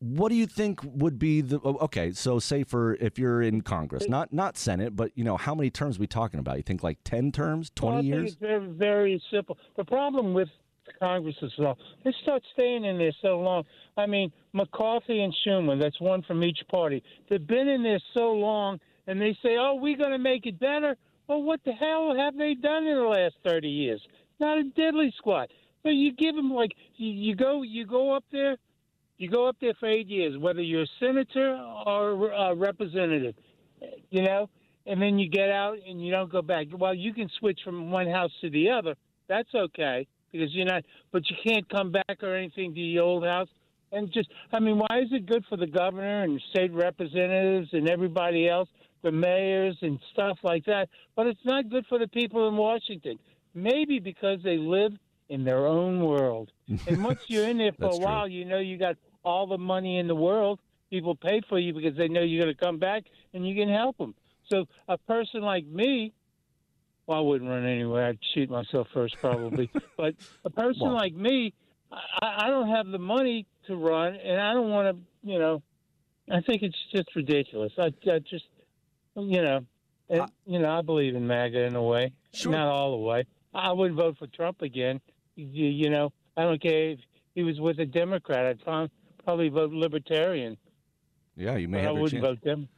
What 0.00 0.28
do 0.28 0.34
you 0.34 0.46
think 0.46 0.80
would 0.84 1.18
be 1.18 1.40
the 1.40 1.58
okay? 1.60 2.12
So, 2.12 2.38
say 2.38 2.62
for 2.62 2.94
if 2.96 3.18
you're 3.18 3.40
in 3.40 3.62
Congress, 3.62 4.06
not 4.06 4.32
not 4.34 4.58
Senate, 4.58 4.94
but 4.94 5.12
you 5.14 5.24
know, 5.24 5.38
how 5.38 5.54
many 5.54 5.70
terms 5.70 5.98
we 5.98 6.06
talking 6.06 6.40
about? 6.40 6.58
You 6.58 6.62
think 6.62 6.82
like 6.82 6.98
ten 7.04 7.32
terms, 7.32 7.70
Well, 7.80 7.92
twenty 7.92 8.10
think 8.10 8.14
years? 8.14 8.36
It's 8.38 8.76
very 8.76 9.22
simple. 9.30 9.56
The 9.76 9.84
problem 9.84 10.34
with 10.34 10.48
Congress 10.98 11.36
is 11.42 11.52
long. 11.58 11.76
They 12.04 12.14
start 12.22 12.42
staying 12.52 12.84
in 12.84 12.98
there 12.98 13.12
so 13.22 13.38
long. 13.38 13.64
I 13.96 14.06
mean, 14.06 14.32
McCarthy 14.52 15.22
and 15.22 15.34
Schumer, 15.46 15.80
that's 15.80 16.00
one 16.00 16.22
from 16.22 16.42
each 16.44 16.60
party. 16.70 17.02
They've 17.28 17.46
been 17.46 17.68
in 17.68 17.82
there 17.82 18.00
so 18.14 18.32
long, 18.32 18.80
and 19.06 19.20
they 19.20 19.36
say, 19.42 19.56
oh, 19.58 19.76
we're 19.80 19.96
going 19.96 20.12
to 20.12 20.18
make 20.18 20.46
it 20.46 20.58
better. 20.58 20.96
Well, 21.26 21.42
what 21.42 21.60
the 21.64 21.72
hell 21.72 22.14
have 22.16 22.36
they 22.36 22.54
done 22.54 22.84
in 22.84 22.96
the 22.96 23.02
last 23.02 23.34
30 23.44 23.68
years? 23.68 24.00
Not 24.40 24.58
a 24.58 24.64
diddly 24.64 25.14
squat. 25.16 25.50
But 25.82 25.94
you 25.94 26.12
give 26.12 26.34
them, 26.34 26.50
like, 26.50 26.72
you, 26.96 27.10
you 27.10 27.36
go 27.36 27.62
you 27.62 27.86
go 27.86 28.14
up 28.14 28.24
there, 28.32 28.56
you 29.18 29.28
go 29.30 29.46
up 29.46 29.56
there 29.60 29.74
for 29.78 29.86
eight 29.86 30.06
years, 30.06 30.36
whether 30.38 30.62
you're 30.62 30.82
a 30.82 30.86
senator 30.98 31.56
or 31.86 32.30
a 32.30 32.54
representative, 32.54 33.34
you 34.10 34.22
know, 34.22 34.48
and 34.86 35.00
then 35.00 35.18
you 35.18 35.28
get 35.28 35.50
out 35.50 35.76
and 35.86 36.04
you 36.04 36.10
don't 36.10 36.32
go 36.32 36.40
back. 36.40 36.68
Well, 36.72 36.94
you 36.94 37.12
can 37.12 37.28
switch 37.38 37.60
from 37.64 37.90
one 37.90 38.08
house 38.08 38.30
to 38.40 38.48
the 38.48 38.70
other. 38.70 38.94
That's 39.28 39.54
okay 39.54 40.06
because 40.34 40.52
you're 40.52 40.66
not, 40.66 40.82
but 41.12 41.22
you 41.30 41.36
can't 41.46 41.68
come 41.68 41.92
back 41.92 42.22
or 42.22 42.34
anything 42.34 42.74
to 42.74 42.80
the 42.80 42.98
old 42.98 43.24
house. 43.24 43.48
And 43.92 44.12
just, 44.12 44.28
I 44.52 44.58
mean, 44.58 44.78
why 44.78 44.98
is 45.00 45.08
it 45.12 45.26
good 45.26 45.44
for 45.48 45.56
the 45.56 45.68
governor 45.68 46.24
and 46.24 46.42
state 46.50 46.72
representatives 46.72 47.68
and 47.72 47.88
everybody 47.88 48.48
else, 48.48 48.68
the 49.02 49.12
mayors 49.12 49.76
and 49.80 50.00
stuff 50.12 50.38
like 50.42 50.64
that? 50.64 50.88
But 51.14 51.28
it's 51.28 51.44
not 51.44 51.70
good 51.70 51.86
for 51.88 52.00
the 52.00 52.08
people 52.08 52.48
in 52.48 52.56
Washington. 52.56 53.20
Maybe 53.54 54.00
because 54.00 54.40
they 54.42 54.56
live 54.56 54.92
in 55.28 55.44
their 55.44 55.66
own 55.66 56.00
world. 56.00 56.50
And 56.88 57.04
once 57.04 57.20
you're 57.28 57.48
in 57.48 57.58
there 57.58 57.72
for 57.72 57.86
a 57.86 57.90
true. 57.90 57.98
while, 58.00 58.28
you 58.28 58.44
know 58.44 58.58
you 58.58 58.76
got 58.76 58.96
all 59.22 59.46
the 59.46 59.58
money 59.58 60.00
in 60.00 60.08
the 60.08 60.16
world. 60.16 60.58
People 60.90 61.14
pay 61.14 61.40
for 61.48 61.60
you 61.60 61.72
because 61.72 61.96
they 61.96 62.08
know 62.08 62.22
you're 62.22 62.42
going 62.42 62.54
to 62.54 62.60
come 62.60 62.78
back 62.78 63.04
and 63.32 63.46
you 63.46 63.54
can 63.54 63.72
help 63.72 63.96
them. 63.98 64.14
So 64.50 64.66
a 64.88 64.98
person 64.98 65.42
like 65.42 65.66
me, 65.66 66.12
well, 67.06 67.18
I 67.18 67.20
wouldn't 67.20 67.50
run 67.50 67.64
anywhere. 67.66 68.06
I'd 68.06 68.18
shoot 68.34 68.50
myself 68.50 68.88
first, 68.92 69.16
probably. 69.20 69.70
but 69.96 70.14
a 70.44 70.50
person 70.50 70.82
Well- 70.82 70.94
like 70.94 71.14
me, 71.14 71.52
I, 71.92 72.46
I 72.46 72.48
don't 72.48 72.68
have 72.70 72.86
the 72.88 72.98
money 72.98 73.46
to 73.66 73.76
run, 73.76 74.14
and 74.16 74.40
I 74.40 74.52
don't 74.54 74.70
want 74.70 74.96
to. 74.96 75.28
You 75.30 75.38
know, 75.38 75.62
I 76.30 76.40
think 76.40 76.62
it's 76.62 76.76
just 76.94 77.14
ridiculous. 77.16 77.72
I, 77.78 77.92
I 78.10 78.18
just, 78.18 78.44
you 79.16 79.40
know, 79.42 79.64
and, 80.10 80.22
you 80.46 80.58
know, 80.58 80.70
I 80.78 80.82
believe 80.82 81.14
in 81.14 81.26
MAGA 81.26 81.62
in 81.64 81.76
a 81.76 81.82
way, 81.82 82.12
Sure. 82.34 82.52
not 82.52 82.68
all 82.68 82.90
the 82.92 82.98
way. 83.06 83.24
I 83.54 83.72
wouldn't 83.72 83.98
vote 83.98 84.16
for 84.18 84.26
Trump 84.26 84.60
again. 84.60 85.00
You, 85.36 85.66
you 85.66 85.88
know, 85.88 86.12
I 86.36 86.42
don't 86.42 86.60
care 86.60 86.90
if 86.90 86.98
he 87.34 87.42
was 87.42 87.58
with 87.58 87.78
a 87.78 87.86
Democrat. 87.86 88.44
I'd 88.66 88.90
probably 89.24 89.48
vote 89.48 89.72
Libertarian. 89.72 90.58
Yeah, 91.36 91.56
you 91.56 91.68
may 91.68 91.78
But 91.78 91.80
I 91.80 91.84
have 91.84 91.92
your 91.94 92.02
wouldn't 92.02 92.22
chance. 92.22 92.38
vote 92.38 92.44
them. 92.44 92.68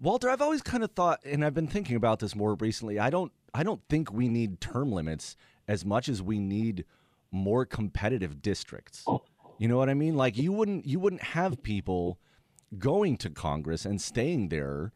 Walter, 0.00 0.30
I've 0.30 0.42
always 0.42 0.62
kind 0.62 0.84
of 0.84 0.92
thought, 0.92 1.20
and 1.24 1.44
I've 1.44 1.54
been 1.54 1.66
thinking 1.66 1.96
about 1.96 2.20
this 2.20 2.34
more 2.36 2.54
recently. 2.54 2.98
I 2.98 3.10
don't, 3.10 3.32
I 3.52 3.62
don't 3.62 3.80
think 3.88 4.12
we 4.12 4.28
need 4.28 4.60
term 4.60 4.92
limits 4.92 5.36
as 5.66 5.84
much 5.84 6.08
as 6.08 6.22
we 6.22 6.38
need 6.38 6.84
more 7.30 7.66
competitive 7.66 8.40
districts. 8.40 9.04
You 9.58 9.66
know 9.68 9.76
what 9.76 9.88
I 9.88 9.94
mean? 9.94 10.16
Like 10.16 10.36
you 10.36 10.52
wouldn't, 10.52 10.86
you 10.86 11.00
wouldn't 11.00 11.22
have 11.22 11.62
people 11.62 12.18
going 12.78 13.16
to 13.18 13.30
Congress 13.30 13.84
and 13.84 14.00
staying 14.00 14.50
there 14.50 14.92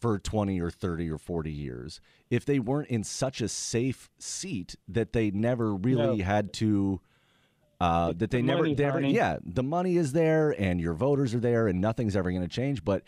for 0.00 0.18
20 0.18 0.60
or 0.60 0.70
30 0.70 1.10
or 1.10 1.18
40 1.18 1.50
years 1.50 2.00
if 2.30 2.44
they 2.44 2.58
weren't 2.58 2.88
in 2.88 3.02
such 3.02 3.40
a 3.40 3.48
safe 3.48 4.10
seat 4.18 4.76
that 4.86 5.12
they 5.12 5.30
never 5.30 5.74
really 5.74 6.18
No. 6.18 6.24
had 6.24 6.52
to 6.54 7.00
uh, 7.80 8.12
that 8.16 8.30
they 8.30 8.40
The 8.40 8.42
never, 8.42 8.68
never 8.68 9.00
yeah 9.02 9.36
the 9.44 9.62
money 9.62 9.96
is 9.96 10.12
there 10.12 10.54
and 10.58 10.80
your 10.80 10.94
voters 10.94 11.34
are 11.34 11.40
there 11.40 11.68
and 11.68 11.80
nothing's 11.80 12.16
ever 12.16 12.30
going 12.30 12.42
to 12.42 12.48
change 12.48 12.84
but 12.84 13.02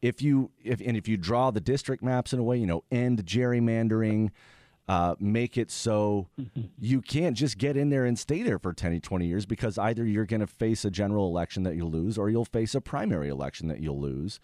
if 0.00 0.22
you 0.22 0.50
if 0.62 0.80
and 0.80 0.96
if 0.96 1.08
you 1.08 1.16
draw 1.16 1.50
the 1.50 1.60
district 1.60 2.02
maps 2.02 2.32
in 2.32 2.38
a 2.38 2.42
way 2.42 2.56
you 2.56 2.66
know 2.66 2.84
end 2.90 3.24
gerrymandering 3.24 4.30
uh, 4.86 5.14
make 5.18 5.56
it 5.56 5.70
so 5.70 6.28
you 6.78 7.00
can't 7.00 7.36
just 7.36 7.58
get 7.58 7.76
in 7.76 7.90
there 7.90 8.04
and 8.04 8.18
stay 8.18 8.42
there 8.42 8.58
for 8.58 8.72
10 8.72 9.00
20 9.00 9.26
years 9.26 9.46
because 9.46 9.78
either 9.78 10.04
you're 10.04 10.26
going 10.26 10.40
to 10.40 10.46
face 10.46 10.84
a 10.84 10.90
general 10.90 11.26
election 11.26 11.62
that 11.62 11.74
you'll 11.74 11.90
lose 11.90 12.18
or 12.18 12.28
you'll 12.28 12.44
face 12.44 12.74
a 12.74 12.80
primary 12.80 13.28
election 13.28 13.68
that 13.68 13.80
you'll 13.80 14.00
lose. 14.00 14.40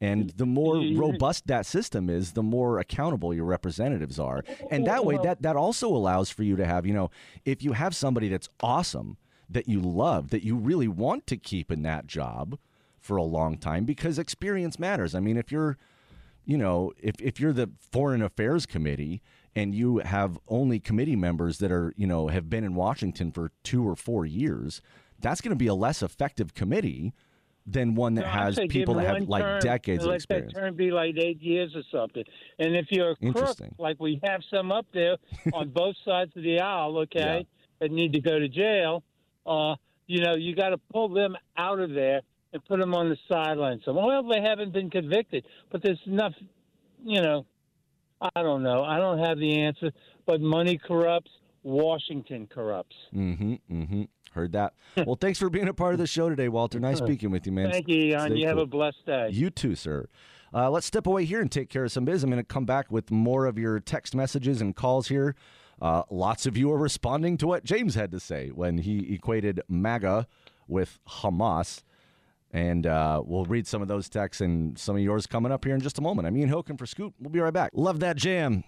And 0.00 0.30
the 0.30 0.46
more 0.46 0.76
robust 0.76 1.46
that 1.48 1.66
system 1.66 2.08
is, 2.08 2.32
the 2.32 2.42
more 2.42 2.78
accountable 2.78 3.34
your 3.34 3.44
representatives 3.44 4.18
are. 4.18 4.42
And 4.70 4.86
that 4.86 5.04
way, 5.04 5.18
that, 5.22 5.42
that 5.42 5.56
also 5.56 5.88
allows 5.88 6.30
for 6.30 6.42
you 6.42 6.56
to 6.56 6.64
have, 6.64 6.86
you 6.86 6.94
know, 6.94 7.10
if 7.44 7.62
you 7.62 7.72
have 7.72 7.94
somebody 7.94 8.28
that's 8.28 8.48
awesome, 8.60 9.18
that 9.50 9.68
you 9.68 9.80
love, 9.80 10.30
that 10.30 10.42
you 10.42 10.56
really 10.56 10.88
want 10.88 11.26
to 11.26 11.36
keep 11.36 11.70
in 11.70 11.82
that 11.82 12.06
job 12.06 12.58
for 12.98 13.16
a 13.16 13.22
long 13.22 13.58
time, 13.58 13.84
because 13.84 14.18
experience 14.18 14.78
matters. 14.78 15.14
I 15.14 15.20
mean, 15.20 15.36
if 15.36 15.52
you're, 15.52 15.76
you 16.46 16.56
know, 16.56 16.92
if, 16.98 17.16
if 17.20 17.38
you're 17.38 17.52
the 17.52 17.70
Foreign 17.92 18.22
Affairs 18.22 18.64
Committee 18.64 19.20
and 19.54 19.74
you 19.74 19.98
have 19.98 20.38
only 20.48 20.80
committee 20.80 21.16
members 21.16 21.58
that 21.58 21.72
are, 21.72 21.92
you 21.96 22.06
know, 22.06 22.28
have 22.28 22.48
been 22.48 22.64
in 22.64 22.74
Washington 22.74 23.32
for 23.32 23.52
two 23.64 23.86
or 23.86 23.96
four 23.96 24.24
years, 24.24 24.80
that's 25.18 25.40
going 25.40 25.50
to 25.50 25.56
be 25.56 25.66
a 25.66 25.74
less 25.74 26.02
effective 26.02 26.54
committee 26.54 27.12
than 27.66 27.94
one 27.94 28.14
that 28.14 28.22
No, 28.22 28.28
has 28.28 28.58
people 28.68 28.94
that 28.94 29.06
have 29.06 29.28
like 29.28 29.42
term 29.42 29.60
decades 29.60 30.02
of 30.02 30.08
let 30.10 30.16
experience. 30.16 30.52
that 30.54 30.60
term 30.60 30.74
be 30.76 30.90
like 30.90 31.16
eight 31.18 31.40
years 31.40 31.74
or 31.74 31.82
something. 31.92 32.24
And 32.58 32.74
if 32.74 32.86
you're 32.90 33.10
a 33.12 33.32
crook, 33.32 33.56
like 33.78 34.00
we 34.00 34.20
have 34.24 34.42
some 34.52 34.72
up 34.72 34.86
there 34.92 35.16
on 35.52 35.68
both 35.74 35.94
sides 36.04 36.32
of 36.36 36.42
the 36.42 36.60
aisle, 36.60 36.98
okay, 36.98 37.46
that 37.80 37.90
need 37.90 38.12
to 38.14 38.20
go 38.20 38.38
to 38.38 38.48
jail, 38.48 39.02
uh, 39.46 39.74
you 40.06 40.20
know, 40.22 40.34
you 40.34 40.54
got 40.56 40.70
to 40.70 40.78
pull 40.92 41.08
them 41.08 41.36
out 41.56 41.78
of 41.78 41.90
there 41.90 42.20
and 42.52 42.64
put 42.64 42.80
them 42.80 42.94
on 42.94 43.08
the 43.08 43.16
sidelines. 43.28 43.82
So, 43.84 43.92
well, 43.92 44.22
they 44.28 44.40
haven't 44.40 44.72
been 44.72 44.90
convicted, 44.90 45.44
but 45.70 45.82
there's 45.82 46.00
enough, 46.06 46.32
you 47.04 47.22
know, 47.22 47.46
I 48.34 48.42
don't 48.42 48.62
know. 48.62 48.82
I 48.82 48.98
don't 48.98 49.18
have 49.18 49.38
the 49.38 49.60
answer, 49.60 49.92
but 50.26 50.40
money 50.40 50.78
corrupts. 50.78 51.30
Washington 51.62 52.46
corrupts. 52.46 52.96
Mm-hmm. 53.14 53.54
Mm-hmm. 53.70 54.02
Heard 54.30 54.52
that. 54.52 54.74
Well, 54.96 55.16
thanks 55.20 55.38
for 55.38 55.50
being 55.50 55.68
a 55.68 55.74
part 55.74 55.92
of 55.92 55.98
the 55.98 56.06
show 56.06 56.28
today, 56.28 56.48
Walter. 56.48 56.78
Nice 56.78 56.98
speaking 57.04 57.30
with 57.30 57.46
you, 57.46 57.52
man. 57.52 57.70
Thank 57.70 57.88
you. 57.88 58.18
Stay 58.18 58.36
You 58.36 58.46
have 58.46 58.58
a 58.58 58.66
blessed 58.66 59.04
day. 59.06 59.30
You 59.32 59.50
too, 59.50 59.74
sir. 59.74 60.08
Uh, 60.52 60.70
let's 60.70 60.86
step 60.86 61.06
away 61.06 61.24
here 61.24 61.40
and 61.40 61.50
take 61.50 61.68
care 61.68 61.84
of 61.84 61.92
some 61.92 62.04
biz. 62.04 62.22
I'm 62.22 62.30
going 62.30 62.42
to 62.42 62.46
come 62.46 62.64
back 62.64 62.90
with 62.90 63.10
more 63.10 63.46
of 63.46 63.58
your 63.58 63.78
text 63.80 64.14
messages 64.14 64.60
and 64.60 64.74
calls 64.74 65.08
here. 65.08 65.34
Uh, 65.80 66.02
lots 66.10 66.46
of 66.46 66.56
you 66.56 66.70
are 66.72 66.78
responding 66.78 67.36
to 67.38 67.46
what 67.46 67.64
James 67.64 67.94
had 67.94 68.10
to 68.12 68.20
say 68.20 68.48
when 68.48 68.78
he 68.78 69.14
equated 69.14 69.62
MAGA 69.68 70.26
with 70.68 70.98
Hamas. 71.08 71.82
And 72.52 72.86
uh, 72.86 73.22
we'll 73.24 73.44
read 73.44 73.66
some 73.66 73.80
of 73.80 73.88
those 73.88 74.08
texts 74.08 74.40
and 74.40 74.76
some 74.76 74.96
of 74.96 75.02
yours 75.02 75.26
coming 75.26 75.52
up 75.52 75.64
here 75.64 75.74
in 75.74 75.80
just 75.80 75.98
a 75.98 76.02
moment. 76.02 76.26
I'm 76.26 76.36
Ian 76.36 76.50
Hilken 76.50 76.76
for 76.76 76.84
Scoot. 76.86 77.14
We'll 77.20 77.30
be 77.30 77.38
right 77.38 77.52
back. 77.52 77.70
Love 77.74 78.00
that 78.00 78.16
jam. 78.16 78.64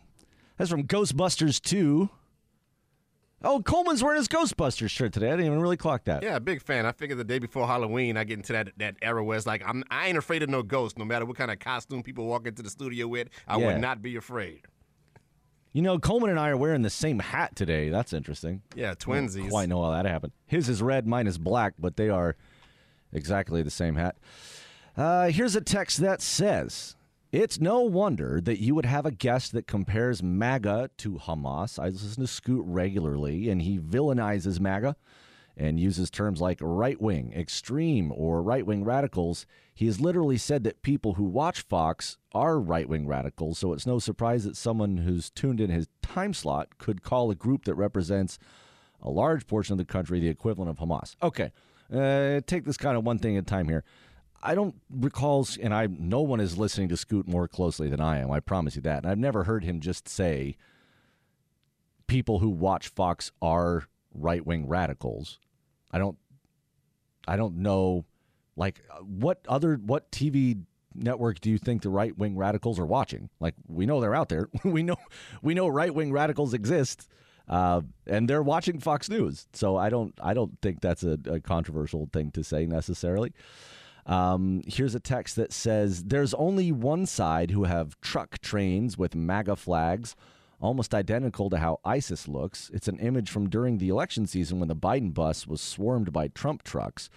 That's 0.57 0.71
from 0.71 0.85
Ghostbusters 0.85 1.61
2. 1.61 2.09
Oh, 3.45 3.61
Coleman's 3.61 4.03
wearing 4.03 4.19
his 4.19 4.29
Ghostbusters 4.29 4.91
shirt 4.91 5.13
today. 5.13 5.29
I 5.29 5.31
didn't 5.33 5.47
even 5.47 5.61
really 5.61 5.77
clock 5.77 6.05
that. 6.05 6.23
Yeah, 6.23 6.39
big 6.39 6.63
fan. 6.63 6.87
I 6.87 6.93
figured 6.93 7.19
the 7.19 7.25
day 7.25 7.39
before 7.39 7.67
Halloween, 7.67 8.17
I 8.17 8.25
get 8.25 8.39
into 8.39 8.53
that 8.53 8.71
that 8.79 8.97
era 9.03 9.23
where 9.25 9.37
it's 9.37 9.47
like 9.47 9.63
I'm 9.67 9.83
I 9.91 10.09
ain't 10.09 10.19
afraid 10.19 10.43
of 10.43 10.49
no 10.49 10.63
ghost, 10.63 10.99
no 10.99 11.05
matter 11.05 11.25
what 11.27 11.37
kind 11.37 11.51
of 11.51 11.59
costume 11.59 12.03
people 12.03 12.27
walk 12.27 12.47
into 12.47 12.63
the 12.63 12.71
studio 12.71 13.07
with. 13.09 13.29
I 13.49 13.59
Yeah. 13.59 13.67
would 13.67 13.81
not 13.81 14.01
be 14.03 14.17
afraid. 14.17 14.63
You 15.73 15.81
know, 15.83 15.99
Coleman 15.99 16.29
and 16.31 16.39
I 16.39 16.51
are 16.51 16.57
wearing 16.57 16.83
the 16.83 16.91
same 16.91 17.19
hat 17.19 17.57
today. 17.57 17.89
That's 17.89 18.13
interesting. 18.13 18.61
Yeah, 18.75 18.95
twinsies. 18.95 19.49
Quite 19.49 19.71
know 19.71 19.83
how 19.83 19.91
that 19.93 20.05
happened. 20.05 20.33
His 20.47 20.69
is 20.69 20.83
red, 20.83 21.07
mine 21.07 21.27
is 21.27 21.39
black, 21.39 21.73
but 21.79 21.97
they 21.97 22.11
are 22.11 22.37
exactly 23.13 23.63
the 23.63 23.71
same 23.71 23.97
hat. 23.97 24.17
Uh, 24.97 25.29
here's 25.29 25.57
a 25.57 25.63
text 25.63 25.99
that 25.99 26.21
says 26.21 26.95
It's 27.33 27.59
no 27.59 27.81
wonder 27.81 28.43
that 28.43 28.61
you 28.61 28.75
would 28.75 28.85
have 28.85 29.07
a 29.07 29.11
guest 29.11 29.53
that 29.53 29.67
compares 29.67 30.23
MAGA 30.23 30.91
to 30.99 31.13
Hamas. 31.13 31.79
I 31.79 31.89
listen 31.89 32.23
to 32.23 32.27
Scoot 32.27 32.63
regularly, 32.67 33.49
and 33.49 33.63
he 33.63 33.79
villainizes 33.79 34.61
MAGA 34.61 34.97
and 35.57 35.81
uses 35.81 36.11
terms 36.11 36.43
like 36.43 36.59
right 36.61 37.01
wing, 37.01 37.33
extreme, 37.35 38.13
or 38.15 38.43
right 38.43 38.67
wing 38.67 38.85
radicals. 38.85 39.47
He 39.73 39.87
has 39.87 39.99
literally 39.99 40.37
said 40.37 40.63
that 40.65 40.83
people 40.83 41.15
who 41.15 41.25
watch 41.25 41.63
Fox 41.63 42.19
are 42.33 42.61
right 42.61 42.87
wing 42.87 43.07
radicals, 43.07 43.59
so 43.59 43.73
it's 43.73 43.87
no 43.87 43.99
surprise 43.99 44.45
that 44.45 44.55
someone 44.55 44.99
who's 44.99 45.31
tuned 45.31 45.59
in 45.59 45.71
his 45.71 45.89
time 46.03 46.35
slot 46.35 46.77
could 46.77 47.03
call 47.03 47.31
a 47.31 47.35
group 47.35 47.65
that 47.65 47.77
represents 47.77 48.39
a 49.01 49.09
large 49.09 49.47
portion 49.47 49.73
of 49.73 49.79
the 49.79 49.91
country 49.91 50.21
the 50.21 50.29
equivalent 50.29 50.69
of 50.69 50.87
Hamas. 50.87 51.17
Okay, 51.23 51.51
uh, 51.91 52.43
take 52.47 52.67
this 52.67 52.77
kind 52.77 52.99
of 52.99 53.05
one 53.05 53.19
thing 53.19 53.39
at 53.39 53.45
a 53.45 53.47
time 53.47 53.69
here. 53.69 53.85
I 54.43 54.55
don't 54.55 54.75
recall, 54.91 55.47
and 55.61 55.73
I 55.73 55.87
no 55.87 56.21
one 56.21 56.41
is 56.41 56.59
listening 56.59 56.89
to 56.89 56.97
Scoot 56.97 57.29
more 57.29 57.47
closely 57.47 57.89
than 57.89 58.01
I 58.01 58.19
am. 58.19 58.31
I 58.31 58.41
promise 58.41 58.75
you 58.77 58.83
that. 58.83 59.05
And 59.05 59.07
I've 59.07 59.19
never 59.19 59.45
heard 59.45 59.65
him 59.65 59.81
just 59.81 60.09
say 60.09 60.57
people 62.07 62.41
who 62.41 62.49
watch 62.49 62.89
Fox 62.89 63.31
are 63.41 63.85
right 64.15 64.45
wing 64.45 64.67
radicals. 64.67 65.39
I 65.91 65.99
don't. 65.99 66.19
I 67.29 67.37
don't 67.37 67.59
know, 67.59 68.05
like 68.57 68.83
uh, 68.91 68.99
what 68.99 69.41
other 69.49 69.77
what 69.77 70.11
TV 70.11 70.65
network 70.95 71.41
do 71.41 71.51
you 71.51 71.59
think 71.59 71.83
the 71.83 71.89
right 71.89 72.17
wing 72.19 72.37
radicals 72.37 72.81
are 72.81 72.87
watching? 72.87 73.31
Like 73.39 73.55
we 73.69 73.87
know 73.87 74.01
they're 74.01 74.15
out 74.15 74.29
there. 74.29 74.49
we 74.65 74.83
know 74.83 74.97
we 75.41 75.55
know 75.55 75.69
right 75.69 75.95
wing 75.95 76.13
radicals 76.13 76.53
exist. 76.53 77.09
Uh, 77.49 77.83
and 78.07 78.31
they're 78.31 78.43
watching 78.43 78.79
Fox 78.79 79.09
News, 79.09 79.47
so 79.53 79.77
I 79.77 79.89
don't. 79.89 80.15
I 80.23 80.33
don't 80.33 80.61
think 80.63 80.81
that's 80.81 81.03
a, 81.03 81.19
a 81.27 81.41
controversial 81.41 82.09
thing 82.13 82.31
to 82.33 82.45
say 82.45 82.67
necessarily. 82.67 83.33
Um, 84.07 84.63
here's 84.67 84.95
a 84.95 85.01
text 85.01 85.37
that 85.37 85.53
says 85.53 86.05
There's 86.05 86.35
only 86.35 86.73
one 86.73 87.07
side 87.07 87.51
who 87.51 87.65
have 87.65 88.01
truck 88.01 88.41
trains 88.41 88.99
with 88.99 89.15
MAGA 89.15 89.57
flags, 89.57 90.17
almost 90.61 90.95
identical 90.95 91.51
to 91.51 91.59
how 91.59 91.79
ISIS 91.85 92.27
looks. 92.27 92.71
It's 92.73 92.89
an 92.89 92.99
image 92.99 93.31
from 93.31 93.49
during 93.49 93.79
the 93.79 93.89
election 93.89 94.27
season 94.27 94.59
when 94.59 94.69
the 94.69 94.77
Biden 94.77 95.15
bus 95.15 95.47
was 95.47 95.61
swarmed 95.61 96.13
by 96.13 96.29
Trump 96.29 96.63
trucks. 96.63 97.11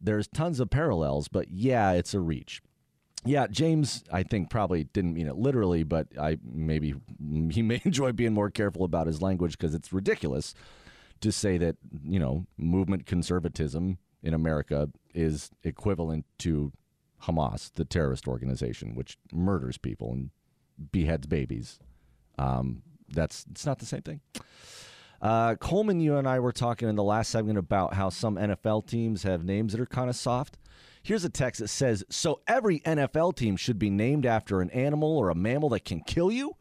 There's 0.00 0.28
tons 0.28 0.60
of 0.60 0.70
parallels, 0.70 1.28
but 1.28 1.50
yeah, 1.50 1.92
it's 1.92 2.14
a 2.14 2.20
reach. 2.20 2.62
Yeah, 3.24 3.48
James, 3.48 4.04
I 4.12 4.22
think 4.22 4.50
probably 4.50 4.84
didn't 4.84 5.14
mean 5.14 5.26
it 5.26 5.36
literally, 5.36 5.82
but 5.82 6.06
I 6.18 6.38
maybe 6.44 6.94
he 7.50 7.62
may 7.62 7.80
enjoy 7.84 8.12
being 8.12 8.34
more 8.34 8.50
careful 8.50 8.84
about 8.84 9.06
his 9.06 9.22
language 9.22 9.58
because 9.58 9.74
it's 9.74 9.92
ridiculous 9.92 10.54
to 11.20 11.32
say 11.32 11.56
that 11.58 11.76
you 12.04 12.18
know 12.18 12.46
movement 12.58 13.06
conservatism 13.06 13.98
in 14.26 14.34
America 14.34 14.90
is 15.14 15.50
equivalent 15.62 16.26
to 16.38 16.72
Hamas, 17.22 17.70
the 17.74 17.84
terrorist 17.84 18.26
organization, 18.26 18.96
which 18.96 19.18
murders 19.32 19.78
people 19.78 20.12
and 20.12 20.30
beheads 20.90 21.28
babies. 21.28 21.78
Um, 22.36 22.82
that's 23.08 23.46
it's 23.52 23.64
not 23.64 23.78
the 23.78 23.86
same 23.86 24.02
thing. 24.02 24.20
Uh, 25.22 25.54
Coleman, 25.54 26.00
you 26.00 26.16
and 26.16 26.28
I 26.28 26.40
were 26.40 26.52
talking 26.52 26.88
in 26.88 26.96
the 26.96 27.04
last 27.04 27.30
segment 27.30 27.56
about 27.56 27.94
how 27.94 28.10
some 28.10 28.34
NFL 28.34 28.86
teams 28.88 29.22
have 29.22 29.44
names 29.44 29.72
that 29.72 29.80
are 29.80 29.86
kind 29.86 30.10
of 30.10 30.16
soft. 30.16 30.58
Here's 31.04 31.24
a 31.24 31.30
text 31.30 31.60
that 31.60 31.68
says, 31.68 32.04
"So 32.10 32.40
every 32.48 32.80
NFL 32.80 33.36
team 33.36 33.56
should 33.56 33.78
be 33.78 33.90
named 33.90 34.26
after 34.26 34.60
an 34.60 34.70
animal 34.70 35.16
or 35.16 35.30
a 35.30 35.36
mammal 35.36 35.68
that 35.70 35.84
can 35.84 36.00
kill 36.00 36.32
you. 36.32 36.56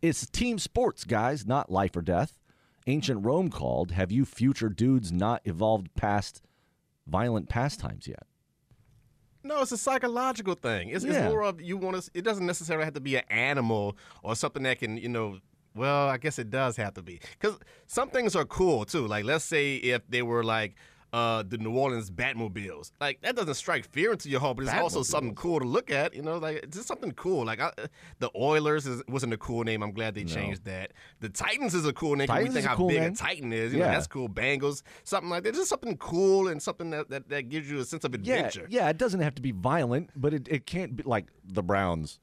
It's 0.00 0.26
team 0.26 0.58
sports, 0.58 1.04
guys, 1.04 1.46
not 1.46 1.70
life 1.70 1.94
or 1.94 2.02
death." 2.02 2.38
Ancient 2.86 3.24
Rome 3.24 3.50
called, 3.50 3.90
"Have 3.92 4.10
you 4.10 4.24
future 4.24 4.70
dudes 4.70 5.12
not 5.12 5.42
evolved 5.44 5.94
past 5.94 6.40
violent 7.06 7.48
pastimes 7.48 8.06
yet?" 8.06 8.22
No, 9.44 9.60
it's 9.62 9.72
a 9.72 9.76
psychological 9.76 10.54
thing. 10.54 10.90
It's, 10.90 11.04
it's 11.04 11.18
more 11.18 11.42
of 11.42 11.60
you 11.60 11.76
want 11.76 12.00
to. 12.00 12.10
It 12.14 12.22
doesn't 12.22 12.46
necessarily 12.46 12.84
have 12.84 12.94
to 12.94 13.00
be 13.00 13.16
an 13.16 13.24
animal 13.28 13.96
or 14.22 14.36
something 14.36 14.62
that 14.62 14.78
can, 14.78 14.96
you 14.96 15.08
know. 15.08 15.38
Well, 15.74 16.08
I 16.08 16.18
guess 16.18 16.38
it 16.38 16.50
does 16.50 16.76
have 16.76 16.94
to 16.94 17.02
be 17.02 17.18
because 17.40 17.58
some 17.86 18.10
things 18.10 18.36
are 18.36 18.44
cool 18.44 18.84
too. 18.84 19.06
Like 19.06 19.24
let's 19.24 19.44
say 19.44 19.76
if 19.76 20.02
they 20.06 20.20
were 20.20 20.44
like 20.44 20.74
uh, 21.12 21.42
the 21.46 21.58
New 21.58 21.72
Orleans 21.76 22.10
Batmobiles, 22.10 22.92
like 23.00 23.20
that 23.22 23.36
doesn't 23.36 23.54
strike 23.54 23.84
fear 23.84 24.12
into 24.12 24.28
your 24.30 24.40
heart, 24.40 24.56
but 24.56 24.64
it's 24.64 24.74
also 24.74 25.02
something 25.02 25.34
cool 25.34 25.60
to 25.60 25.66
look 25.66 25.90
at. 25.90 26.14
You 26.14 26.22
know, 26.22 26.38
like 26.38 26.56
it's 26.64 26.76
just 26.76 26.88
something 26.88 27.12
cool. 27.12 27.44
Like 27.44 27.60
I, 27.60 27.70
the 28.18 28.30
Oilers 28.34 28.86
is, 28.86 29.02
wasn't 29.08 29.32
a 29.34 29.36
cool 29.36 29.64
name. 29.64 29.82
I'm 29.82 29.92
glad 29.92 30.14
they 30.14 30.24
changed 30.24 30.64
that. 30.64 30.92
The 31.20 31.28
Titans 31.28 31.74
is 31.74 31.84
a 31.86 31.92
cool 31.92 32.16
name. 32.16 32.26
Titans 32.28 32.48
we 32.48 32.54
think 32.54 32.66
how 32.66 32.76
cool 32.76 32.88
big 32.88 33.00
name. 33.02 33.12
a 33.12 33.16
Titan 33.16 33.52
is. 33.52 33.72
You 33.72 33.80
know, 33.80 33.84
Yeah. 33.86 33.92
that's 33.92 34.06
cool. 34.06 34.28
Bengals, 34.28 34.82
something 35.04 35.28
like 35.30 35.42
that. 35.44 35.54
Just 35.54 35.68
something 35.68 35.96
cool 35.98 36.48
and 36.48 36.62
something 36.62 36.90
that, 36.90 37.10
that, 37.10 37.28
that 37.28 37.48
gives 37.48 37.70
you 37.70 37.78
a 37.80 37.84
sense 37.84 38.04
of 38.04 38.14
Yeah, 38.22 38.34
adventure. 38.36 38.66
yeah. 38.70 38.88
It 38.88 38.96
doesn't 38.98 39.20
have 39.20 39.34
to 39.34 39.42
be 39.42 39.52
violent, 39.52 40.10
but 40.16 40.32
it, 40.32 40.48
it 40.48 40.66
can't 40.66 40.96
be 40.96 41.02
like 41.04 41.26
the 41.44 41.62
Browns. 41.62 42.18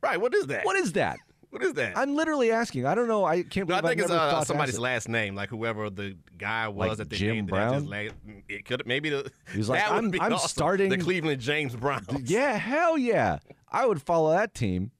Right. 0.00 0.20
What 0.20 0.32
is 0.34 0.46
that? 0.46 0.64
What 0.64 0.76
is 0.76 0.92
that? 0.92 1.18
What 1.50 1.62
is 1.62 1.72
that? 1.74 1.96
I'm 1.96 2.14
literally 2.14 2.52
asking. 2.52 2.84
I 2.84 2.94
don't 2.94 3.08
know. 3.08 3.24
I 3.24 3.42
can't 3.42 3.68
No, 3.68 3.76
I 3.76 3.80
think 3.80 4.00
it's 4.00 4.10
I've 4.10 4.16
never 4.18 4.36
uh, 4.36 4.44
somebody's 4.44 4.78
last 4.78 5.08
name, 5.08 5.34
like 5.34 5.48
whoever 5.48 5.88
the 5.88 6.16
guy 6.36 6.68
was 6.68 6.88
Like 6.90 6.98
that 6.98 7.10
they 7.10 7.16
Jim 7.16 7.34
named 7.36 7.48
Brown? 7.48 7.88
it. 7.92 8.12
Just 8.26 8.42
it 8.48 8.64
could 8.66 8.86
maybe 8.86 9.08
the 9.10 9.30
He 9.52 9.58
was 9.58 9.68
like, 9.68 9.80
that 9.80 9.90
would 9.92 9.96
"I'm- 10.04 10.10
be 10.10 10.20
I'm 10.20 10.32
awesome. 10.34 10.48
starting- 10.48 10.90
the 10.90 10.98
Cleveland 10.98 11.40
James 11.40 11.74
Browns. 11.74 12.06
Yeah, 12.30 12.58
hell 12.58 12.98
yeah. 12.98 13.38
I 13.70 13.86
would 13.86 14.02
follow 14.02 14.32
that 14.32 14.54
team. 14.54 14.90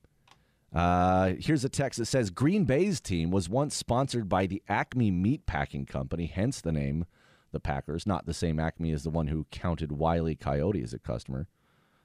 Uh, 0.74 1.32
here's 1.38 1.64
a 1.64 1.68
text 1.68 1.98
that 1.98 2.06
says 2.06 2.30
Green 2.30 2.64
Bay's 2.64 3.00
team 3.00 3.30
was 3.30 3.48
once 3.48 3.74
sponsored 3.74 4.28
by 4.28 4.46
the 4.46 4.62
Acme 4.68 5.10
Meat 5.10 5.46
Packing 5.46 5.86
Company, 5.86 6.26
hence 6.26 6.60
the 6.60 6.72
name 6.72 7.06
the 7.52 7.60
Packers, 7.60 8.06
not 8.06 8.26
the 8.26 8.34
same 8.34 8.60
Acme 8.60 8.92
as 8.92 9.02
the 9.04 9.10
one 9.10 9.28
who 9.28 9.46
counted 9.50 9.92
Wiley 9.92 10.34
Coyote 10.34 10.82
as 10.82 10.92
a 10.92 10.98
customer. 10.98 11.46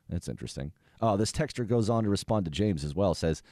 That's 0.10 0.30
interesting. 0.30 0.72
Oh, 1.02 1.18
this 1.18 1.32
texter 1.32 1.68
goes 1.68 1.90
on 1.90 2.04
to 2.04 2.10
respond 2.10 2.46
to 2.46 2.52
James 2.52 2.84
as 2.84 2.96
well. 2.96 3.14
Says, 3.14 3.44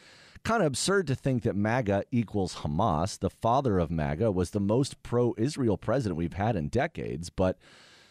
kind 0.43 0.61
of 0.61 0.67
absurd 0.67 1.07
to 1.07 1.15
think 1.15 1.43
that 1.43 1.55
MAGA 1.55 2.05
equals 2.11 2.55
Hamas. 2.57 3.19
The 3.19 3.29
father 3.29 3.79
of 3.79 3.91
MAGA 3.91 4.31
was 4.31 4.51
the 4.51 4.59
most 4.59 5.01
pro 5.03 5.35
Israel 5.37 5.77
president 5.77 6.17
we've 6.17 6.33
had 6.33 6.55
in 6.55 6.67
decades, 6.69 7.29
but 7.29 7.57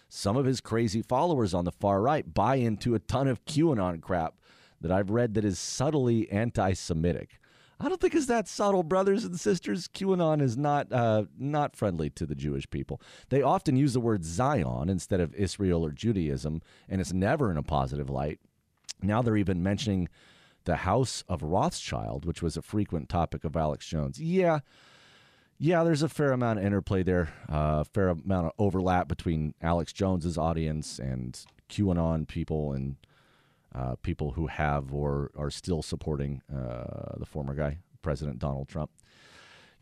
some 0.08 0.36
of 0.36 0.44
his 0.44 0.60
crazy 0.60 1.02
followers 1.02 1.54
on 1.54 1.64
the 1.64 1.72
far 1.72 2.00
right 2.02 2.34
buy 2.34 2.56
into 2.56 2.94
a 2.94 2.98
ton 2.98 3.28
of 3.28 3.44
QAnon 3.44 4.00
crap 4.00 4.34
that 4.80 4.90
I've 4.90 5.10
read 5.10 5.34
that 5.34 5.44
is 5.44 5.58
subtly 5.58 6.30
anti 6.30 6.72
Semitic. 6.72 7.38
I 7.82 7.88
don't 7.88 7.98
think 7.98 8.14
it's 8.14 8.26
that 8.26 8.46
subtle, 8.46 8.82
brothers 8.82 9.24
and 9.24 9.40
sisters. 9.40 9.88
QAnon 9.88 10.42
is 10.42 10.56
not 10.56 10.92
uh, 10.92 11.24
not 11.38 11.76
friendly 11.76 12.10
to 12.10 12.26
the 12.26 12.34
Jewish 12.34 12.68
people. 12.68 13.00
They 13.30 13.40
often 13.40 13.76
use 13.76 13.94
the 13.94 14.00
word 14.00 14.24
Zion 14.24 14.90
instead 14.90 15.20
of 15.20 15.34
Israel 15.34 15.84
or 15.84 15.90
Judaism, 15.90 16.60
and 16.88 17.00
it's 17.00 17.12
never 17.12 17.50
in 17.50 17.56
a 17.56 17.62
positive 17.62 18.10
light. 18.10 18.38
Now 19.02 19.22
they're 19.22 19.36
even 19.36 19.62
mentioning 19.62 20.08
the 20.64 20.76
House 20.76 21.24
of 21.28 21.42
Rothschild, 21.42 22.24
which 22.24 22.42
was 22.42 22.56
a 22.56 22.62
frequent 22.62 23.08
topic 23.08 23.44
of 23.44 23.56
Alex 23.56 23.86
Jones. 23.86 24.20
Yeah, 24.20 24.60
yeah, 25.58 25.84
there's 25.84 26.02
a 26.02 26.08
fair 26.08 26.32
amount 26.32 26.58
of 26.58 26.64
interplay 26.64 27.02
there, 27.02 27.28
a 27.48 27.54
uh, 27.54 27.84
fair 27.84 28.08
amount 28.08 28.46
of 28.46 28.52
overlap 28.58 29.08
between 29.08 29.54
Alex 29.60 29.92
Jones's 29.92 30.38
audience 30.38 30.98
and 30.98 31.38
QAnon 31.68 32.26
people 32.26 32.72
and 32.72 32.96
uh, 33.74 33.96
people 34.02 34.32
who 34.32 34.46
have 34.46 34.92
or 34.92 35.30
are 35.36 35.50
still 35.50 35.82
supporting 35.82 36.42
uh, 36.50 37.14
the 37.18 37.26
former 37.26 37.54
guy, 37.54 37.78
President 38.02 38.38
Donald 38.38 38.68
Trump. 38.68 38.90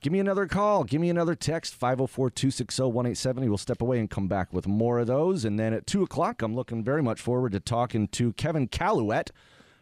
Give 0.00 0.12
me 0.12 0.20
another 0.20 0.46
call. 0.46 0.84
Give 0.84 1.00
me 1.00 1.10
another 1.10 1.34
text, 1.34 1.74
504 1.74 2.30
260 2.30 2.82
1870. 2.82 3.48
We'll 3.48 3.58
step 3.58 3.82
away 3.82 3.98
and 3.98 4.08
come 4.08 4.28
back 4.28 4.52
with 4.52 4.68
more 4.68 5.00
of 5.00 5.08
those. 5.08 5.44
And 5.44 5.58
then 5.58 5.72
at 5.72 5.88
2 5.88 6.04
o'clock, 6.04 6.40
I'm 6.40 6.54
looking 6.54 6.84
very 6.84 7.02
much 7.02 7.20
forward 7.20 7.52
to 7.52 7.60
talking 7.60 8.06
to 8.08 8.32
Kevin 8.34 8.68
Caillouet 8.68 9.30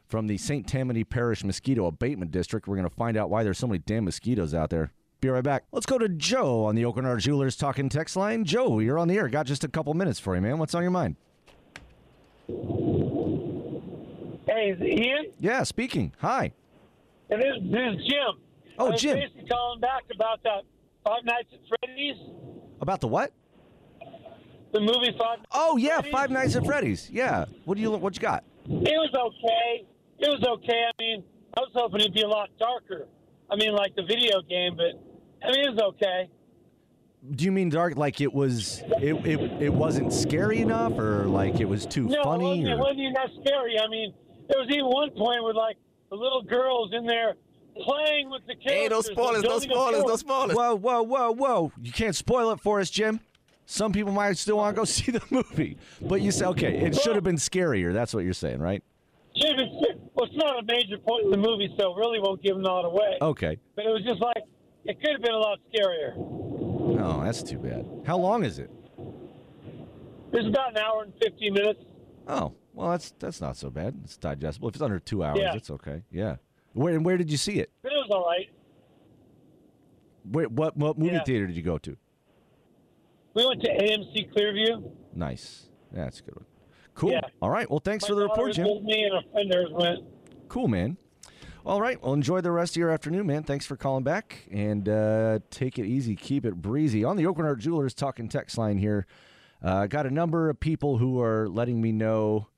from 0.07 0.27
the 0.27 0.39
St. 0.39 0.67
Tammany 0.67 1.05
Parish 1.05 1.45
Mosquito 1.45 1.87
Abatement 1.87 2.31
District. 2.31 2.67
We're 2.67 2.77
going 2.77 2.89
to 2.89 2.95
find 2.95 3.17
out 3.17 3.29
why 3.29 3.43
there's 3.43 3.59
so 3.59 3.67
many 3.67 3.79
damn 3.81 4.05
mosquitoes 4.07 4.55
out 4.55 4.71
there. 4.71 4.91
Be 5.21 5.29
right 5.29 5.45
back. 5.45 5.65
Let's 5.73 5.87
go 5.87 5.99
to 5.99 6.09
Joe 6.09 6.65
on 6.65 6.77
the 6.77 6.83
Aucoin 6.83 7.05
Hart 7.05 7.21
Jewelers 7.21 7.57
Talking 7.57 7.91
Text 7.91 8.17
line. 8.17 8.45
Joe, 8.45 8.79
you're 8.79 8.99
on 8.99 9.09
the 9.09 9.17
air. 9.17 9.29
Got 9.29 9.47
just 9.47 9.65
a 9.65 9.69
couple 9.69 9.93
minutes 9.93 10.21
for 10.21 10.35
you, 10.35 10.41
man. 10.41 10.59
What's 10.59 10.75
on 10.75 10.83
your 10.83 10.91
mind? 10.91 11.17
Hey, 14.47 14.71
is 14.71 14.81
it 14.81 15.05
Ian? 15.05 15.27
Yeah, 15.41 15.63
speaking. 15.65 16.13
Hi. 16.21 16.53
And 17.29 17.43
this, 17.43 17.57
this 17.63 17.81
is 17.95 18.07
Jim. 18.07 18.46
Oh, 18.79 18.93
I 18.93 18.97
Jim. 18.97 19.19
basically 19.19 19.49
calling 19.49 19.81
back 19.81 20.05
about 20.15 20.43
that 20.45 20.63
Five 21.05 21.25
Nights 21.25 21.49
at 21.53 21.61
Freddy's, 21.69 22.17
About 22.81 23.01
the 23.01 23.09
what? 23.09 23.33
the 24.73 24.81
movie 24.81 25.13
Five. 25.19 25.39
Nights 25.39 25.51
Oh 25.53 25.77
yeah, 25.77 25.97
Freddy's. 25.97 26.13
Five 26.13 26.31
Nights 26.31 26.57
at 26.57 26.65
Freddy's. 26.65 27.11
Yeah. 27.11 27.45
What 27.65 27.77
do 27.77 27.81
you 27.83 27.91
what 27.93 28.15
you 28.17 28.21
got? 28.21 28.45
It 28.67 28.71
was 28.71 29.15
okay. 29.15 29.87
It 30.19 30.29
was 30.29 30.43
okay. 30.59 30.83
I 30.89 30.93
mean, 31.03 31.23
I 31.57 31.61
was 31.61 31.71
hoping 31.75 32.01
it'd 32.01 32.13
be 32.15 32.23
a 32.23 32.29
lot 32.29 32.51
darker. 32.59 33.07
I 33.51 33.57
mean, 33.57 33.73
like 33.75 33.95
the 33.95 34.03
video 34.03 34.43
game, 34.43 34.77
but 34.77 35.01
I 35.47 35.53
mean, 35.53 35.65
it 35.67 35.71
was 35.75 35.95
okay. 35.95 36.29
Do 37.31 37.45
you 37.45 37.53
mean 37.53 37.71
dark 37.71 37.97
like 37.97 38.21
it 38.21 38.33
was 38.33 38.83
it 39.01 39.15
it, 39.27 39.41
it 39.63 39.73
wasn't 39.73 40.13
scary 40.13 40.61
enough 40.61 40.99
or 40.99 41.25
like 41.27 41.61
it 41.61 41.65
was 41.69 41.87
too 41.87 42.07
No, 42.09 42.21
it 42.21 42.25
funny 42.25 42.45
wasn't, 42.61 42.69
it 42.69 42.79
wasn't 42.79 42.99
even 43.01 43.13
that 43.15 43.31
scary. 43.45 43.79
I 43.81 43.89
mean, 43.89 44.13
there 44.49 44.59
was 44.61 44.69
even 44.71 44.87
one 44.87 45.11
point 45.11 45.43
where 45.43 45.55
like 45.55 45.77
the 46.11 46.17
little 46.17 46.43
girls 46.43 46.91
in 46.93 47.07
there 47.07 47.35
playing 47.85 48.31
with 48.31 48.43
the 48.47 48.55
characters. 48.55 48.73
Hey, 48.73 48.89
no 48.89 49.01
spoilers, 49.01 49.43
no 49.43 49.59
spoilers, 49.59 50.05
no 50.05 50.17
spoilers. 50.17 50.57
Whoa, 50.57 50.75
whoa, 50.77 51.03
whoa, 51.03 51.33
whoa. 51.33 51.73
You 51.83 51.93
can't 51.93 52.15
spoil 52.17 52.51
it 52.53 52.61
for 52.61 52.81
us, 52.81 52.91
Jim. 52.91 53.21
Some 53.67 53.93
people 53.93 54.13
might 54.13 54.37
still 54.39 54.59
want 54.59 54.75
to 54.77 54.81
go 54.81 54.85
see 54.87 55.11
the 55.13 55.23
movie. 55.31 55.77
But 56.01 56.21
you 56.21 56.31
say 56.31 56.47
okay, 56.47 56.77
it 56.79 56.95
should 56.97 57.15
have 57.15 57.25
been 57.25 57.37
scarier. 57.37 57.93
That's 57.93 58.15
what 58.15 58.25
you're 58.25 58.33
saying, 58.33 58.61
right? 58.61 58.83
Should've 59.37 59.57
been- 59.57 60.01
Well, 60.15 60.27
it's 60.27 60.37
not 60.37 60.59
a 60.61 60.63
major 60.65 60.99
point 60.99 61.25
in 61.27 61.31
the 61.31 61.37
movie, 61.37 61.75
so 61.79 61.95
really 61.95 62.21
won't 62.21 62.43
give 62.43 62.57
them 62.57 62.65
all 62.67 62.85
away. 62.87 63.19
Okay. 63.21 63.59
But 63.75 63.85
it 63.87 63.89
was 63.91 64.03
just 64.05 64.21
like 64.21 64.43
it 64.85 65.01
could 65.01 65.13
have 65.13 65.23
been 65.23 65.35
a 65.35 65.39
lot 65.39 65.59
scarier. 65.75 66.17
No, 66.17 67.23
that's 67.25 67.43
too 67.43 67.59
bad. 67.59 67.85
How 68.07 68.17
long 68.17 68.45
is 68.45 68.59
it? 68.59 68.71
It's 70.33 70.47
about 70.49 70.71
an 70.71 70.79
hour 70.79 71.03
and 71.05 71.13
fifteen 71.21 71.55
minutes. 71.55 71.81
Oh, 72.29 72.53
well, 72.73 72.91
that's 72.91 73.13
that's 73.19 73.41
not 73.41 73.57
so 73.57 73.69
bad. 73.71 73.95
It's 74.05 74.17
digestible. 74.17 74.69
If 74.69 74.77
it's 74.77 74.83
under 74.83 74.99
two 74.99 75.23
hours, 75.25 75.39
Yeah. 75.41 75.55
it's 75.55 75.71
okay. 75.71 76.03
Yeah. 76.11 76.37
Where 76.77 76.95
and 76.95 77.05
where 77.07 77.17
did 77.17 77.31
you 77.31 77.39
see 77.39 77.59
it? 77.59 77.71
It 77.85 77.89
was 77.89 78.09
all 78.11 78.27
right. 78.27 78.51
Where, 80.31 80.49
what 80.49 80.77
what 80.77 80.99
movie 80.99 81.13
Yeah. 81.15 81.25
theater 81.25 81.47
did 81.47 81.57
you 81.57 81.63
go 81.63 81.79
to? 81.79 81.97
We 83.33 83.47
went 83.47 83.63
to 83.63 83.69
AMC 83.69 84.31
Clearview. 84.33 84.91
Nice. 85.15 85.69
That's 85.91 86.21
a 86.21 86.23
good 86.23 86.37
one. 86.37 86.45
Cool. 86.95 87.13
Yeah. 87.13 87.21
All 87.41 87.51
right. 87.51 87.69
Well, 87.71 87.81
thanks 87.81 88.05
My 88.05 88.09
for 88.09 88.15
the 88.15 88.23
report, 88.23 88.53
Jim. 88.53 88.67
me 88.85 89.05
and 89.05 89.15
a 89.15 89.23
friend 89.33 89.55
of 89.55 89.73
went. 89.73 90.05
Cool, 90.49 90.69
man. 90.69 90.97
All 91.65 91.81
right. 91.81 92.01
Well, 92.03 92.13
enjoy 92.13 92.43
the 92.43 92.51
rest 92.53 92.77
of 92.77 92.81
your 92.81 92.91
afternoon, 92.91 93.27
man. 93.27 93.43
Thanks 93.43 93.65
for 93.67 93.77
calling 93.77 94.05
back 94.05 94.47
and 94.51 94.89
uh, 94.89 95.39
take 95.51 95.79
it 95.79 95.87
easy. 95.87 96.15
Keep 96.15 96.45
it 96.45 96.55
breezy. 96.57 97.05
On 97.05 97.17
the 97.17 97.25
Aucoin 97.25 97.43
Hart 97.43 97.59
Jewelers 97.61 97.95
talking 97.95 98.29
text 98.29 98.57
line 98.59 98.79
here, 98.79 99.07
uh, 99.63 99.87
got 99.87 100.07
a 100.07 100.11
number 100.11 100.49
of 100.51 100.61
people 100.61 100.99
who 100.99 101.21
are 101.21 101.49
letting 101.49 101.81
me 101.81 101.93
know 101.93 102.49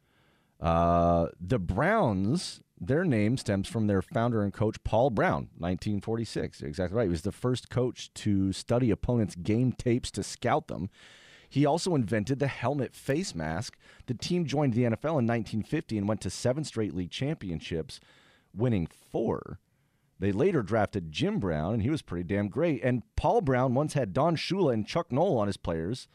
uh, 0.61 1.29
the 1.41 1.59
Browns, 1.59 2.61
their 2.81 3.05
name 3.05 3.37
stems 3.37 3.69
from 3.69 3.87
their 3.87 4.03
founder 4.03 4.43
and 4.43 4.53
coach, 4.53 4.83
Paul 4.85 5.11
Brown, 5.11 5.49
1946. 5.59 6.61
You're 6.61 6.69
exactly 6.69 6.97
right. 6.97 7.05
He 7.05 7.11
was 7.11 7.23
the 7.23 7.33
first 7.33 7.71
coach 7.71 8.13
to 8.15 8.53
study 8.53 8.91
opponents' 8.91 9.35
game 9.35 9.73
tapes 9.73 10.11
to 10.13 10.23
scout 10.23 10.69
them. 10.69 10.91
He 11.49 11.65
also 11.65 11.95
invented 11.95 12.39
the 12.39 12.47
helmet 12.47 12.95
face 12.95 13.35
mask. 13.35 13.77
The 14.07 14.15
team 14.15 14.45
joined 14.45 14.75
the 14.75 14.83
NFL 14.83 15.19
in 15.19 15.27
1950 15.27 15.99
and 15.99 16.09
went 16.09 16.21
to 16.21 16.31
seven 16.31 16.63
straight 16.65 16.95
league 16.95 17.11
championships, 17.11 18.01
winning 18.55 18.87
four. 18.87 19.59
They 20.21 20.33
later 20.33 20.63
drafted 20.63 21.13
Jim 21.13 21.39
Brown, 21.39 21.75
and 21.75 21.83
he 21.83 21.91
was 21.91 22.03
pretty 22.03 22.25
damn 22.25 22.49
great. 22.49 22.83
And 22.83 23.03
Paul 23.17 23.41
Brown 23.41 23.75
once 23.75 23.95
had 23.95 24.13
Don 24.13 24.37
Shula 24.37 24.75
and 24.75 24.87
Chuck 24.87 25.13
Noll 25.13 25.39
on 25.39 25.47
his 25.47 25.57
players 25.57 26.09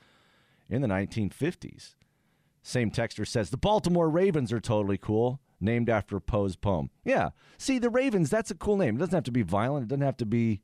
in 0.70 0.82
the 0.82 0.88
1950s. 0.88 1.96
Same 2.62 2.92
texter 2.92 3.28
says 3.28 3.50
the 3.50 3.58
Baltimore 3.58 4.10
Ravens 4.10 4.54
are 4.54 4.60
totally 4.60 4.98
cool, 4.98 5.40
named 5.64 5.90
after 5.90 6.20
Poe's 6.20 6.56
poem. 6.56 6.90
Yeah. 7.04 7.30
See, 7.58 7.80
the 7.80 7.90
Ravens, 7.90 8.30
that's 8.30 8.52
a 8.52 8.56
cool 8.56 8.78
name. 8.78 8.96
It 8.96 9.00
doesn't 9.00 9.14
have 9.14 9.24
to 9.24 9.32
be 9.32 9.42
violent. 9.42 9.86
It 9.86 9.90
doesn't 9.90 10.06
have 10.06 10.18
to 10.18 10.26
be, 10.26 10.62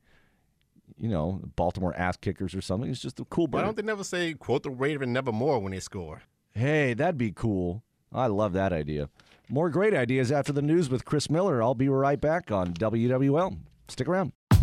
you 0.97 1.09
know, 1.09 1.41
Baltimore 1.55 1.95
ass 1.95 2.17
kickers 2.17 2.53
or 2.53 2.61
something. 2.61 2.89
It's 2.89 3.01
just 3.01 3.19
a 3.19 3.25
cool 3.25 3.47
Why 3.47 3.61
don't 3.61 3.75
they 3.75 3.83
never 3.83 4.03
say 4.03 4.33
quote 4.33 4.63
the 4.63 4.69
Raven 4.69 5.13
nevermore 5.13 5.59
when 5.59 5.71
they 5.71 5.79
score? 5.79 6.23
Hey, 6.51 6.93
that'd 6.93 7.17
be 7.17 7.31
cool. 7.31 7.83
I 8.11 8.27
love 8.27 8.53
that 8.53 8.73
idea. 8.73 9.09
More 9.49 9.69
great 9.69 9.93
ideas 9.93 10.31
after 10.31 10.51
the 10.51 10.61
news 10.61 10.89
with 10.89 11.05
Chris 11.05 11.29
Miller. 11.29 11.61
I'll 11.61 11.75
be 11.75 11.89
right 11.89 12.19
back 12.19 12.51
on 12.51 12.73
WWL. 12.73 13.57
Stick 13.87 14.07
around. 14.07 14.33